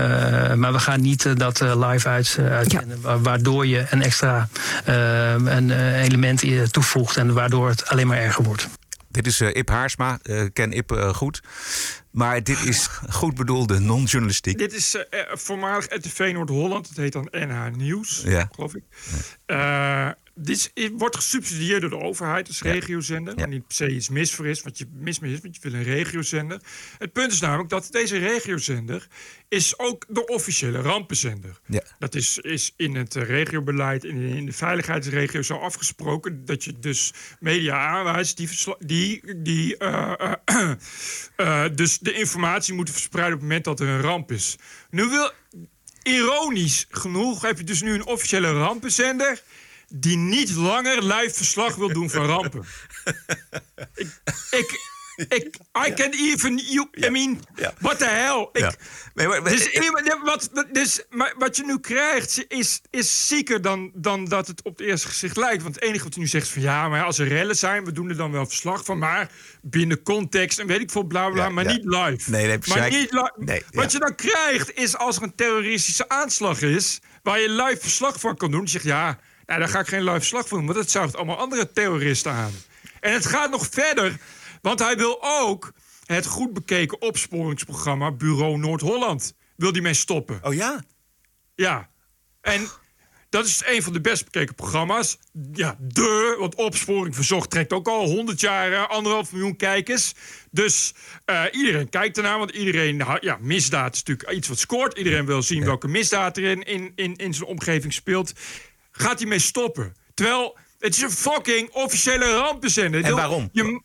maar 0.54 0.72
we 0.72 0.80
gaan 0.80 1.02
niet 1.02 1.26
eh, 1.26 1.32
dat 1.36 1.62
eh, 1.62 1.90
live 1.90 2.08
uit, 2.08 2.38
eh, 2.42 2.82
wa- 3.02 3.20
Waardoor 3.20 3.68
je 3.68 3.86
een 3.90 4.02
extra 4.02 4.48
eh, 4.86 5.32
een, 5.32 5.72
eh, 5.72 6.04
element 6.04 6.74
toevoegt. 6.74 7.18
En 7.18 7.34
waardoor 7.34 7.70
het 7.70 7.88
alleen 7.88 8.08
maar 8.08 8.18
erger 8.18 8.44
wordt. 8.44 8.68
Dit 9.10 9.28
is 9.28 9.40
eh, 9.42 9.56
Ip 9.56 9.70
Haarsma. 9.70 10.20
Eh, 10.24 10.44
Ik 10.44 10.54
ken 10.54 10.72
Ip 10.72 10.92
eh, 10.92 11.10
goed. 11.14 11.42
Maar 12.12 12.44
dit 12.44 12.64
is 12.66 12.88
goed 13.10 13.36
bedoelde 13.36 13.80
non-journalistiek. 13.80 14.58
Dit 14.58 14.74
is 14.74 14.96
voormalig 15.32 15.86
RTV 15.90 16.30
Noord-Holland. 16.34 16.88
Het 16.88 16.98
heet 16.98 17.14
dan 17.14 17.28
NH 17.32 17.76
Nieuws, 17.76 18.22
Ja. 18.26 18.50
geloof 18.56 18.76
ik. 18.76 18.84
Eh, 19.46 20.08
dit 20.42 20.72
is- 20.74 20.90
wordt 20.98 21.16
gesubsidieerd 21.16 21.82
door 21.82 21.90
de 21.90 22.00
overheid 22.00 22.48
als 22.48 22.62
regiozender. 22.62 23.36
Waar 23.36 23.48
niet 23.48 23.68
per 23.68 23.76
se 23.76 23.90
iets 23.90 24.10
mis 24.10 24.34
voor 24.34 24.48
is, 24.48 24.62
wat 24.62 24.78
je 24.78 24.86
mis 24.94 25.20
mee 25.20 25.34
is, 25.34 25.40
want 25.42 25.56
je 25.56 25.62
wil 25.62 25.74
een 25.74 25.84
regiozender. 25.84 26.62
Het 26.98 27.14
punt 27.14 27.32
is 27.32 27.40
namelijk 27.40 27.70
dat 27.70 27.88
deze 27.92 28.18
regiozender 28.18 29.08
is 29.50 29.80
ook 29.80 30.06
de 30.08 30.26
officiële 30.26 30.82
rampenzender. 30.82 31.60
Ja. 31.66 31.84
Dat 32.00 32.16
is, 32.16 32.38
is 32.38 32.74
in 32.76 32.96
het 32.96 33.16
eh, 33.16 33.24
regiobeleid, 33.24 34.04
in, 34.04 34.18
in 34.22 34.46
de 34.46 34.52
veiligheidsregio 34.52 35.42
zo 35.42 35.58
afgesproken... 35.58 36.46
dat 36.46 36.64
je 36.64 36.80
dus 36.80 37.14
media 37.40 37.88
aanwijst 37.88 38.38
die, 38.38 38.50
die, 38.80 39.42
die 39.42 39.78
eh, 39.78 40.34
eh, 40.46 40.72
eh, 41.36 41.76
dus 41.76 42.00
de 42.00 42.14
informatie 42.14 42.74
moeten 42.74 42.94
verspreiden... 42.94 43.34
op 43.34 43.40
het 43.40 43.50
moment 43.50 43.66
dat 43.66 43.80
er 43.80 43.88
een 43.88 44.02
ramp 44.02 44.32
is. 44.32 44.56
Nu 44.90 45.10
wil, 45.10 45.32
ironisch 46.04 46.86
genoeg 46.90 47.42
heb 47.42 47.58
je 47.58 47.64
dus 47.64 47.82
nu 47.82 47.94
een 47.94 48.06
officiële 48.06 48.52
rampenzender... 48.52 49.42
die 49.94 50.18
niet 50.18 50.52
langer 50.56 51.04
live 51.04 51.34
verslag 51.34 51.76
wil 51.76 51.94
doen 51.94 52.10
van 52.10 52.26
rampen. 52.26 52.66
ik, 53.96 54.08
ik, 54.50 54.80
ik, 55.18 55.56
I 55.88 55.94
can 55.94 56.12
even, 56.12 56.58
you, 56.58 56.88
I 56.98 57.10
mean, 57.10 57.40
what 57.80 57.98
the 57.98 58.06
hell? 58.06 58.50
Ik, 58.52 58.60
Ja. 58.62 58.74
Nee, 59.14 59.28
maar- 59.28 59.42
maar- 59.42 59.52
dus, 59.52 59.68
wat, 60.24 60.50
dus, 60.72 61.04
maar 61.10 61.34
wat 61.38 61.58
je 61.58 61.64
nu 61.66 61.80
krijgt 61.80 62.46
is, 62.48 62.82
is 62.90 63.28
zieker 63.28 63.62
dan, 63.62 63.92
dan 63.96 64.26
dat 64.26 64.48
het 64.48 64.62
op 64.64 64.78
het 64.78 64.88
eerste 64.88 65.08
gezicht 65.08 65.38
lijkt. 65.38 65.64
Want 65.64 65.76
het 65.76 65.84
enige 65.84 66.04
wat 66.04 66.14
je 66.14 66.20
nu 66.20 66.28
zegt 66.28 66.46
is 66.46 66.52
van 66.52 66.62
ja, 66.62 66.90
maar 66.90 67.04
als 67.04 67.20
er 67.20 67.28
rellen 67.28 67.56
zijn, 67.58 67.86
we 67.86 67.92
doen 67.92 68.10
er 68.10 68.18
dan 68.18 68.32
wel 68.32 68.46
verslag 68.46 68.86
van. 68.86 68.98
Maar 68.98 69.32
binnen 69.62 70.02
context 70.04 70.60
en 70.60 70.68
weet 70.68 70.82
ik 70.82 70.92
veel, 70.92 71.04
bla 71.04 71.30
bla, 71.30 71.44
Ja, 71.44 71.50
maar 71.50 71.66
niet 71.66 71.84
live. 71.86 72.30
Nee, 72.32 72.48
nee, 72.48 72.58
maar 72.68 72.90
niet 72.90 73.12
li- 73.12 73.32
Nee, 73.46 73.64
Wat 73.72 73.92
je 73.92 74.00
dan 74.00 74.16
krijgt 74.16 74.74
is 74.74 74.98
als 74.98 75.16
er 75.18 75.24
een 75.24 75.36
terroristische 75.36 76.10
aanslag 76.10 76.62
is, 76.62 77.00
waar 77.24 77.40
je 77.40 77.50
live 77.50 77.82
verslag 77.82 78.20
van 78.20 78.38
kan 78.38 78.52
doen. 78.52 78.60
Dan 78.60 78.70
zeg 78.70 78.82
je 78.82 78.88
ja, 78.88 79.20
nou, 79.52 79.64
daar 79.64 79.74
ga 79.74 79.80
ik 79.80 79.88
geen 79.88 80.04
live 80.04 80.20
verslag 80.20 80.48
van 80.48 80.58
doen, 80.58 80.68
want 80.68 80.78
dat 80.78 80.90
zuigt 80.90 81.16
allemaal 81.16 81.38
andere 81.38 81.72
terroristen 81.72 82.32
aan. 82.32 82.52
En 83.00 83.14
het 83.14 83.26
gaat 83.26 83.50
nog 83.50 83.68
verder, 83.72 84.18
want 84.62 84.80
hij 84.80 84.98
wil 84.98 85.18
ook 85.22 85.72
het 86.06 86.26
goed 86.26 86.54
bekeken 86.54 87.02
opsporingsprogramma 87.02 88.12
Bureau 88.12 88.58
Noord-Holland. 88.58 89.34
Wil 89.56 89.72
die 89.72 89.82
mee 89.82 89.94
stoppen? 89.94 90.40
Oh 90.44 90.54
ja? 90.54 90.84
Ja. 91.56 91.90
En 92.42 92.70
dat 93.30 93.46
is 93.46 93.62
een 93.66 93.84
van 93.84 93.94
de 93.94 94.02
best 94.02 94.24
bekeken 94.24 94.56
programma's. 94.56 95.18
Ja, 95.54 95.78
de, 95.80 96.36
want 96.40 96.56
Opsporing 96.56 97.16
Verzocht 97.16 97.50
trekt 97.50 97.74
ook 97.74 97.88
al 97.88 98.06
100 98.06 98.40
jaar 98.40 98.88
anderhalf 98.88 99.32
miljoen 99.32 99.56
kijkers. 99.56 100.14
Dus 100.52 100.94
eh, 101.26 101.44
iedereen 101.52 101.90
kijkt 101.90 102.18
ernaar, 102.18 102.38
want 102.38 102.52
iedereen... 102.52 103.04
Ja, 103.20 103.38
misdaad 103.42 103.94
is 103.94 104.04
natuurlijk 104.04 104.38
iets 104.38 104.48
wat 104.48 104.60
scoort. 104.60 104.98
Iedereen 104.98 105.26
wil 105.26 105.42
zien 105.42 105.66
welke 105.66 105.88
misdaad 105.88 106.38
er 106.38 106.44
in, 106.44 106.64
in, 106.64 106.92
in, 106.96 107.16
in 107.16 107.34
zijn 107.34 107.50
omgeving 107.50 107.94
speelt. 107.94 108.34
Gaat 109.02 109.20
hij 109.20 109.28
mee 109.28 109.40
stoppen? 109.40 109.96
Terwijl, 110.14 110.58
het 110.80 110.96
is 110.96 111.02
een 111.02 111.12
fucking 111.12 111.70
officiële 111.70 112.36
rampenzender. 112.36 113.04
En 113.04 113.16
waarom? 113.16 113.50
Je, 113.52 113.82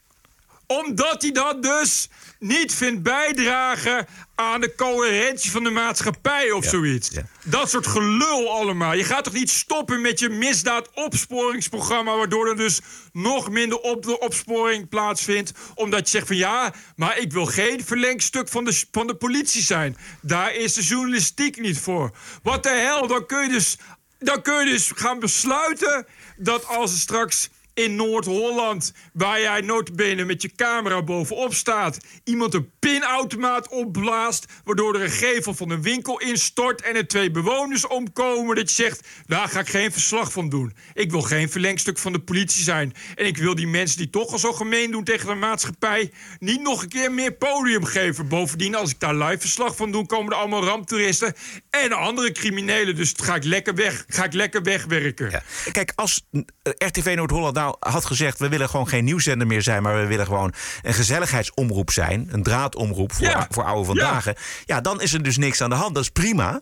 omdat 0.66 1.22
hij 1.22 1.32
dat 1.32 1.62
dus 1.62 2.08
niet 2.38 2.74
vindt 2.74 3.02
bijdragen 3.02 4.06
aan 4.34 4.60
de 4.60 4.74
coherentie 4.74 5.50
van 5.50 5.64
de 5.64 5.70
maatschappij 5.70 6.50
of 6.50 6.64
zoiets. 6.64 7.10
Dat 7.44 7.70
soort 7.70 7.86
gelul 7.86 8.50
allemaal. 8.50 8.94
Je 8.94 9.04
gaat 9.04 9.24
toch 9.24 9.32
niet 9.32 9.50
stoppen 9.50 10.00
met 10.00 10.18
je 10.18 10.28
misdaadopsporingsprogramma... 10.28 12.16
waardoor 12.16 12.48
er 12.48 12.56
dus 12.56 12.80
nog 13.12 13.50
minder 13.50 13.78
op 13.78 14.02
de 14.02 14.18
opsporing 14.18 14.88
plaatsvindt... 14.88 15.52
omdat 15.74 16.00
je 16.00 16.10
zegt 16.10 16.26
van 16.26 16.36
ja, 16.36 16.74
maar 16.96 17.18
ik 17.18 17.32
wil 17.32 17.46
geen 17.46 17.84
verlengstuk 17.84 18.48
van 18.48 18.64
de, 18.64 18.82
van 18.90 19.06
de 19.06 19.14
politie 19.14 19.62
zijn. 19.62 19.96
Daar 20.22 20.54
is 20.54 20.74
de 20.74 20.82
journalistiek 20.82 21.60
niet 21.60 21.78
voor. 21.78 22.16
Wat 22.42 22.62
de 22.62 22.70
hel, 22.70 23.06
dan 23.06 23.26
kun 23.26 23.42
je 23.42 23.48
dus, 23.48 23.76
dan 24.18 24.42
kun 24.42 24.64
je 24.64 24.70
dus 24.70 24.92
gaan 24.94 25.18
besluiten... 25.18 26.06
dat 26.36 26.66
als 26.66 26.92
er 26.92 26.98
straks 26.98 27.48
in 27.76 27.96
Noord-Holland, 27.96 28.92
waar 29.12 29.40
jij 29.40 29.60
notabene 29.60 30.24
met 30.24 30.42
je 30.42 30.54
camera 30.54 31.02
bovenop 31.02 31.54
staat... 31.54 31.98
iemand 32.24 32.54
een 32.54 32.70
pinautomaat 32.78 33.68
opblaast... 33.68 34.46
waardoor 34.64 34.94
er 34.94 35.02
een 35.02 35.10
gevel 35.10 35.54
van 35.54 35.70
een 35.70 35.82
winkel 35.82 36.20
instort... 36.20 36.82
en 36.82 36.96
er 36.96 37.06
twee 37.06 37.30
bewoners 37.30 37.86
omkomen, 37.86 38.56
dat 38.56 38.68
je 38.68 38.82
zegt... 38.82 39.08
daar 39.26 39.48
ga 39.48 39.60
ik 39.60 39.68
geen 39.68 39.92
verslag 39.92 40.32
van 40.32 40.48
doen. 40.48 40.74
Ik 40.94 41.10
wil 41.10 41.22
geen 41.22 41.50
verlengstuk 41.50 41.98
van 41.98 42.12
de 42.12 42.18
politie 42.18 42.62
zijn. 42.62 42.92
En 43.14 43.26
ik 43.26 43.36
wil 43.36 43.54
die 43.54 43.66
mensen 43.66 43.98
die 43.98 44.10
toch 44.10 44.32
al 44.32 44.38
zo 44.38 44.52
gemeen 44.52 44.90
doen 44.90 45.04
tegen 45.04 45.26
de 45.26 45.34
maatschappij... 45.34 46.12
niet 46.38 46.60
nog 46.60 46.82
een 46.82 46.88
keer 46.88 47.12
meer 47.12 47.32
podium 47.32 47.84
geven. 47.84 48.28
Bovendien, 48.28 48.74
als 48.74 48.90
ik 48.90 49.00
daar 49.00 49.14
live 49.14 49.40
verslag 49.40 49.76
van 49.76 49.90
doe... 49.90 50.06
komen 50.06 50.32
er 50.32 50.38
allemaal 50.38 50.64
ramptoeristen 50.64 51.34
en 51.70 51.92
andere 51.92 52.32
criminelen. 52.32 52.96
Dus 52.96 53.14
ga 53.16 53.34
ik 53.34 53.44
lekker 53.44 53.74
weg, 53.74 54.04
ga 54.08 54.24
ik 54.24 54.32
lekker 54.32 54.62
wegwerken. 54.62 55.42
Kijk, 55.72 55.92
als 55.94 56.26
eh, 56.30 56.42
RTV 56.78 57.12
Noord-Holland 57.16 57.54
nou 57.66 57.92
had 57.94 58.04
gezegd... 58.04 58.38
we 58.38 58.48
willen 58.48 58.68
gewoon 58.68 58.88
geen 58.88 59.04
nieuwszender 59.04 59.46
meer 59.46 59.62
zijn... 59.62 59.82
maar 59.82 60.00
we 60.00 60.06
willen 60.06 60.26
gewoon 60.26 60.52
een 60.82 60.94
gezelligheidsomroep 60.94 61.90
zijn... 61.90 62.28
een 62.30 62.42
draadomroep 62.42 63.12
voor, 63.12 63.26
Ja. 63.26 63.46
voor 63.50 63.64
oude 63.64 63.84
vandaag... 63.84 64.26
Ja. 64.64 64.80
dan 64.80 65.00
is 65.00 65.12
er 65.12 65.22
dus 65.22 65.36
niks 65.36 65.60
aan 65.60 65.70
de 65.70 65.76
hand. 65.76 65.94
Dat 65.94 66.02
is 66.02 66.10
prima. 66.10 66.60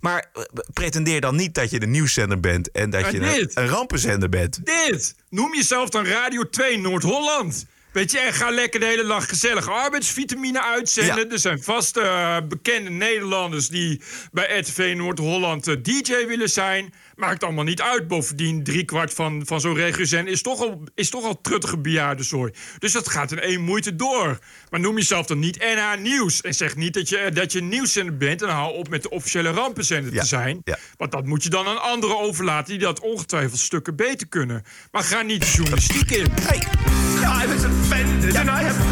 Maar 0.00 0.30
eh, 0.34 0.42
pretendeer 0.72 1.20
dan 1.20 1.36
niet 1.36 1.54
dat 1.54 1.70
je 1.70 1.82
een 1.82 1.90
nieuwszender 1.90 2.40
bent... 2.40 2.70
en 2.70 2.90
dat 2.90 3.02
En 3.02 3.12
je 3.12 3.50
een 3.54 3.66
rampenzender 3.66 4.28
bent. 4.28 4.60
Dit! 4.64 5.14
Noem 5.30 5.54
jezelf 5.54 5.88
dan 5.88 6.06
Radio 6.06 6.48
2 6.48 6.78
Noord-Holland. 6.78 7.66
Weet 7.94 8.10
je, 8.10 8.18
en 8.18 8.32
ga 8.32 8.50
lekker 8.50 8.80
de 8.80 8.86
hele 8.86 9.06
dag 9.06 9.28
gezellig 9.28 9.68
arbeidsvitamine 9.68 10.62
uitzenden. 10.62 11.30
Er 11.30 11.38
zijn 11.38 11.62
vast 11.62 11.96
eh, 11.96 12.36
bekende 12.48 12.90
Nederlanders 12.90 13.68
die 13.68 14.00
bij 14.32 14.58
RTV 14.58 14.94
Noord-Holland 14.96 15.68
eh, 15.68 15.76
DJ 15.82 16.26
willen 16.26 16.50
zijn. 16.50 16.94
Maakt 17.16 17.44
allemaal 17.44 17.64
niet 17.64 17.80
uit. 17.80 18.08
Bovendien, 18.08 18.64
driekwart 18.64 19.14
van, 19.14 19.42
van 19.46 19.60
zo'n 19.60 19.74
regiozender 19.74 20.32
is 20.32 20.42
toch 20.42 20.60
al, 20.60 20.82
is 20.94 21.10
toch 21.10 21.24
al 21.24 21.40
truttige 21.40 21.78
bejaardenzooi. 21.78 22.52
Dus 22.78 22.92
dat 22.92 23.08
gaat 23.08 23.32
in 23.32 23.40
één 23.40 23.60
moeite 23.60 23.96
door. 23.96 24.38
Maar 24.70 24.80
noem 24.80 24.96
jezelf 24.96 25.26
dan 25.26 25.38
niet 25.38 25.58
NH 25.58 25.98
Nieuws. 25.98 26.40
En 26.40 26.54
zeg 26.54 26.76
niet 26.76 26.94
dat 26.94 27.08
je, 27.08 27.30
dat 27.32 27.52
je 27.52 27.62
nieuwszender 27.62 28.16
bent. 28.16 28.42
En 28.42 28.48
hou 28.48 28.74
op 28.74 28.88
met 28.88 29.02
de 29.02 29.10
officiële 29.10 29.50
rampenzender 29.50 30.12
te 30.12 30.26
zijn. 30.26 30.62
Want 30.96 31.12
dat 31.12 31.26
moet 31.26 31.42
je 31.42 31.50
dan 31.50 31.66
aan 31.66 31.82
anderen 31.82 32.18
overlaten... 32.18 32.70
die 32.70 32.82
dat 32.82 33.00
ongetwijfeld 33.00 33.60
stukken 33.60 33.96
beter 33.96 34.26
kunnen. 34.28 34.62
Maar 34.90 35.02
ga 35.02 35.22
niet 35.22 35.40
de 35.40 35.50
journalistiek 35.56 36.10
in. 36.10 36.93
I 37.26 37.46
was 37.46 37.64
offended 37.64 38.36
and 38.36 38.48
I 38.48 38.62
have 38.62 38.84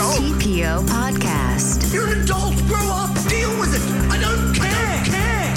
ook. 0.00 0.40
TPO 0.40 0.84
Podcast. 0.84 1.92
You're 1.92 2.14
an 2.14 2.20
adult. 2.22 2.54
Grow 2.66 2.88
up. 2.88 3.28
Deal 3.28 3.60
with 3.60 3.74
it. 3.74 3.82
I 4.12 4.18
don't 4.18 4.58
care. 4.58 5.00
care. 5.02 5.52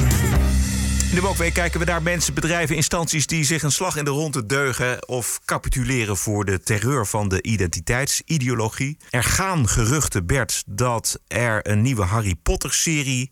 In 1.09 1.15
de 1.15 1.21
Wokweek 1.21 1.53
kijken 1.53 1.79
we 1.79 1.85
naar 1.85 2.01
mensen, 2.01 2.33
bedrijven, 2.33 2.75
instanties 2.75 3.27
die 3.27 3.43
zich 3.43 3.63
een 3.63 3.71
slag 3.71 3.95
in 3.95 4.05
de 4.05 4.09
ronde 4.11 4.45
deugen 4.45 5.07
of 5.07 5.39
capituleren 5.45 6.17
voor 6.17 6.45
de 6.45 6.59
terreur 6.59 7.07
van 7.07 7.29
de 7.29 7.41
identiteitsideologie. 7.41 8.97
Er 9.09 9.23
gaan 9.23 9.67
geruchten, 9.67 10.25
Bert, 10.25 10.63
dat 10.65 11.19
er 11.27 11.67
een 11.69 11.81
nieuwe 11.81 12.03
Harry 12.03 12.35
Potter-serie 12.35 13.31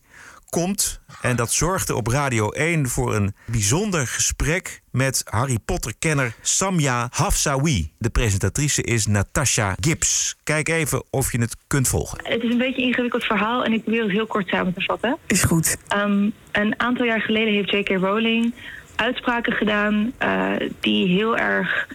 komt. 0.50 1.02
En 1.22 1.36
dat 1.36 1.52
zorgde 1.52 1.96
op 1.96 2.08
Radio 2.08 2.50
1 2.50 2.88
voor 2.88 3.16
een 3.16 3.36
bijzonder 3.46 4.08
gesprek 4.08 4.82
met 4.92 5.22
Harry 5.26 5.58
Potter-kenner 5.66 6.36
Samia 6.42 7.08
Hafsawi. 7.12 7.92
De 7.98 8.10
presentatrice 8.10 8.84
is 8.84 9.06
Natasha 9.06 9.76
Gibbs. 9.80 10.36
Kijk 10.44 10.70
even 10.70 11.04
of 11.10 11.32
je 11.32 11.40
het 11.40 11.56
kunt 11.68 11.88
volgen. 11.88 12.20
Het 12.24 12.44
is 12.44 12.52
een 12.52 12.58
beetje 12.58 12.82
een 12.82 12.88
ingewikkeld 12.88 13.24
verhaal 13.24 13.64
en 13.64 13.74
ik 13.74 13.84
probeer 13.84 14.02
het 14.02 14.12
heel 14.12 14.28
kort 14.28 14.48
samen 14.48 14.74
te 14.74 14.82
vatten. 14.82 15.18
Is 15.28 15.44
goed. 15.44 15.78
Ehm, 15.88 16.30
een 16.52 16.80
aantal 16.80 17.06
jaar 17.06 17.22
geleden 17.22 17.54
heeft 17.54 17.72
J.K. 17.72 17.90
Rowling 17.90 18.54
uitspraken 18.96 19.54
gedaan 19.54 20.14
eh, 20.18 20.52
die 20.80 21.08
heel 21.08 21.38
erg 21.38 21.88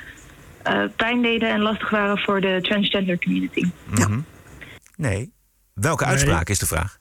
eh, 0.63 0.85
pijn 0.97 1.23
deden 1.23 1.49
en 1.49 1.61
lastig 1.61 1.91
waren 1.91 2.19
voor 2.19 2.41
de 2.41 2.59
transgender 2.63 3.19
community. 3.19 3.71
Mhm. 3.91 4.21
Nee. 4.97 5.33
Welke 5.75 6.05
uitspraak 6.05 6.49
is 6.49 6.59
de 6.59 6.67
vraag? 6.67 7.01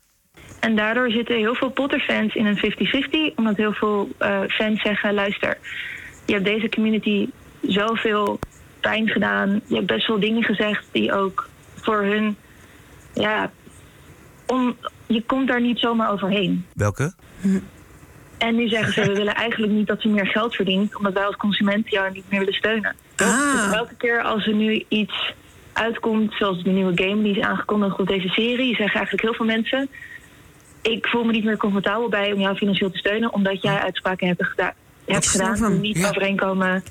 En 0.62 0.76
daardoor 0.76 1.10
zitten 1.12 1.36
heel 1.36 1.56
veel 1.56 1.70
Potter-fans 1.70 2.36
in 2.36 2.46
een 2.46 3.32
50-50, 3.32 3.36
omdat 3.36 3.58
heel 3.58 3.74
veel 3.74 4.10
eh, 4.18 4.40
fans 4.48 4.82
zeggen: 4.82 5.14
luister, 5.14 5.58
je 6.26 6.34
hebt 6.34 6.46
deze 6.46 6.70
community 6.70 7.30
zoveel 7.62 8.40
pijn 8.80 9.08
gedaan. 9.08 9.62
Je 9.66 9.76
hebt 9.76 9.88
best 9.88 10.08
wel 10.08 10.20
dingen 10.20 10.44
gezegd 10.44 10.86
die 10.92 11.14
ook 11.14 11.50
voor 11.76 12.04
hun, 12.04 12.36
ja, 13.14 13.52
om, 14.46 14.76
je 15.08 15.24
komt 15.24 15.48
daar 15.48 15.62
niet 15.62 15.80
zomaar 15.80 16.12
overheen. 16.12 16.66
Welke? 16.74 17.14
En 18.38 18.56
nu 18.56 18.68
zeggen 18.68 18.94
ze, 18.94 19.02
we 19.02 19.18
willen 19.18 19.36
eigenlijk 19.36 19.74
niet 19.74 19.88
dat 19.88 20.02
ze 20.02 20.08
meer 20.08 20.28
geld 20.28 20.56
verdient, 20.56 20.96
omdat 20.96 21.14
wij 21.14 21.26
als 21.26 21.36
consument 21.36 21.90
jou 21.90 22.12
niet 22.12 22.30
meer 22.30 22.40
willen 22.40 22.54
steunen. 22.54 22.96
Dus 23.16 23.74
elke 23.74 23.96
keer 23.98 24.22
als 24.22 24.48
er 24.48 24.54
nu 24.54 24.86
iets 24.88 25.34
uitkomt, 25.74 26.34
zoals 26.34 26.64
de 26.64 26.70
nieuwe 26.70 27.04
game 27.04 27.24
die 27.24 27.38
is 27.38 27.44
aangekondigd 27.44 28.00
op 28.00 28.08
deze 28.08 28.28
serie, 28.28 28.76
zeggen 28.76 28.96
eigenlijk 28.96 29.22
heel 29.22 29.34
veel 29.34 29.46
mensen, 29.46 29.90
ik 30.82 31.08
voel 31.08 31.24
me 31.24 31.32
niet 31.32 31.44
meer 31.44 31.58
comfortabel 31.58 32.10
bij 32.10 32.32
om 32.32 32.40
jou 32.40 32.56
financieel 32.56 32.92
te 32.92 32.98
steunen, 32.98 33.34
omdat 33.34 33.62
jij 33.62 33.80
uitspraken 33.80 34.28
hebt, 34.28 34.46
geda- 34.46 34.74
hebt 35.06 35.28
gedaan 35.28 35.56
die 35.56 35.80
niet 35.80 36.06
overeenkomen 36.06 36.84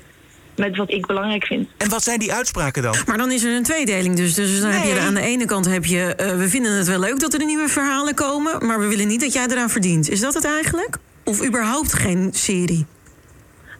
met 0.55 0.77
wat 0.77 0.91
ik 0.91 1.05
belangrijk 1.05 1.45
vind. 1.45 1.69
En 1.77 1.89
wat 1.89 2.03
zijn 2.03 2.19
die 2.19 2.33
uitspraken 2.33 2.83
dan? 2.83 2.95
Maar 3.05 3.17
dan 3.17 3.31
is 3.31 3.43
er 3.43 3.55
een 3.55 3.63
tweedeling 3.63 4.15
dus. 4.15 4.33
Dus 4.33 4.61
dan 4.61 4.69
heb 4.69 4.83
je 4.95 4.99
aan 4.99 5.13
de 5.13 5.21
ene 5.21 5.45
kant 5.45 5.65
heb 5.65 5.85
je... 5.85 6.15
eh, 6.15 6.37
we 6.37 6.49
vinden 6.49 6.71
het 6.71 6.87
wel 6.87 6.99
leuk 6.99 7.19
dat 7.19 7.33
er 7.33 7.45
nieuwe 7.45 7.67
verhalen 7.67 8.15
komen... 8.15 8.65
maar 8.65 8.79
we 8.79 8.87
willen 8.87 9.07
niet 9.07 9.21
dat 9.21 9.33
jij 9.33 9.45
eraan 9.49 9.69
verdient. 9.69 10.09
Is 10.09 10.19
dat 10.19 10.33
het 10.33 10.45
eigenlijk? 10.45 10.97
Of 11.23 11.45
überhaupt 11.45 11.93
geen 11.93 12.29
serie? 12.33 12.85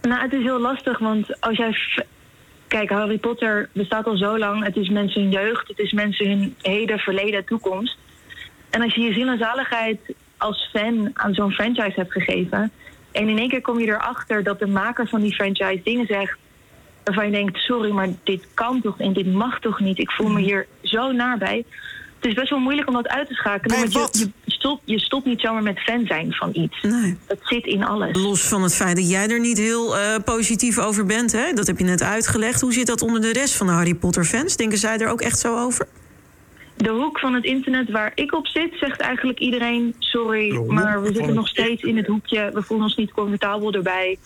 Nou, 0.02 0.22
het 0.22 0.34
is 0.34 0.42
heel 0.44 0.60
lastig, 0.60 1.00
want 1.00 1.42
als 1.42 1.58
jij... 1.58 1.78
Kijk, 2.68 2.90
Harry 2.90 3.18
Potter 3.18 3.70
bestaat 3.74 4.06
al 4.06 4.18
zo 4.18 4.38
lang. 4.38 4.64
Het 4.64 4.76
is 4.76 4.90
mensen 4.90 5.22
hun 5.22 5.32
jeugd, 5.32 5.68
het 5.68 5.80
is 5.80 5.92
mensen 5.92 6.28
hun 6.30 6.56
heden, 6.62 7.00
verleden, 7.00 7.46
toekomst. 7.46 7.98
En 8.72 8.82
als 8.82 8.96
je 8.96 9.02
je 9.02 9.14
ziel 9.14 9.28
en 9.28 9.38
zaligheid 9.38 10.00
als 10.38 10.70
fan 10.74 11.10
aan 11.14 11.34
zo'n 11.34 11.52
franchise 11.52 11.94
hebt 11.96 12.12
gegeven... 12.12 12.72
en 13.12 13.30
in 13.30 13.38
één 13.38 13.50
keer 13.50 13.62
kom 13.62 13.80
je 13.80 13.88
erachter 13.88 14.44
dat 14.44 14.60
de 14.60 14.68
maker 14.68 15.08
van 15.08 15.22
die 15.22 15.34
franchise 15.34 15.82
dingen 15.84 16.06
zegt... 16.06 16.38
waarvan 17.04 17.26
je 17.26 17.32
denkt, 17.32 17.58
sorry, 17.58 17.92
maar 17.92 18.10
dit 18.24 18.48
kan 18.54 18.82
toch 18.82 19.00
en 19.00 19.14
dit 19.14 19.34
mag 19.34 19.60
toch 19.60 19.80
niet. 19.80 20.00
Ik 20.00 20.12
voel 20.12 20.30
me 20.30 20.42
hier 20.42 20.68
zo 20.82 21.12
naar 21.12 21.38
bij. 21.38 21.66
Het 22.22 22.30
is 22.30 22.36
best 22.36 22.50
wel 22.50 22.60
moeilijk 22.60 22.88
om 22.88 22.94
dat 22.94 23.08
uit 23.08 23.28
te 23.28 23.34
schakelen. 23.34 23.92
want 23.92 24.18
je, 24.18 24.30
je, 24.44 24.52
stopt, 24.52 24.82
je 24.86 25.00
stopt 25.00 25.26
niet 25.26 25.40
zomaar 25.40 25.64
met 25.64 25.80
fan 25.80 26.06
zijn 26.06 26.34
van 26.34 26.50
iets. 26.54 26.82
Nee. 26.82 27.18
Dat 27.28 27.38
zit 27.42 27.66
in 27.66 27.84
alles. 27.84 28.18
Los 28.18 28.42
van 28.42 28.64
het 28.64 28.76
feit 28.76 28.96
dat 28.96 29.10
jij 29.10 29.30
er 29.30 29.40
niet 29.40 29.58
heel 29.58 29.98
eh, 29.98 30.16
positief 30.26 30.78
over 30.78 31.06
bent, 31.06 31.32
hè? 31.32 31.54
dat 31.54 31.68
heb 31.68 31.78
je 31.78 31.84
net 31.84 32.04
uitgelegd. 32.04 32.62
Hoe 32.62 32.74
zit 32.74 32.88
dat 32.88 33.02
onder 33.02 33.22
de 33.22 33.34
rest 33.34 33.54
van 33.54 33.68
de 33.68 33.74
Harry 33.74 33.94
Potter-fans? 33.94 34.56
Denken 34.56 34.78
zij 34.78 34.98
er 34.98 35.10
ook 35.10 35.22
echt 35.22 35.40
zo 35.40 35.58
over? 35.58 35.88
De 36.76 36.90
hoek 36.90 37.20
van 37.20 37.34
het 37.34 37.44
internet 37.44 37.90
waar 37.90 38.12
ik 38.16 38.36
op 38.36 38.48
zit, 38.48 38.74
zegt 38.74 39.00
eigenlijk 39.00 39.40
iedereen: 39.40 39.96
sorry, 40.00 40.58
maar 40.68 41.02
we 41.02 41.14
zitten 41.14 41.34
nog 41.34 41.48
steeds 41.48 41.84
in 41.84 41.98
het 41.98 42.08
hoekje. 42.08 42.50
We 42.54 42.62
voelen 42.62 42.86
ons 42.86 42.96
niet 42.96 43.12
comfortabel 43.12 43.74
erbij 43.74 44.18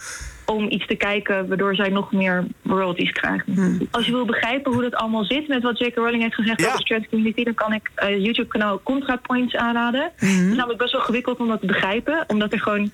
om 0.45 0.69
iets 0.69 0.87
te 0.87 0.95
kijken, 0.95 1.47
waardoor 1.47 1.75
zij 1.75 1.89
nog 1.89 2.11
meer 2.11 2.45
royalties 2.63 3.11
krijgen. 3.11 3.87
Als 3.91 4.05
je 4.05 4.11
wil 4.11 4.25
begrijpen 4.25 4.73
hoe 4.73 4.81
dat 4.81 4.95
allemaal 4.95 5.23
zit 5.23 5.47
met 5.47 5.63
wat 5.63 5.79
J.K. 5.79 5.95
Rowling 5.95 6.21
heeft 6.21 6.35
gezegd 6.35 6.65
over 6.65 6.77
de 6.77 6.83
trans 6.83 7.07
community, 7.09 7.43
dan 7.43 7.53
kan 7.53 7.73
ik 7.73 7.91
het 7.95 8.23
YouTube-kanaal 8.23 8.81
ContraPoints 8.83 9.55
aanraden. 9.55 10.11
Het 10.15 10.29
is 10.29 10.55
namelijk 10.55 10.79
best 10.79 10.91
wel 10.91 11.01
gewikkeld 11.01 11.39
om 11.39 11.47
dat 11.47 11.59
te 11.59 11.67
begrijpen, 11.67 12.23
omdat 12.27 12.53
er 12.53 12.59
gewoon 12.59 12.91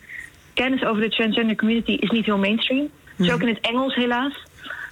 kennis 0.54 0.84
over 0.84 1.02
de 1.02 1.10
transgender 1.10 1.56
community 1.56 1.92
is 1.92 2.10
niet 2.10 2.26
heel 2.26 2.38
mainstream. 2.38 2.90
Het 3.16 3.26
is 3.26 3.34
ook 3.34 3.42
in 3.42 3.48
het 3.48 3.60
Engels 3.60 3.96
helaas. 3.96 4.34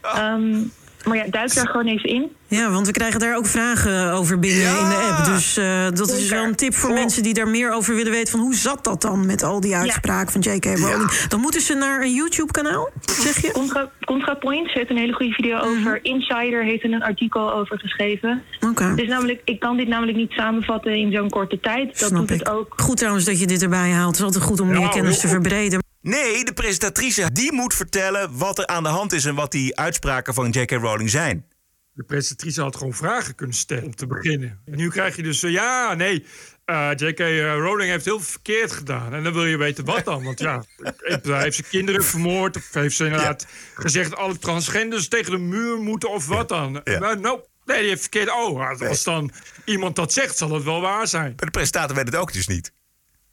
Ehm, 0.01 0.63
maar 1.05 1.17
ja, 1.17 1.25
duik 1.29 1.53
daar 1.55 1.67
gewoon 1.67 1.85
even 1.87 2.09
in. 2.09 2.31
Ja, 2.47 2.71
want 2.71 2.85
we 2.85 2.91
krijgen 2.93 3.19
daar 3.19 3.37
ook 3.37 3.45
vragen 3.45 4.11
over 4.11 4.39
binnen 4.39 4.67
in 4.79 4.89
de 4.89 5.11
app. 5.11 5.25
Dus 5.25 5.57
eh, 5.57 5.85
dat 5.93 6.09
is 6.11 6.29
wel 6.29 6.43
een 6.43 6.55
tip 6.55 6.73
voor 6.73 6.93
mensen 6.93 7.23
die 7.23 7.33
daar 7.33 7.47
meer 7.47 7.71
over 7.71 7.95
willen 7.95 8.11
weten. 8.11 8.31
Van 8.31 8.39
hoe 8.39 8.55
zat 8.55 8.83
dat 8.83 9.01
dan 9.01 9.25
met 9.25 9.43
al 9.43 9.59
die 9.59 9.75
uitspraken 9.75 10.31
van 10.31 10.41
J.K. 10.53 10.65
Rowling? 10.65 11.11
Dan 11.11 11.39
moeten 11.39 11.61
ze 11.61 11.73
naar 11.73 12.01
een 12.01 12.13
YouTube-kanaal, 12.13 12.89
zeg 13.05 13.41
je? 13.41 13.51
Contra, 13.51 13.91
ContraPoints 14.05 14.73
heeft 14.73 14.89
een 14.89 14.97
hele 14.97 15.13
goede 15.13 15.31
video 15.33 15.57
over. 15.57 15.99
Insider 16.01 16.63
heeft 16.63 16.83
er 16.83 16.91
een 16.93 17.03
artikel 17.03 17.53
over 17.53 17.79
geschreven. 17.79 18.43
Oké. 18.69 18.95
Dus 18.95 19.07
namelijk, 19.07 19.41
ik 19.45 19.59
kan 19.59 19.77
dit 19.77 19.87
namelijk 19.87 20.17
niet 20.17 20.31
samenvatten 20.31 20.95
in 20.95 21.11
zo'n 21.11 21.29
korte 21.29 21.59
tijd. 21.59 21.99
Dat 21.99 22.07
Snap 22.09 22.19
doet 22.19 22.31
ik. 22.31 22.39
het 22.39 22.49
ook. 22.49 22.73
Goed 22.77 22.97
trouwens 22.97 23.25
dat 23.25 23.39
je 23.39 23.47
dit 23.47 23.61
erbij 23.61 23.89
haalt. 23.91 24.07
Het 24.07 24.15
is 24.17 24.23
altijd 24.23 24.43
goed 24.43 24.59
om 24.59 24.67
meer 24.67 24.89
kennis 24.89 25.19
te 25.19 25.27
verbreden. 25.27 25.88
Nee, 26.01 26.45
de 26.45 26.53
presentatrice 26.53 27.31
die 27.31 27.53
moet 27.53 27.73
vertellen 27.73 28.37
wat 28.37 28.57
er 28.57 28.67
aan 28.67 28.83
de 28.83 28.89
hand 28.89 29.13
is 29.13 29.25
en 29.25 29.35
wat 29.35 29.51
die 29.51 29.77
uitspraken 29.77 30.33
van 30.33 30.49
J.K. 30.49 30.71
Rowling 30.71 31.09
zijn. 31.09 31.45
De 31.93 32.03
presentatrice 32.03 32.61
had 32.61 32.75
gewoon 32.75 32.93
vragen 32.93 33.35
kunnen 33.35 33.55
stellen 33.55 33.83
om 33.83 33.95
te 33.95 34.07
beginnen. 34.07 34.61
En 34.65 34.77
nu 34.77 34.89
krijg 34.89 35.15
je 35.15 35.23
dus, 35.23 35.43
eh, 35.43 35.51
ja, 35.51 35.93
nee, 35.93 36.25
eh, 36.65 36.89
J.K. 36.95 37.19
Rowling 37.59 37.89
heeft 37.89 38.05
heel 38.05 38.19
veel 38.19 38.31
verkeerd 38.31 38.71
gedaan. 38.71 39.13
En 39.13 39.23
dan 39.23 39.33
wil 39.33 39.45
je 39.45 39.57
weten 39.57 39.85
wat 39.85 40.05
dan. 40.05 40.23
Want 40.23 40.39
ja, 40.39 40.63
eh, 41.01 41.41
heeft 41.41 41.55
ze 41.55 41.63
kinderen 41.63 42.03
vermoord? 42.03 42.55
Of 42.55 42.73
heeft 42.73 42.95
ze 42.95 43.05
inderdaad 43.05 43.47
gezegd 43.73 44.15
alle 44.15 44.37
transgenders 44.37 45.07
tegen 45.07 45.31
de 45.31 45.37
muur 45.37 45.77
moeten 45.77 46.11
of 46.11 46.27
wat 46.27 46.49
dan? 46.49 46.81
Nou, 46.83 47.19
nou, 47.19 47.39
nee, 47.65 47.79
die 47.79 47.89
heeft 47.89 48.01
verkeerd. 48.01 48.29
Oh, 48.29 48.79
als 48.81 49.03
dan 49.03 49.31
iemand 49.65 49.95
dat 49.95 50.13
zegt, 50.13 50.37
zal 50.37 50.51
het 50.51 50.63
wel 50.63 50.81
waar 50.81 51.07
zijn. 51.07 51.33
Maar 51.35 51.45
de 51.45 51.51
presentator 51.51 51.95
weet 51.95 52.05
het 52.05 52.15
ook 52.15 52.33
dus 52.33 52.47
niet. 52.47 52.71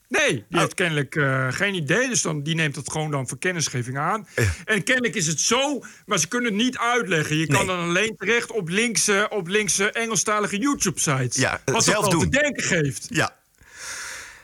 Nee, 0.09 0.45
die 0.49 0.61
heeft 0.61 0.75
kennelijk 0.75 1.17
eh, 1.17 1.47
geen 1.51 1.75
idee. 1.75 2.09
Dus 2.09 2.23
dan, 2.23 2.43
die 2.43 2.55
neemt 2.55 2.77
het 2.77 2.91
gewoon 2.91 3.11
dan 3.11 3.29
voor 3.29 3.39
kennisgeving 3.39 3.99
aan. 3.99 4.29
En 4.65 4.83
kennelijk 4.83 5.15
is 5.15 5.27
het 5.27 5.41
zo, 5.41 5.85
maar 6.07 6.19
ze 6.19 6.29
kunnen 6.29 6.53
het 6.53 6.63
niet 6.63 6.79
uitleggen. 6.79 7.37
Je 7.37 7.47
kan 7.47 7.67
dan 7.67 7.79
alleen 7.79 8.17
terecht 8.17 8.53
op 8.53 8.69
linkse, 8.69 9.27
op 9.31 9.49
linkse 9.49 9.93
Engelstalige 9.93 10.59
YouTube-sites. 10.59 11.37
Ja, 11.37 11.61
wat 11.65 11.85
zelf 11.85 12.03
dat 12.03 12.11
doen. 12.11 12.31
te 12.31 12.41
denken 12.41 12.63
geeft. 12.63 13.07
Ja. 13.09 13.37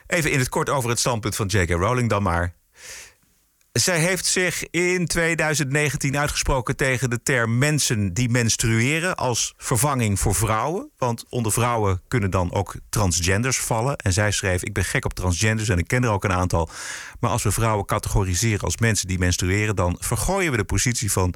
Even 0.07 0.31
in 0.31 0.39
het 0.39 0.49
kort 0.49 0.69
over 0.69 0.91
het 0.91 0.99
standpunt 0.99 1.37
van 1.37 1.47
J.K. 1.47 1.71
Rowling 1.71 2.09
dan 2.09 2.23
maar. 2.23 2.55
Zij 3.73 3.99
heeft 3.99 4.27
zich 4.27 4.71
in 4.71 5.07
2019 5.07 6.19
uitgesproken 6.19 6.77
tegen 6.77 7.11
de 7.11 7.23
term 7.23 7.59
mensen 7.59 8.15
die 8.15 8.29
menstrueren 8.29 9.17
als 9.17 9.55
vervanging 9.57 10.21
voor 10.21 10.35
vrouwen. 10.35 10.91
Want 10.97 11.25
onder 11.29 11.53
vrouwen 11.53 12.03
kunnen 12.09 12.31
dan 12.31 12.53
ook 12.53 12.75
transgenders 12.89 13.59
vallen. 13.59 13.97
En 13.97 14.13
zij 14.13 14.31
schreef: 14.31 14.63
Ik 14.63 14.73
ben 14.73 14.85
gek 14.85 15.05
op 15.05 15.15
transgenders 15.15 15.69
en 15.69 15.79
ik 15.79 15.87
ken 15.87 16.05
er 16.05 16.11
ook 16.11 16.25
een 16.25 16.33
aantal. 16.33 16.69
Maar 17.21 17.31
als 17.31 17.43
we 17.43 17.51
vrouwen 17.53 17.87
categoriseren 17.87 18.61
als 18.61 18.77
mensen 18.77 19.09
die 19.09 19.19
menstrueren, 19.19 19.77
dan 19.77 19.97
vergooien 20.01 20.51
we 20.51 20.57
de 20.57 20.65
positie 20.65 21.13
van 21.13 21.35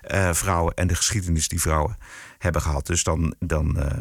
eh, 0.00 0.32
vrouwen 0.32 0.74
en 0.74 0.86
de 0.86 0.94
geschiedenis 0.94 1.48
die 1.48 1.60
vrouwen 1.60 1.96
hebben 2.38 2.62
gehad. 2.62 2.86
Dus 2.86 3.02
dan, 3.02 3.34
dan 3.38 3.78
eh, 3.78 3.98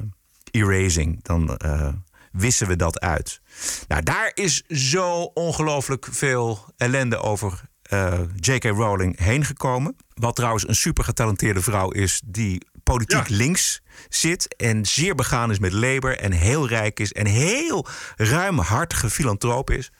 erasing, 0.51 1.23
dan 1.23 1.57
eh, 1.57 1.87
wissen 2.31 2.67
we 2.67 2.75
dat 2.75 2.99
uit. 2.99 3.41
Nou, 3.87 4.03
daar 4.03 4.31
is 4.33 4.63
zo 4.67 5.21
ongelooflijk 5.21 6.07
veel 6.11 6.65
ellende 6.77 7.17
over 7.17 7.69
eh, 7.91 8.19
J.K. 8.35 8.63
Rowling 8.63 9.19
heen 9.19 9.45
gekomen. 9.45 9.95
Wat 10.13 10.35
trouwens 10.35 10.67
een 10.67 10.75
super 10.75 11.03
getalenteerde 11.03 11.61
vrouw 11.61 11.89
is 11.89 12.21
die 12.25 12.65
politiek 12.83 13.29
links 13.29 13.81
zit 14.09 14.55
en 14.55 14.85
zeer 14.85 15.15
begaan 15.15 15.51
is 15.51 15.59
met 15.59 15.73
Labour 15.73 16.17
en 16.17 16.31
heel 16.31 16.67
rijk 16.67 16.99
is 16.99 17.11
en 17.11 17.25
heel 17.25 17.87
ruimhartige 18.15 19.09
filantroop 19.09 19.69
is. 19.69 19.91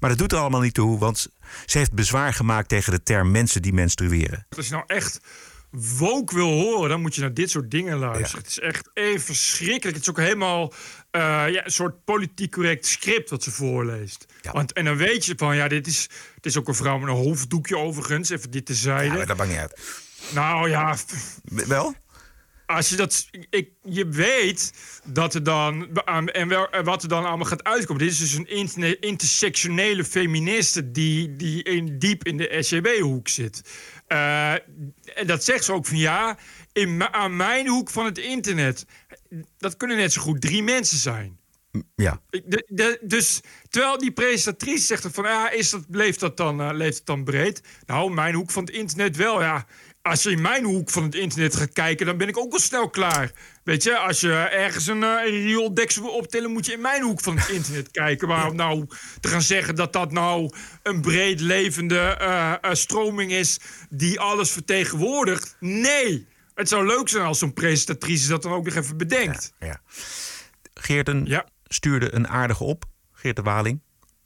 Maar 0.00 0.10
dat 0.10 0.18
doet 0.18 0.32
er 0.32 0.38
allemaal 0.38 0.60
niet 0.60 0.74
toe, 0.74 0.98
want 0.98 1.28
ze 1.66 1.78
heeft 1.78 1.92
bezwaar 1.92 2.34
gemaakt 2.34 2.68
tegen 2.68 2.92
de 2.92 3.02
term 3.02 3.30
mensen 3.30 3.62
die 3.62 3.72
menstrueren. 3.72 4.46
Als 4.56 4.66
je 4.66 4.72
nou 4.72 4.84
echt 4.86 5.20
woke 5.70 6.34
wil 6.34 6.50
horen, 6.50 6.88
dan 6.88 7.00
moet 7.00 7.14
je 7.14 7.20
naar 7.20 7.34
dit 7.34 7.50
soort 7.50 7.70
dingen 7.70 7.98
luisteren. 7.98 8.38
Het 8.42 8.50
is 8.50 8.60
echt 8.60 8.90
even 8.94 9.20
verschrikkelijk. 9.20 9.96
Het 9.96 10.04
is 10.04 10.10
ook 10.10 10.18
helemaal 10.18 10.72
eh, 11.12 11.20
ja, 11.52 11.64
een 11.64 11.70
soort 11.72 12.04
politiek 12.04 12.52
correct 12.52 12.86
script 12.86 13.30
wat 13.30 13.42
ze 13.42 13.50
voorleest. 13.50 14.26
Want, 14.52 14.72
en 14.72 14.84
dan 14.84 14.96
weet 14.96 15.24
je 15.24 15.34
van, 15.36 15.56
ja, 15.56 15.68
dit 15.68 15.86
is, 15.86 16.08
het 16.34 16.46
is 16.46 16.56
ook 16.56 16.68
een 16.68 16.74
vrouw 16.74 16.98
met 16.98 17.08
een 17.08 17.14
hoofddoekje 17.14 17.78
overigens. 17.78 18.30
Even 18.30 18.50
dit 18.50 18.66
te 18.66 18.72
Ja, 18.72 18.78
zijde. 18.78 19.16
maar 19.16 19.26
dat 19.26 19.36
maakt 19.36 19.50
niet 19.50 19.58
uit. 19.58 19.80
Nou 20.34 20.68
ja. 20.68 20.96
Wel? 21.44 21.94
Als 22.66 22.88
je 22.88 22.96
dat. 22.96 23.26
Ik, 23.50 23.68
je 23.82 24.08
weet 24.08 24.72
dat 25.04 25.34
er 25.34 25.42
dan. 25.42 25.98
En 26.26 26.48
wel, 26.48 26.68
wat 26.84 27.02
er 27.02 27.08
dan 27.08 27.24
allemaal 27.24 27.46
gaat 27.46 27.64
uitkomen. 27.64 28.02
Dit 28.02 28.12
is 28.12 28.18
dus 28.18 28.32
een 28.34 29.00
intersectionele 29.00 30.04
feministe. 30.04 30.90
die, 30.90 31.36
die 31.36 31.62
in, 31.62 31.98
diep 31.98 32.24
in 32.24 32.36
de 32.36 32.56
SCB-hoek 32.60 33.28
zit. 33.28 33.62
Eh, 34.12 34.52
en 35.18 35.26
dat 35.26 35.44
zegt 35.44 35.64
ze 35.64 35.72
ook 35.72 35.86
van 35.86 35.96
ja. 35.96 36.38
In, 36.72 37.12
aan 37.12 37.36
mijn 37.36 37.68
hoek 37.68 37.90
van 37.90 38.04
het 38.04 38.18
internet. 38.18 38.84
Dat 39.58 39.76
kunnen 39.76 39.96
net 39.96 40.12
zo 40.12 40.20
goed 40.22 40.40
drie 40.40 40.62
mensen 40.62 40.98
zijn. 40.98 41.40
Ja. 41.96 42.20
Ik- 42.30 42.42
de- 42.50 42.66
de- 42.68 42.98
dus 43.02 43.40
terwijl 43.68 43.98
die 43.98 44.12
presentatrice 44.12 44.86
zegt 44.86 45.06
van 45.10 45.24
ja, 45.24 45.50
is 45.50 45.70
dat, 45.70 45.84
leeft, 45.90 46.20
dat 46.20 46.36
dan, 46.36 46.60
eh, 46.60 46.70
leeft 46.72 46.96
het 46.96 47.06
dan 47.06 47.24
breed? 47.24 47.62
Nou, 47.86 48.12
mijn 48.12 48.34
hoek 48.34 48.50
van 48.50 48.64
het 48.64 48.74
internet 48.74 49.16
wel, 49.16 49.42
ja. 49.42 49.66
Als 50.02 50.22
je 50.22 50.30
in 50.30 50.40
mijn 50.40 50.64
hoek 50.64 50.90
van 50.90 51.02
het 51.02 51.14
internet 51.14 51.56
gaat 51.56 51.72
kijken, 51.72 52.06
dan 52.06 52.16
ben 52.16 52.28
ik 52.28 52.38
ook 52.38 52.52
al 52.52 52.58
snel 52.58 52.90
klaar. 52.90 53.32
Weet 53.64 53.82
je, 53.82 53.98
als 53.98 54.20
je 54.20 54.32
ergens 54.32 54.86
een, 54.86 55.02
eh, 55.02 55.08
een 55.08 55.42
riooldeksel 55.42 56.02
wil 56.02 56.12
optillen, 56.12 56.52
moet 56.52 56.66
je 56.66 56.72
in 56.72 56.80
mijn 56.80 57.02
hoek 57.02 57.20
van 57.20 57.38
het 57.38 57.48
internet 57.48 57.90
kijken. 58.02 58.28
Maar 58.28 58.48
om 58.48 58.56
nou 58.56 58.86
te 59.20 59.28
gaan 59.28 59.42
zeggen 59.42 59.74
dat 59.74 59.92
dat 59.92 60.12
nou 60.12 60.54
een 60.82 61.00
breed 61.00 61.40
levende 61.40 61.98
eh, 61.98 62.52
eh, 62.60 62.72
stroming 62.72 63.32
is 63.32 63.60
die 63.90 64.20
alles 64.20 64.50
vertegenwoordigt. 64.50 65.56
Nee, 65.60 66.26
het 66.54 66.68
zou 66.68 66.86
leuk 66.86 67.08
zijn 67.08 67.24
als 67.24 67.38
zo'n 67.38 67.52
presentatrice 67.52 68.28
dat 68.28 68.42
dan 68.42 68.52
ook 68.52 68.64
nog 68.64 68.74
even 68.74 68.96
bedenkt. 68.96 69.52
Ja. 69.60 69.80
Geerten 70.74 71.44
stuurde 71.64 72.14
een 72.14 72.28
aardige 72.28 72.64
op. 72.64 72.84
Geert 73.12 73.36
de 73.36 73.42
Waling. 73.42 73.80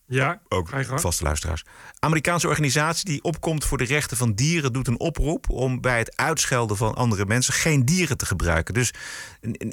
Ja, 0.09 0.40
ook 0.48 0.68
vaste 1.00 1.24
luisteraars. 1.24 1.64
Amerikaanse 1.98 2.48
organisatie 2.48 3.04
die 3.04 3.22
opkomt 3.22 3.64
voor 3.64 3.78
de 3.78 3.84
rechten 3.84 4.16
van 4.16 4.34
dieren 4.34 4.72
doet 4.72 4.86
een 4.88 5.00
oproep 5.00 5.50
om 5.50 5.80
bij 5.80 5.98
het 5.98 6.16
uitschelden 6.16 6.76
van 6.76 6.94
andere 6.94 7.26
mensen 7.26 7.54
geen 7.54 7.84
dieren 7.84 8.16
te 8.16 8.26
gebruiken. 8.26 8.74
Dus 8.74 8.92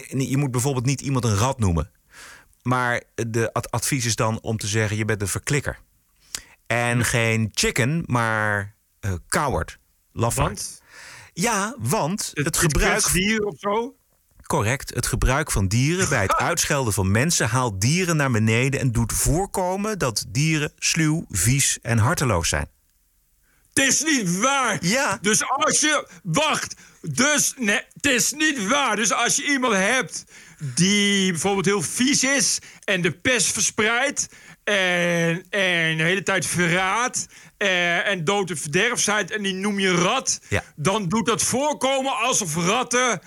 je 0.07 0.37
moet 0.37 0.51
bijvoorbeeld 0.51 0.85
niet 0.85 1.01
iemand 1.01 1.25
een 1.25 1.35
rat 1.35 1.59
noemen. 1.59 1.91
Maar 2.61 3.03
de 3.13 3.53
ad- 3.53 3.71
advies 3.71 4.05
is 4.05 4.15
dan 4.15 4.41
om 4.41 4.57
te 4.57 4.67
zeggen: 4.67 4.97
je 4.97 5.05
bent 5.05 5.21
een 5.21 5.27
verklikker. 5.27 5.79
En 6.67 7.05
geen 7.05 7.49
chicken, 7.53 8.03
maar 8.05 8.75
eh 8.99 9.13
coward. 9.27 9.79
Lafaard. 10.11 10.81
Ja, 11.33 11.75
want 11.79 12.31
het, 12.33 12.57
gebruik. 12.57 13.11
dier 13.11 13.43
of 13.45 13.59
zo? 13.59 13.95
Correct. 14.43 14.93
Het 14.93 15.05
gebruik 15.07 15.51
van 15.51 15.67
dieren 15.67 16.09
bij 16.09 16.21
het 16.21 16.35
uitschelden 16.49 16.93
van 16.93 17.11
mensen 17.11 17.47
haalt 17.49 17.81
dieren 17.81 18.15
naar 18.15 18.31
beneden 18.31 18.79
en 18.79 18.91
doet 18.91 19.13
voorkomen 19.13 19.99
dat 19.99 20.25
dieren 20.27 20.71
sluw, 20.77 21.25
vies 21.29 21.79
en 21.81 21.97
harteloos 21.97 22.49
zijn. 22.49 22.67
Het 23.73 23.87
is 23.87 24.03
niet 24.03 24.39
waar. 24.39 24.77
Ja. 24.81 25.17
Dus 25.21 25.43
als 25.47 25.79
je. 25.79 26.07
Wacht. 26.23 26.75
Dus 27.01 27.53
nee, 27.57 27.81
het 27.93 28.05
is 28.05 28.31
niet 28.31 28.67
waar. 28.67 28.95
Dus 28.95 29.13
als 29.13 29.35
je 29.35 29.43
iemand 29.47 29.73
hebt 29.73 30.25
die 30.75 31.31
bijvoorbeeld 31.31 31.65
heel 31.65 31.81
vies 31.81 32.23
is 32.23 32.59
en 32.83 33.01
de 33.01 33.11
pest 33.11 33.51
verspreidt. 33.51 34.27
En, 34.63 35.45
en 35.49 35.97
de 35.97 36.03
hele 36.03 36.23
tijd 36.23 36.45
verraadt. 36.45 37.27
eh, 37.57 38.07
en 38.07 38.23
dood 38.23 38.49
en 38.49 38.57
verderf 38.57 38.99
zijt 39.01 39.31
en 39.31 39.41
die 39.43 39.53
noem 39.53 39.79
je 39.79 39.91
rat. 39.95 40.39
Ja. 40.49 40.63
Dan 40.75 41.07
doet 41.09 41.25
dat 41.25 41.43
voorkomen 41.43 42.17
alsof 42.17 42.55
ratten. 42.55 43.21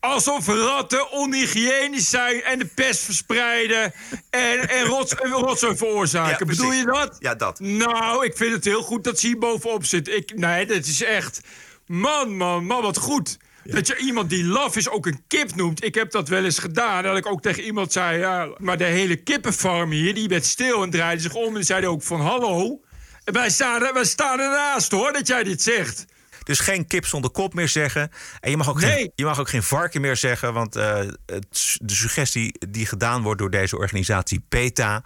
Alsof 0.00 0.46
ratten 0.46 1.10
onhygiënisch 1.10 2.10
zijn 2.10 2.42
en 2.42 2.58
de 2.58 2.66
pest 2.74 3.02
verspreiden. 3.02 3.92
En, 4.30 4.68
en 4.68 4.84
rots, 4.84 5.12
rotzooi 5.12 5.76
veroorzaken. 5.76 6.46
Ja. 6.46 6.52
Bedoel 6.52 6.72
je 6.72 6.84
dat? 6.84 7.16
Ja, 7.18 7.34
dat. 7.34 7.60
Nou, 7.60 8.24
ik 8.24 8.36
vind 8.36 8.52
het 8.52 8.64
heel 8.64 8.82
goed 8.82 9.04
dat 9.04 9.18
ze 9.18 9.26
hier 9.26 9.38
bovenop 9.38 9.84
zit. 9.84 10.08
Ik, 10.08 10.32
nee, 10.34 10.66
dat 10.66 10.86
is 10.86 11.02
echt. 11.02 11.40
Man, 11.86 12.36
man, 12.36 12.64
man, 12.64 12.82
wat 12.82 12.98
goed. 12.98 13.38
Dat 13.64 13.86
je 13.86 13.96
iemand 13.96 14.30
die 14.30 14.44
laf 14.44 14.76
is 14.76 14.88
ook 14.88 15.06
een 15.06 15.24
kip 15.26 15.54
noemt. 15.54 15.84
Ik 15.84 15.94
heb 15.94 16.10
dat 16.10 16.28
wel 16.28 16.44
eens 16.44 16.58
gedaan. 16.58 17.02
Dat 17.02 17.16
ik 17.16 17.26
ook 17.26 17.42
tegen 17.42 17.62
iemand 17.62 17.92
zei... 17.92 18.18
Ja, 18.18 18.48
maar 18.58 18.76
de 18.76 18.84
hele 18.84 19.16
kippenfarm 19.16 19.90
hier, 19.90 20.14
die 20.14 20.28
werd 20.28 20.44
stil 20.44 20.82
en 20.82 20.90
draaide 20.90 21.22
zich 21.22 21.34
om... 21.34 21.56
en 21.56 21.64
zei 21.64 21.86
ook 21.86 22.02
van 22.02 22.20
hallo. 22.20 22.80
En 23.24 23.32
wij 23.32 23.50
staan, 23.50 23.92
wij 23.92 24.04
staan 24.04 24.40
ernaast, 24.40 24.92
hoor, 24.92 25.12
dat 25.12 25.26
jij 25.26 25.42
dit 25.42 25.62
zegt. 25.62 26.04
Dus 26.46 26.60
geen 26.60 26.86
kip 26.86 27.06
zonder 27.06 27.30
kop 27.30 27.54
meer 27.54 27.68
zeggen. 27.68 28.10
En 28.40 28.50
je 28.50 28.56
mag 28.56 28.68
ook, 28.68 28.80
Nee. 28.80 28.92
geen, 28.92 29.12
je 29.14 29.24
mag 29.24 29.40
ook 29.40 29.48
geen 29.48 29.62
varken 29.62 30.00
meer 30.00 30.16
zeggen. 30.16 30.52
Want 30.52 30.76
eh, 30.76 30.96
het, 31.26 31.76
de 31.82 31.94
suggestie 31.94 32.58
die 32.68 32.86
gedaan 32.86 33.22
wordt 33.22 33.38
door 33.40 33.50
deze 33.50 33.76
organisatie 33.76 34.44
PETA... 34.48 35.04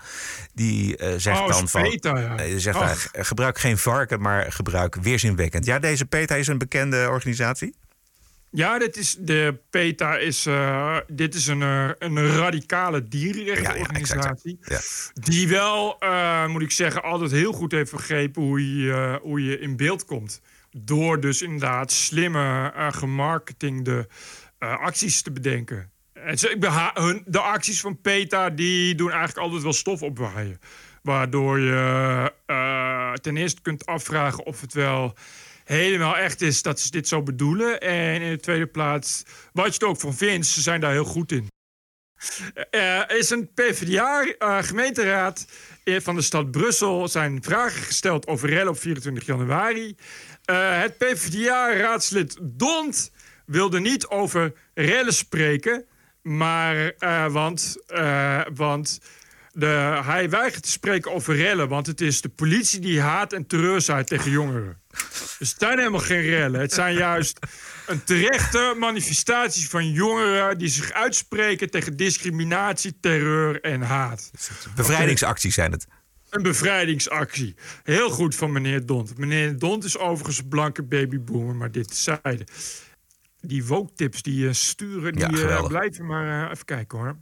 die 0.54 0.96
eh, 0.96 1.14
zegt 1.16 1.40
Oh, 1.40 1.48
dan 1.48 1.68
van... 1.68 1.82
PETA, 1.82 2.18
ja. 2.18 2.36
eh, 2.36 2.56
zegt 2.56 3.08
gebruik 3.12 3.58
geen 3.58 3.78
varken, 3.78 4.20
maar 4.20 4.52
gebruik 4.52 4.94
weerzinwekkend. 4.94 5.64
Ja, 5.64 5.78
deze 5.78 6.06
PETA 6.06 6.34
is 6.34 6.46
een 6.46 6.58
bekende 6.58 7.06
organisatie. 7.10 7.74
Ja, 8.50 8.78
dit 8.78 8.96
is, 8.96 9.16
de 9.18 9.58
PETA 9.70 10.16
is, 10.16 10.48
dit 11.06 11.34
is 11.34 11.46
een, 11.46 11.60
een 11.98 12.36
radicale 12.36 13.08
dierenrechtenorganisatie. 13.08 14.58
Ja. 14.62 14.80
Die 15.14 15.48
wel, 15.48 15.98
moet 16.46 16.62
ik 16.62 16.70
zeggen, 16.70 17.02
altijd 17.02 17.30
heel 17.30 17.52
goed 17.52 17.72
heeft 17.72 17.90
begrepen 17.92 18.42
hoe 18.42 18.76
je, 18.82 19.18
hoe 19.22 19.44
je 19.44 19.58
in 19.58 19.76
beeld 19.76 20.04
komt. 20.04 20.40
Door 20.76 21.20
dus 21.20 21.42
inderdaad 21.42 21.92
slimme, 21.92 22.72
uh, 22.76 22.92
gemarketingde 22.92 24.08
eh, 24.58 24.78
acties 24.78 25.22
te 25.22 25.32
bedenken. 25.32 25.90
En 26.12 26.36
hun, 26.94 27.22
de 27.26 27.40
acties 27.40 27.80
van 27.80 28.00
PETA 28.00 28.50
die 28.50 28.94
doen 28.94 29.10
eigenlijk 29.10 29.38
altijd 29.38 29.62
wel 29.62 29.72
stof 29.72 30.02
opwaaien. 30.02 30.58
Waardoor 31.02 31.58
je 31.58 32.32
eh, 32.46 33.12
ten 33.12 33.36
eerste 33.36 33.62
kunt 33.62 33.86
afvragen 33.86 34.46
of 34.46 34.60
het 34.60 34.72
wel 34.72 35.16
helemaal 35.64 36.16
echt 36.16 36.40
is 36.40 36.62
dat 36.62 36.80
ze 36.80 36.90
dit 36.90 37.08
zo 37.08 37.22
bedoelen. 37.22 37.80
En 37.80 38.20
in 38.20 38.30
de 38.30 38.40
tweede 38.40 38.66
plaats, 38.66 39.22
wat 39.52 39.74
je 39.74 39.80
er 39.80 39.86
ook 39.86 40.00
van 40.00 40.14
vindt, 40.14 40.46
ze 40.46 40.60
zijn 40.60 40.80
daar 40.80 40.92
heel 40.92 41.04
goed 41.04 41.32
in. 41.32 41.48
Er 42.70 43.16
is 43.16 43.30
een 43.30 43.50
PvdA-gemeenteraad 43.54 45.46
van 45.84 46.14
de 46.14 46.22
stad 46.22 46.50
Brussel 46.50 47.08
zijn 47.08 47.42
vragen 47.42 47.82
gesteld 47.82 48.26
over 48.26 48.48
rellen 48.48 48.72
op 48.72 48.78
24 48.78 49.26
januari. 49.26 49.96
Eh, 50.50 50.80
het 50.80 50.98
PvdA-raadslid 50.98 52.36
Dont 52.40 53.10
wilde 53.46 53.80
niet 53.80 54.06
over 54.06 54.52
rellen 54.74 55.12
spreken, 55.12 55.84
maar 56.22 56.88
eh, 56.98 57.26
want, 57.26 57.76
eh, 57.86 58.40
want 58.54 59.00
de, 59.52 60.00
hij 60.04 60.30
weigert 60.30 60.62
te 60.62 60.70
spreken 60.70 61.12
over 61.12 61.36
rellen, 61.36 61.68
want 61.68 61.86
het 61.86 62.00
is 62.00 62.20
de 62.20 62.28
politie 62.28 62.80
die 62.80 63.00
haat 63.00 63.32
en 63.32 63.46
terreur 63.46 63.80
zaait 63.80 64.06
tegen 64.06 64.30
jongeren. 64.30 64.80
Dus 65.38 65.50
het 65.50 65.58
zijn 65.58 65.78
helemaal 65.78 66.00
geen 66.00 66.22
rellen. 66.22 66.60
Het 66.60 66.72
zijn 66.72 66.94
juist 66.94 67.38
een 67.86 68.04
terechte 68.04 68.74
manifestatie 68.78 69.68
van 69.68 69.90
jongeren 69.90 70.58
die 70.58 70.68
zich 70.68 70.92
uitspreken 70.92 71.70
tegen 71.70 71.96
discriminatie, 71.96 72.96
terreur 73.00 73.60
en 73.60 73.82
haat. 73.82 74.30
Bevrijdingsacties 74.74 75.54
zijn 75.54 75.72
het. 75.72 75.86
Een 76.30 76.42
bevrijdingsactie. 76.42 77.54
Heel 77.82 78.10
goed 78.10 78.34
van 78.34 78.52
meneer 78.52 78.86
Dont. 78.86 79.18
Meneer 79.18 79.58
Dont 79.58 79.84
is 79.84 79.98
overigens 79.98 80.38
een 80.38 80.48
blanke 80.48 80.82
babyboomer, 80.82 81.54
maar 81.54 81.70
dit 81.70 81.94
zeiden. 81.96 82.46
Die 83.40 83.66
woke-tips 83.66 84.22
die 84.22 84.40
je 84.40 84.52
sturen, 84.52 85.12
die 85.12 85.36
Ja, 85.36 85.48
eh, 85.48 85.66
blijven 85.66 86.06
maar 86.06 86.44
eh, 86.44 86.50
even 86.50 86.64
kijken 86.64 86.98
hoor. 86.98 87.16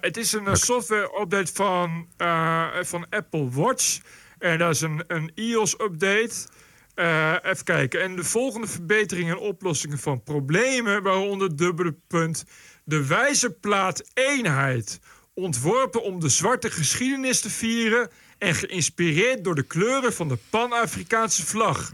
Het 0.00 0.16
is 0.16 0.32
een 0.32 0.46
eh, 0.46 0.54
software-update 0.54 1.52
van, 1.52 2.08
eh, 2.16 2.66
van 2.82 3.06
Apple 3.08 3.48
Watch. 3.50 4.00
En 4.38 4.58
dat 4.58 4.74
is 4.74 4.80
een, 4.80 5.04
een 5.06 5.30
iOS-update. 5.34 6.46
Eh, 6.94 7.34
even 7.42 7.64
kijken. 7.64 8.02
En 8.02 8.16
de 8.16 8.24
volgende 8.24 8.66
verbeteringen 8.66 9.36
en 9.36 9.42
oplossingen 9.42 9.98
van 9.98 10.22
problemen, 10.22 11.02
waaronder 11.02 11.56
dubbele 11.56 11.96
punt, 12.06 12.44
de 12.84 13.06
wijzerplaat 13.06 14.10
eenheid. 14.14 15.00
Ontworpen 15.34 16.02
om 16.02 16.20
de 16.20 16.28
zwarte 16.28 16.70
geschiedenis 16.70 17.40
te 17.40 17.50
vieren 17.50 18.10
en 18.38 18.54
geïnspireerd 18.54 19.44
door 19.44 19.54
de 19.54 19.62
kleuren 19.62 20.12
van 20.12 20.28
de 20.28 20.38
Pan-Afrikaanse 20.50 21.46
vlag. 21.46 21.90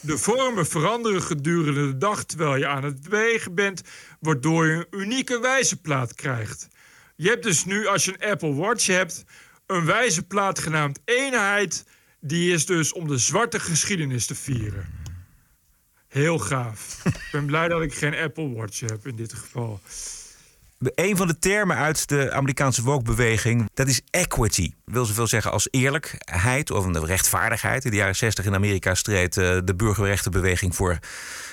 De 0.00 0.18
vormen 0.18 0.66
veranderen 0.66 1.22
gedurende 1.22 1.86
de 1.86 1.98
dag 1.98 2.24
terwijl 2.24 2.56
je 2.56 2.66
aan 2.66 2.84
het 2.84 3.02
bewegen 3.02 3.54
bent, 3.54 3.82
waardoor 4.20 4.66
je 4.66 4.86
een 4.90 5.00
unieke 5.00 5.40
wijzerplaat 5.40 6.14
krijgt. 6.14 6.68
Je 7.16 7.28
hebt 7.28 7.42
dus 7.42 7.64
nu, 7.64 7.86
als 7.86 8.04
je 8.04 8.14
een 8.18 8.30
Apple 8.30 8.54
Watch 8.54 8.86
hebt, 8.86 9.24
een 9.66 9.84
wijzerplaat 9.84 10.58
genaamd 10.58 11.00
Eenheid. 11.04 11.84
Die 12.20 12.52
is 12.52 12.66
dus 12.66 12.92
om 12.92 13.08
de 13.08 13.18
zwarte 13.18 13.60
geschiedenis 13.60 14.26
te 14.26 14.34
vieren. 14.34 14.86
Heel 16.08 16.38
gaaf. 16.38 17.00
ik 17.04 17.28
ben 17.32 17.46
blij 17.46 17.68
dat 17.68 17.82
ik 17.82 17.94
geen 17.94 18.14
Apple 18.14 18.52
Watch 18.54 18.80
heb 18.80 19.06
in 19.06 19.16
dit 19.16 19.32
geval. 19.32 19.80
Een 20.78 21.16
van 21.16 21.26
de 21.26 21.38
termen 21.38 21.76
uit 21.76 22.08
de 22.08 22.32
Amerikaanse 22.32 22.82
woke-beweging, 22.82 23.70
dat 23.74 23.88
is 23.88 24.00
equity. 24.10 24.72
Wil 24.84 25.04
zoveel 25.04 25.26
zeggen 25.26 25.52
als 25.52 25.68
eerlijkheid 25.70 26.70
of 26.70 26.84
een 26.84 27.04
rechtvaardigheid. 27.04 27.84
In 27.84 27.90
de 27.90 27.96
jaren 27.96 28.16
60 28.16 28.44
in 28.44 28.54
Amerika 28.54 28.94
streed 28.94 29.36
eh, 29.36 29.58
de 29.64 29.74
burgerrechtenbeweging 29.74 30.76
voor 30.76 30.98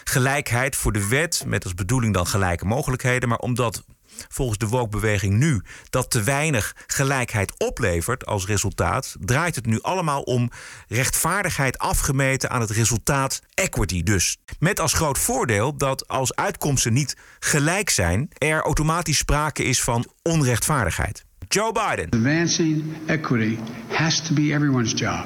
gelijkheid, 0.03 0.75
voor 0.75 0.91
de 0.91 1.07
wet. 1.07 1.43
Met 1.47 1.63
als 1.63 1.73
bedoeling 1.73 2.13
dan 2.13 2.27
gelijke 2.27 2.65
mogelijkheden. 2.65 3.29
Maar 3.29 3.37
omdat 3.37 3.83
volgens 4.27 4.57
de 4.57 4.67
woke-beweging 4.67 5.33
nu 5.33 5.61
dat 5.89 6.11
te 6.11 6.23
weinig 6.23 6.75
gelijkheid 6.87 7.59
oplevert 7.59 8.25
als 8.25 8.45
resultaat, 8.45 9.15
draait 9.19 9.55
het 9.55 9.65
nu 9.65 9.81
allemaal 9.81 10.21
om 10.21 10.51
rechtvaardigheid 10.87 11.77
afgemeten 11.77 12.49
aan 12.49 12.61
het 12.61 12.69
resultaat 12.69 13.41
equity 13.53 14.03
dus. 14.03 14.37
Met 14.59 14.79
als 14.79 14.93
groot 14.93 15.19
voordeel 15.19 15.77
dat 15.77 16.07
als 16.07 16.35
uitkomsten 16.35 16.93
niet 16.93 17.17
gelijk 17.39 17.89
zijn, 17.89 18.29
er 18.37 18.61
automatisch 18.61 19.17
sprake 19.17 19.63
is 19.63 19.81
van 19.81 20.07
onrechtvaardigheid. 20.21 21.25
Joe 21.47 21.71
Biden. 21.71 22.09
Advancing 22.09 22.83
equity 23.05 23.57
has 23.87 24.27
to 24.27 24.33
be 24.33 24.41
everyone's 24.41 24.91
job. 24.91 25.25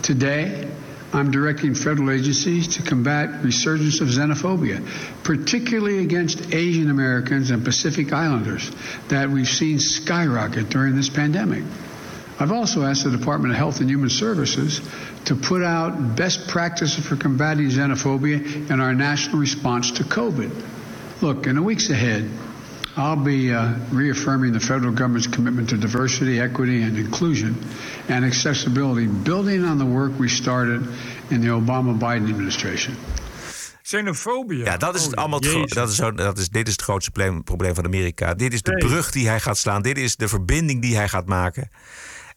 Today, 0.00 0.68
I'm 1.14 1.30
directing 1.30 1.74
federal 1.74 2.10
agencies 2.10 2.76
to 2.76 2.82
combat 2.82 3.44
resurgence 3.44 4.00
of 4.00 4.08
xenophobia, 4.08 4.86
particularly 5.24 5.98
against 5.98 6.54
Asian 6.54 6.90
Americans 6.90 7.50
and 7.50 7.64
Pacific 7.64 8.12
Islanders 8.12 8.70
that 9.08 9.28
we've 9.28 9.48
seen 9.48 9.78
skyrocket 9.78 10.70
during 10.70 10.96
this 10.96 11.10
pandemic. 11.10 11.64
I've 12.40 12.52
also 12.52 12.82
asked 12.82 13.04
the 13.04 13.10
Department 13.10 13.52
of 13.52 13.58
Health 13.58 13.80
and 13.80 13.90
Human 13.90 14.08
Services 14.08 14.80
to 15.26 15.36
put 15.36 15.62
out 15.62 16.16
best 16.16 16.48
practices 16.48 17.06
for 17.06 17.16
combating 17.16 17.66
xenophobia 17.66 18.70
in 18.70 18.80
our 18.80 18.94
national 18.94 19.38
response 19.38 19.92
to 19.92 20.04
COVID. 20.04 20.50
Look, 21.20 21.46
in 21.46 21.56
the 21.56 21.62
weeks 21.62 21.90
ahead, 21.90 22.28
I'll 22.96 23.22
be 23.22 23.50
uh, 23.50 23.70
reaffirming 23.92 24.52
the 24.52 24.60
federal 24.60 24.92
government's 24.92 25.28
commitment 25.28 25.68
to 25.68 25.76
diversity, 25.76 26.40
equity, 26.40 26.82
and 26.82 26.96
inclusion 26.96 27.56
and 28.08 28.24
accessibility, 28.24 29.06
building 29.22 29.64
on 29.64 29.78
the 29.78 29.84
work 29.86 30.18
we 30.18 30.28
started 30.28 30.80
in 31.28 31.40
the 31.40 31.48
Obama 31.48 31.98
Biden 31.98 32.28
administration. 32.28 32.94
Xenofobie. 33.82 34.58
Ja, 34.64 34.76
dat 34.76 34.94
is 34.94 35.02
het 35.04 35.12
Oh, 35.12 35.18
allemaal. 35.18 35.40
het 35.40 35.68
dat 35.70 35.88
is 35.88 35.96
zo, 35.96 36.12
dat 36.12 36.38
is, 36.38 36.48
dit 36.48 36.66
is 36.66 36.72
het 36.72 36.82
grootste 36.82 37.10
probleem, 37.10 37.44
probleem 37.44 37.74
van 37.74 37.84
Amerika. 37.84 38.34
Dit 38.34 38.52
is 38.52 38.62
de 38.62 38.70
Nee. 38.70 38.88
brug 38.88 39.10
die 39.10 39.28
hij 39.28 39.40
gaat 39.40 39.58
slaan. 39.58 39.82
Dit 39.82 39.98
is 39.98 40.16
de 40.16 40.28
verbinding 40.28 40.82
die 40.82 40.96
hij 40.96 41.08
gaat 41.08 41.26
maken. 41.26 41.68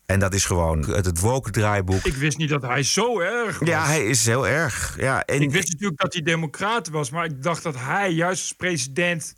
En 0.05 0.19
dat 0.19 0.33
is 0.33 0.45
gewoon 0.45 0.79
het, 0.91 1.05
het 1.05 1.19
woke 1.19 1.51
draaiboek. 1.51 2.03
Ik 2.03 2.13
wist 2.15 2.37
niet 2.37 2.49
dat 2.49 2.61
hij 2.61 2.83
zo 2.83 3.19
erg 3.19 3.59
was. 3.59 3.67
Ja, 3.69 3.85
hij 3.85 4.05
is 4.05 4.25
heel 4.25 4.47
erg. 4.47 4.95
Ja, 4.99 5.23
en 5.25 5.41
Ik 5.41 5.51
wist 5.51 5.71
natuurlijk 5.71 6.01
dat 6.01 6.13
hij 6.13 6.21
democraat 6.21 6.89
was, 6.89 7.09
maar 7.09 7.25
ik 7.25 7.43
dacht 7.43 7.63
dat 7.63 7.75
hij 7.77 8.11
juist 8.11 8.41
als 8.41 8.51
president 8.53 9.35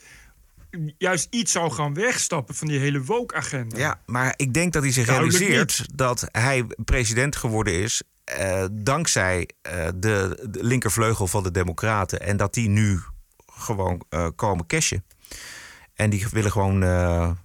juist 0.97 1.28
iets 1.30 1.51
zou 1.51 1.72
gaan 1.72 1.93
wegstappen 1.93 2.55
van 2.55 2.68
die 2.68 2.80
hele 2.80 3.03
woke-agenda. 3.03 3.78
Ja, 3.78 4.01
maar 4.05 4.34
ik 4.36 4.53
denk 4.53 4.74
dat 4.74 4.84
hij 4.84 4.91
zich 4.91 5.05
Duidelijk 5.05 5.38
realiseert 5.38 5.97
dat 5.97 6.28
hij 6.32 6.65
president 6.86 7.36
geworden 7.36 7.74
is. 7.74 8.01
eh, 8.24 8.65
dankzij 8.72 9.49
eh, 9.61 9.88
de, 9.95 10.47
de 10.49 10.63
linkervleugel 10.63 11.28
van 11.28 11.43
de 11.43 11.51
Democraten. 11.51 12.22
En 12.22 12.38
dat 12.38 12.53
die 12.53 12.70
nu 12.70 12.99
gewoon 13.45 14.05
eh, 14.09 14.28
komen 14.36 14.65
cashen. 14.65 15.05
En 15.93 16.09
die 16.09 16.26
willen 16.32 16.51
gewoon 16.51 16.80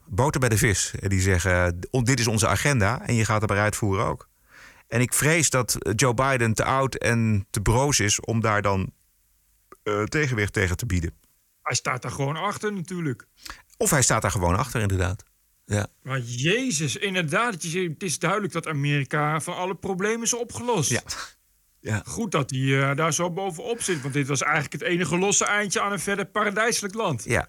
boter 0.06 0.40
bij 0.40 0.48
de 0.48 0.58
vis. 0.58 0.94
En 1.00 1.08
die 1.08 1.20
zeggen: 1.20 1.78
"On- 1.90 2.04
Dit 2.04 2.20
is 2.20 2.26
onze 2.26 2.48
agenda 2.48 3.06
en 3.06 3.14
je 3.14 3.24
gaat 3.24 3.48
maar 3.48 3.58
uitvoeren 3.58 4.04
ook. 4.06 4.28
En 4.88 5.00
ik 5.00 5.12
vrees 5.14 5.50
dat 5.50 5.76
Joe 5.96 6.14
Biden 6.14 6.54
te 6.54 6.64
oud 6.64 6.94
en 6.94 7.46
te 7.50 7.60
broos 7.60 8.00
is 8.00 8.20
om 8.20 8.40
daar 8.40 8.62
dan 8.62 8.92
tegenwicht 10.04 10.52
tegen 10.52 10.76
te 10.76 10.86
bieden. 10.86 11.14
Hij 11.72 11.80
staat 11.80 12.02
daar 12.02 12.10
gewoon 12.10 12.36
achter 12.36 12.72
natuurlijk. 12.72 13.26
Of 13.76 13.90
hij 13.90 14.02
staat 14.02 14.22
daar 14.22 14.30
gewoon 14.30 14.56
achter, 14.56 14.80
inderdaad. 14.80 15.24
Ja. 15.64 15.86
Maar 16.02 16.20
Jezus, 16.20 16.96
inderdaad. 16.96 17.52
Het 17.62 18.02
is 18.02 18.18
duidelijk 18.18 18.52
dat 18.52 18.66
Amerika 18.66 19.40
van 19.40 19.56
alle 19.56 19.74
problemen 19.74 20.22
is 20.22 20.34
opgelost. 20.34 20.90
Ja. 20.90 21.02
Ja. 21.80 22.02
Goed 22.06 22.30
dat 22.30 22.50
hij 22.50 22.58
uh, 22.58 22.94
daar 22.94 23.12
zo 23.12 23.30
bovenop 23.30 23.82
zit. 23.82 24.02
Want 24.02 24.14
dit 24.14 24.26
was 24.26 24.42
eigenlijk 24.42 24.72
het 24.72 24.82
enige 24.82 25.18
losse 25.18 25.44
eindje 25.44 25.80
aan 25.80 25.92
een 25.92 26.00
verder 26.00 26.26
paradijselijk 26.26 26.94
land. 26.94 27.24
Ja. 27.24 27.48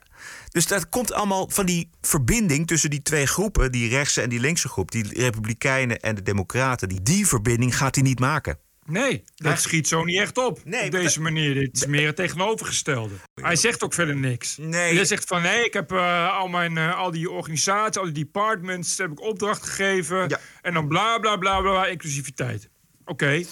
Dus 0.49 0.67
dat 0.67 0.89
komt 0.89 1.13
allemaal 1.13 1.49
van 1.49 1.65
die 1.65 1.89
verbinding 2.01 2.67
tussen 2.67 2.89
die 2.89 3.01
twee 3.01 3.25
groepen, 3.25 3.71
die 3.71 3.89
rechtse 3.89 4.21
en 4.21 4.29
die 4.29 4.39
linkse 4.39 4.67
groep, 4.67 4.91
die 4.91 5.07
Republikeinen 5.07 5.99
en 5.99 6.15
de 6.15 6.21
Democraten. 6.21 6.89
Die, 6.89 7.01
die 7.01 7.27
verbinding 7.27 7.77
gaat 7.77 7.95
hij 7.95 8.03
niet 8.03 8.19
maken. 8.19 8.57
Nee, 8.85 9.23
dat 9.35 9.59
schiet 9.59 9.87
zo 9.87 10.03
niet 10.03 10.19
echt 10.19 10.37
op. 10.37 10.59
Nee, 10.65 10.85
op 10.85 10.91
deze 10.91 11.21
manier. 11.21 11.53
Dit 11.53 11.75
is 11.75 11.85
meer 11.85 12.07
het 12.07 12.15
tegenovergestelde. 12.15 13.13
Hij 13.41 13.55
zegt 13.55 13.83
ook 13.83 13.93
verder 13.93 14.15
niks. 14.15 14.57
Nee. 14.57 14.95
Hij 14.95 15.05
zegt 15.05 15.27
van 15.27 15.41
nee, 15.41 15.65
ik 15.65 15.73
heb 15.73 15.91
uh, 15.91 16.37
al, 16.37 16.47
mijn, 16.47 16.75
uh, 16.75 16.97
al 16.97 17.11
die 17.11 17.29
organisaties, 17.29 17.97
al 17.97 18.03
die 18.03 18.13
departments, 18.13 18.97
heb 18.97 19.11
ik 19.11 19.21
opdracht 19.21 19.63
gegeven. 19.65 20.29
Ja. 20.29 20.39
En 20.61 20.73
dan 20.73 20.87
bla 20.87 21.17
bla 21.17 21.37
bla 21.37 21.61
bla, 21.61 21.85
inclusiviteit. 21.85 22.69
Oké. 23.01 23.11
Okay. 23.11 23.47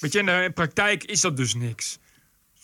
Weet 0.00 0.12
je, 0.12 0.18
in 0.18 0.26
de 0.26 0.50
praktijk 0.54 1.04
is 1.04 1.20
dat 1.20 1.36
dus 1.36 1.54
niks. 1.54 1.98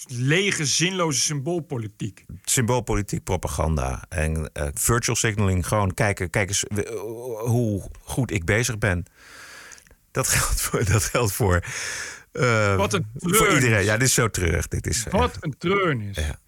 Lege, 0.09 0.67
zinloze 0.67 1.21
symboolpolitiek. 1.21 2.25
Symboolpolitiek, 2.45 3.25
propaganda 3.25 4.05
en 4.09 4.51
uh, 4.55 4.69
virtual 4.75 5.17
signaling. 5.17 5.67
Gewoon 5.67 5.95
kijken, 5.95 6.31
kijk 6.31 6.49
eens 6.49 6.65
hoe 7.45 7.91
goed 8.01 8.31
ik 8.31 8.45
bezig 8.45 8.79
ben. 8.79 9.05
Dat 10.13 10.29
geldt 10.29 10.61
voor. 10.61 10.85
Dat 10.85 11.05
geldt 11.05 11.33
voor 11.33 11.65
uh, 12.33 12.77
Wat 12.77 12.93
een 12.93 13.07
Voor 13.15 13.55
iedereen. 13.55 13.85
Ja, 13.85 13.97
dit 13.97 14.09
is 14.09 14.15
zo 14.15 14.31
terug. 14.31 14.69
Dit 14.69 14.87
is, 14.87 15.07
Wat 15.11 15.37
een 15.41 15.59
treurnis. 15.59 16.17
Ja. 16.17 16.39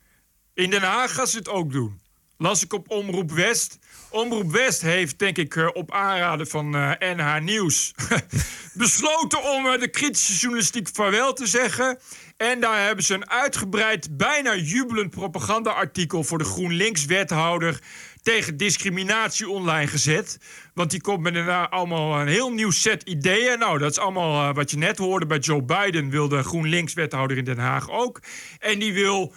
In 0.54 0.70
Den 0.70 0.82
Haag 0.82 1.14
gaan 1.14 1.26
ze 1.26 1.38
het 1.38 1.48
ook 1.48 1.72
doen. 1.72 2.00
Las 2.38 2.62
ik 2.62 2.72
op 2.72 2.90
Omroep 2.90 3.30
West. 3.30 3.78
Omroep 4.10 4.52
West 4.52 4.80
heeft, 4.80 5.18
denk 5.18 5.38
ik, 5.38 5.54
uh, 5.54 5.68
op 5.72 5.92
aanraden 5.92 6.46
van 6.46 6.76
uh, 6.76 6.90
NH 6.98 7.38
Nieuws... 7.40 7.94
besloten 8.74 9.42
om 9.42 9.66
uh, 9.66 9.80
de 9.80 9.88
kritische 9.88 10.34
journalistiek 10.34 10.88
vaarwel 10.92 11.32
te 11.32 11.46
zeggen. 11.46 11.98
En 12.36 12.60
daar 12.60 12.86
hebben 12.86 13.04
ze 13.04 13.14
een 13.14 13.30
uitgebreid, 13.30 14.16
bijna 14.16 14.56
jubelend 14.56 15.10
propaganda-artikel... 15.10 16.24
voor 16.24 16.38
de 16.38 16.44
GroenLinks-wethouder 16.44 17.78
tegen 18.24 18.56
discriminatie 18.56 19.48
online 19.48 19.86
gezet. 19.86 20.38
Want 20.74 20.90
die 20.90 21.00
komt 21.00 21.20
met 21.20 21.34
een, 21.34 21.48
allemaal 21.48 22.20
een 22.20 22.28
heel 22.28 22.52
nieuw 22.52 22.70
set 22.70 23.02
ideeën. 23.02 23.58
Nou, 23.58 23.78
dat 23.78 23.90
is 23.90 23.98
allemaal 23.98 24.48
uh, 24.48 24.54
wat 24.54 24.70
je 24.70 24.76
net 24.76 24.98
hoorde 24.98 25.26
bij 25.26 25.38
Joe 25.38 25.62
Biden... 25.62 26.10
wil 26.10 26.28
de 26.28 26.42
GroenLinks-wethouder 26.42 27.36
in 27.36 27.44
Den 27.44 27.58
Haag 27.58 27.90
ook. 27.90 28.22
En 28.58 28.78
die 28.78 28.92
wil 28.92 29.34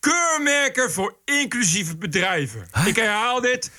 keurmerken 0.00 0.92
voor 0.92 1.16
inclusieve 1.24 1.96
bedrijven. 1.96 2.68
Huh? 2.72 2.86
Ik 2.86 2.96
herhaal 2.96 3.40
dit. 3.40 3.70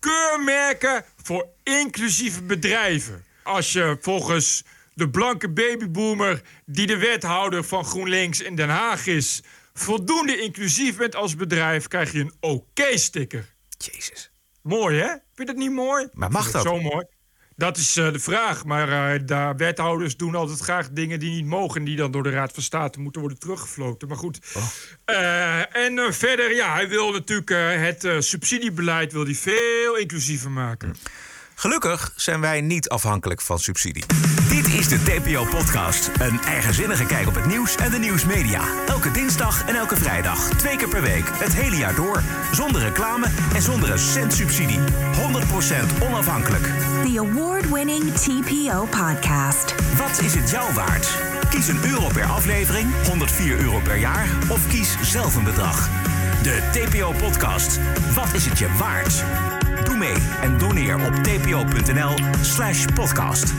Keurmerken 0.00 1.04
voor 1.22 1.46
inclusieve 1.62 2.42
bedrijven. 2.42 3.24
Als 3.42 3.72
je 3.72 3.98
volgens 4.00 4.64
de 4.94 5.10
blanke 5.10 5.50
babyboomer... 5.50 6.42
die 6.66 6.86
de 6.86 6.96
wethouder 6.96 7.64
van 7.64 7.84
GroenLinks 7.84 8.40
in 8.40 8.56
Den 8.56 8.68
Haag 8.68 9.06
is... 9.06 9.42
voldoende 9.74 10.40
inclusief 10.40 10.96
bent 10.96 11.14
als 11.14 11.36
bedrijf... 11.36 11.88
krijg 11.88 12.12
je 12.12 12.20
een 12.20 12.34
oké-sticker. 12.40 13.51
Jezus. 13.84 14.30
Mooi, 14.62 14.98
hè? 14.98 15.06
Vind 15.08 15.20
je 15.34 15.44
dat 15.44 15.56
niet 15.56 15.72
mooi? 15.72 16.08
Maar 16.12 16.30
mag 16.30 16.50
dat? 16.50 16.62
Zo 16.62 16.80
mooi. 16.80 17.04
Dat 17.56 17.76
is 17.76 17.96
uh, 17.96 18.12
de 18.12 18.18
vraag. 18.18 18.64
Maar 18.64 19.14
uh, 19.14 19.20
de 19.26 19.54
wethouders 19.56 20.16
doen 20.16 20.34
altijd 20.34 20.60
graag 20.60 20.90
dingen 20.90 21.20
die 21.20 21.30
niet 21.30 21.46
mogen... 21.46 21.80
en 21.80 21.84
die 21.84 21.96
dan 21.96 22.10
door 22.10 22.22
de 22.22 22.30
Raad 22.30 22.52
van 22.52 22.62
State 22.62 23.00
moeten 23.00 23.20
worden 23.20 23.38
teruggefloten. 23.38 24.08
Maar 24.08 24.16
goed. 24.16 24.38
Oh. 24.54 24.62
Uh, 25.06 25.76
en 25.76 26.14
verder, 26.14 26.54
ja, 26.54 26.72
hij 26.72 26.88
wil 26.88 27.12
natuurlijk 27.12 27.50
het 27.80 28.24
subsidiebeleid 28.24 29.12
wil 29.12 29.24
hij 29.24 29.34
veel 29.34 29.96
inclusiever 29.96 30.50
maken. 30.50 30.96
Gelukkig 31.54 32.12
zijn 32.16 32.40
wij 32.40 32.60
niet 32.60 32.88
afhankelijk 32.88 33.40
van 33.40 33.58
subsidie. 33.58 34.04
Dit 34.52 34.74
is 34.74 34.88
de 34.88 35.02
TPO-podcast. 35.02 36.10
Een 36.18 36.40
eigenzinnige 36.40 37.06
kijk 37.06 37.28
op 37.28 37.34
het 37.34 37.46
nieuws 37.46 37.76
en 37.76 37.90
de 37.90 37.98
nieuwsmedia. 37.98 38.60
Elke 38.86 39.10
dinsdag 39.10 39.66
en 39.66 39.74
elke 39.74 39.96
vrijdag. 39.96 40.48
Twee 40.48 40.76
keer 40.76 40.88
per 40.88 41.02
week. 41.02 41.30
Het 41.32 41.54
hele 41.54 41.76
jaar 41.76 41.94
door. 41.94 42.22
Zonder 42.52 42.80
reclame 42.80 43.26
en 43.54 43.62
zonder 43.62 43.90
een 43.90 43.98
cent 43.98 44.32
subsidie. 44.32 44.78
100% 44.78 44.82
onafhankelijk. 46.02 46.64
The 47.04 47.18
award-winning 47.18 48.12
TPO 48.14 48.86
podcast. 48.90 49.74
Wat 49.96 50.20
is 50.20 50.34
het 50.34 50.50
jou 50.50 50.74
waard? 50.74 51.18
Kies 51.50 51.68
een 51.68 51.84
euro 51.84 52.08
per 52.12 52.24
aflevering, 52.24 53.06
104 53.06 53.58
euro 53.58 53.80
per 53.80 53.96
jaar... 53.96 54.28
of 54.48 54.66
kies 54.66 54.96
zelf 55.02 55.36
een 55.36 55.44
bedrag. 55.44 55.88
De 56.42 56.62
TPO-podcast. 56.72 57.78
Wat 58.14 58.34
is 58.34 58.46
het 58.46 58.58
je 58.58 58.68
waard? 58.78 59.24
Doe 59.84 59.96
mee 59.96 60.16
en 60.42 60.58
doneer 60.58 60.94
op 61.06 61.14
tpo.nl 61.14 62.14
slash 62.42 62.84
podcast. 62.94 63.52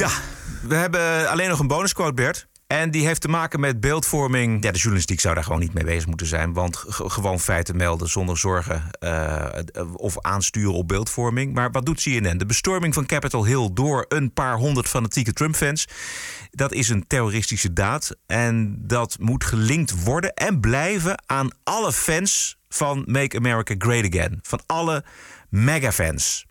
Ja, 0.00 0.10
we 0.62 0.74
hebben 0.74 1.30
alleen 1.30 1.48
nog 1.48 1.58
een 1.58 1.66
bonusquote, 1.66 2.14
Bert. 2.14 2.48
En 2.66 2.90
die 2.90 3.06
heeft 3.06 3.20
te 3.20 3.28
maken 3.28 3.60
met 3.60 3.80
beeldvorming. 3.80 4.64
Ja, 4.64 4.70
de 4.70 4.78
journalistiek 4.78 5.20
zou 5.20 5.34
daar 5.34 5.44
gewoon 5.44 5.60
niet 5.60 5.74
mee 5.74 5.84
bezig 5.84 6.06
moeten 6.06 6.26
zijn. 6.26 6.52
Want 6.52 6.84
gewoon 6.88 7.40
feiten 7.40 7.76
melden 7.76 8.08
zonder 8.08 8.38
zorgen 8.38 8.90
uh, 9.00 9.46
of 9.94 10.20
aansturen 10.20 10.72
op 10.72 10.88
beeldvorming. 10.88 11.54
Maar 11.54 11.70
wat 11.70 11.86
doet 11.86 12.02
CNN? 12.02 12.38
De 12.38 12.46
bestorming 12.46 12.94
van 12.94 13.06
Capitol 13.06 13.44
Hill 13.44 13.70
door 13.72 14.04
een 14.08 14.32
paar 14.32 14.56
honderd 14.56 14.88
fanatieke 14.88 15.32
Trump-fans. 15.32 15.88
Dat 16.50 16.72
is 16.72 16.88
een 16.88 17.06
terroristische 17.06 17.72
daad. 17.72 18.16
En 18.26 18.76
dat 18.86 19.16
moet 19.18 19.44
gelinkt 19.44 20.04
worden 20.04 20.34
en 20.34 20.60
blijven 20.60 21.22
aan 21.26 21.50
alle 21.64 21.92
fans 21.92 22.58
van 22.68 23.04
Make 23.06 23.36
America 23.36 23.74
Great 23.78 24.14
Again. 24.14 24.38
Van 24.42 24.60
alle 24.66 25.04
mega-fans. 25.48 26.48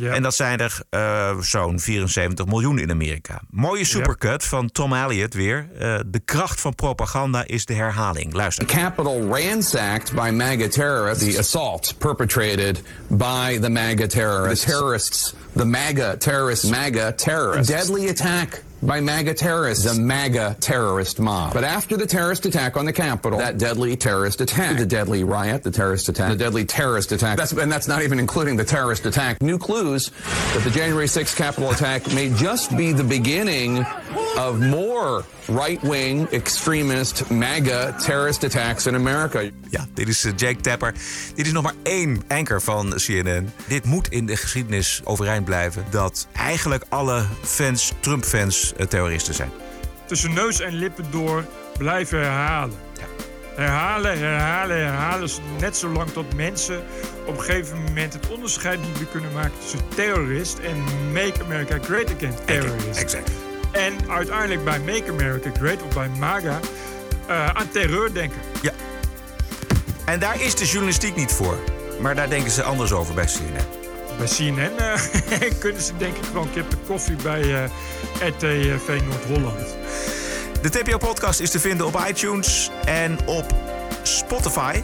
Ja. 0.00 0.14
En 0.14 0.22
dat 0.22 0.34
zijn 0.34 0.58
er 0.58 0.80
uh, 0.90 1.38
zo'n 1.40 1.80
74 1.80 2.46
miljoen 2.46 2.78
in 2.78 2.90
Amerika. 2.90 3.40
Mooie 3.50 3.84
supercut 3.84 4.42
ja. 4.42 4.48
van 4.48 4.70
Tom 4.70 4.94
Elliott 4.94 5.34
weer. 5.34 5.68
Uh, 5.72 5.98
de 6.06 6.20
kracht 6.24 6.60
van 6.60 6.74
propaganda 6.74 7.46
is 7.46 7.64
de 7.64 7.74
herhaling. 7.74 8.32
Luister. 8.32 8.66
The 8.66 8.74
Capitol 8.74 9.26
ransacked 9.28 10.14
by 10.14 10.30
MAGA 10.30 10.68
terrorists. 10.68 11.24
The 11.24 11.38
assault 11.38 11.94
perpetrated 11.98 12.82
by 13.06 13.58
the 13.60 13.70
MAGA 13.70 14.06
terrorists. 14.06 14.64
The 14.64 14.70
terrorists. 14.70 15.34
The 15.56 15.64
MAGA 15.64 16.16
terrorists. 16.16 16.70
MAGA 16.70 17.12
terrorists. 17.12 17.72
Deadly 17.72 18.08
attack 18.08 18.62
by 18.82 19.00
MAGA 19.00 19.34
terrorists, 19.34 19.84
the 19.84 20.00
MAGA 20.00 20.56
terrorist 20.60 21.20
mob. 21.20 21.52
But 21.52 21.64
after 21.64 21.96
the 21.96 22.06
terrorist 22.06 22.46
attack 22.46 22.76
on 22.76 22.84
the 22.84 22.92
Capitol, 22.92 23.38
that 23.38 23.58
deadly 23.58 23.96
terrorist 23.96 24.40
attack, 24.40 24.78
the 24.78 24.86
deadly 24.86 25.24
riot, 25.24 25.62
the 25.62 25.70
terrorist 25.70 26.08
attack, 26.08 26.30
the 26.30 26.36
deadly 26.36 26.64
terrorist 26.64 27.12
attack, 27.12 27.36
that's, 27.36 27.52
and 27.52 27.70
that's 27.70 27.88
not 27.88 28.02
even 28.02 28.18
including 28.18 28.56
the 28.56 28.64
terrorist 28.64 29.06
attack. 29.06 29.42
New 29.42 29.58
clues 29.58 30.10
that 30.54 30.62
the 30.64 30.70
January 30.70 31.06
6th 31.06 31.36
Capitol 31.36 31.70
attack 31.70 32.06
may 32.14 32.32
just 32.34 32.76
be 32.76 32.92
the 32.92 33.04
beginning 33.04 33.84
of 34.38 34.60
more 34.60 35.24
right-wing, 35.48 36.28
extremist, 36.32 37.30
MAGA 37.30 37.96
terrorist 38.00 38.44
attacks 38.44 38.86
in 38.86 38.94
America. 38.94 39.50
Ja, 39.70 39.86
dit 39.94 40.08
is 40.08 40.24
eh, 40.24 40.32
Jake 40.36 40.60
Tapper. 40.60 40.94
Dit 41.34 41.46
is 41.46 41.52
nog 41.52 41.62
maar 41.62 41.74
één 41.82 42.22
anker 42.28 42.62
van 42.62 42.94
CNN. 42.96 43.52
Dit 43.66 43.84
moet 43.84 44.08
in 44.08 44.26
de 44.26 44.36
geschiedenis 44.36 45.00
overeind 45.04 45.44
blijven 45.44 45.84
dat 45.90 46.26
eigenlijk 46.32 46.84
alle 46.88 47.24
fans, 47.42 47.92
Trump-fans, 48.00 48.69
terroristen 48.88 49.34
zijn. 49.34 49.50
Tussen 50.06 50.34
neus 50.34 50.60
en 50.60 50.72
lippen 50.72 51.04
door 51.10 51.44
blijven 51.78 52.18
herhalen. 52.18 52.76
Ja. 52.98 53.04
Herhalen, 53.54 54.18
herhalen, 54.18 54.76
herhalen. 54.76 55.28
Net 55.60 55.76
zolang 55.76 56.10
tot 56.10 56.34
mensen 56.34 56.82
op 57.26 57.38
een 57.38 57.44
gegeven 57.44 57.82
moment 57.82 58.12
het 58.12 58.28
onderscheid 58.28 58.80
niet 58.80 58.96
meer 58.96 59.08
kunnen 59.10 59.32
maken 59.32 59.58
tussen 59.60 59.80
terrorist 59.94 60.58
en 60.58 60.84
Make 61.12 61.44
America 61.44 61.78
Great 61.82 62.14
Again 62.14 62.34
terrorist. 62.44 63.00
Exact. 63.00 63.30
En 63.72 64.10
uiteindelijk 64.10 64.64
bij 64.64 64.80
Make 64.80 65.10
America 65.10 65.50
Great 65.58 65.82
of 65.82 65.94
bij 65.94 66.08
MAGA 66.18 66.60
uh, 67.28 67.46
aan 67.48 67.70
terreur 67.70 68.14
denken. 68.14 68.38
Ja. 68.62 68.72
En 70.04 70.20
daar 70.20 70.42
is 70.42 70.54
de 70.54 70.66
journalistiek 70.66 71.16
niet 71.16 71.32
voor. 71.32 71.58
Maar 72.00 72.14
daar 72.14 72.28
denken 72.28 72.50
ze 72.50 72.62
anders 72.62 72.92
over 72.92 73.14
bij 73.14 73.24
CNN. 73.24 73.79
Bij 74.20 74.28
CNN 74.28 74.72
uh, 74.80 75.50
kunnen 75.60 75.82
ze 75.82 75.92
denk 75.96 76.16
ik 76.16 76.24
gewoon 76.24 76.50
kippen 76.52 76.78
koffie 76.86 77.16
bij 77.22 77.42
uh, 77.42 77.64
RTV 78.28 79.00
Noord-Holland. 79.08 79.76
De 80.62 80.70
TPO-podcast 80.70 81.40
is 81.40 81.50
te 81.50 81.60
vinden 81.60 81.86
op 81.86 82.04
iTunes 82.08 82.70
en 82.84 83.18
op 83.26 83.54
Spotify. 84.02 84.80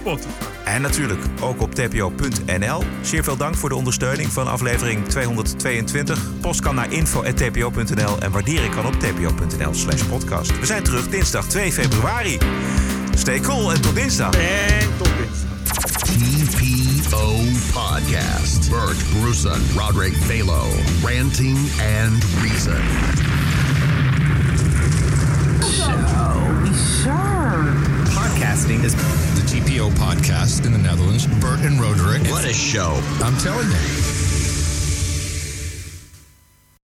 Spotify. 0.00 0.44
En 0.64 0.82
natuurlijk 0.82 1.20
ook 1.40 1.62
op 1.62 1.74
tpo.nl. 1.74 2.82
Zeer 3.02 3.24
veel 3.24 3.36
dank 3.36 3.54
voor 3.54 3.68
de 3.68 3.74
ondersteuning 3.74 4.32
van 4.32 4.48
aflevering 4.48 5.08
222. 5.08 6.26
Post 6.40 6.60
kan 6.60 6.74
naar 6.74 6.92
info.tpo.nl 6.92 8.18
en 8.20 8.30
waarderen 8.30 8.70
kan 8.70 8.86
op 8.86 8.92
tpo.nl 8.92 9.74
slash 9.74 10.02
podcast. 10.02 10.58
We 10.58 10.66
zijn 10.66 10.82
terug 10.82 11.08
dinsdag 11.08 11.46
2 11.46 11.72
februari. 11.72 12.38
Stay 13.14 13.40
cool 13.40 13.72
en 13.72 13.80
tot 13.80 13.94
dinsdag. 13.94 14.34
En 14.34 14.88
tot 14.98 15.10
dinsdag. 15.18 15.47
TPO 16.18 17.54
Podcast. 17.70 18.68
Bert 18.70 18.98
Bruson, 19.12 19.60
Roderick 19.76 20.14
Balo, 20.26 20.64
Ranting 21.04 21.56
and 21.80 22.24
Reason. 22.42 22.82
So 25.62 25.92
bizarre. 26.64 27.72
Podcasting 28.10 28.82
is 28.82 28.96
the 28.96 29.42
TPO 29.46 29.90
podcast 29.92 30.66
in 30.66 30.72
the 30.72 30.78
Netherlands. 30.78 31.28
Bert 31.40 31.60
and 31.60 31.80
Roderick. 31.80 32.22
What 32.32 32.44
a 32.44 32.52
show. 32.52 33.00
I'm 33.22 33.36
telling 33.38 33.68
you. 33.68 34.17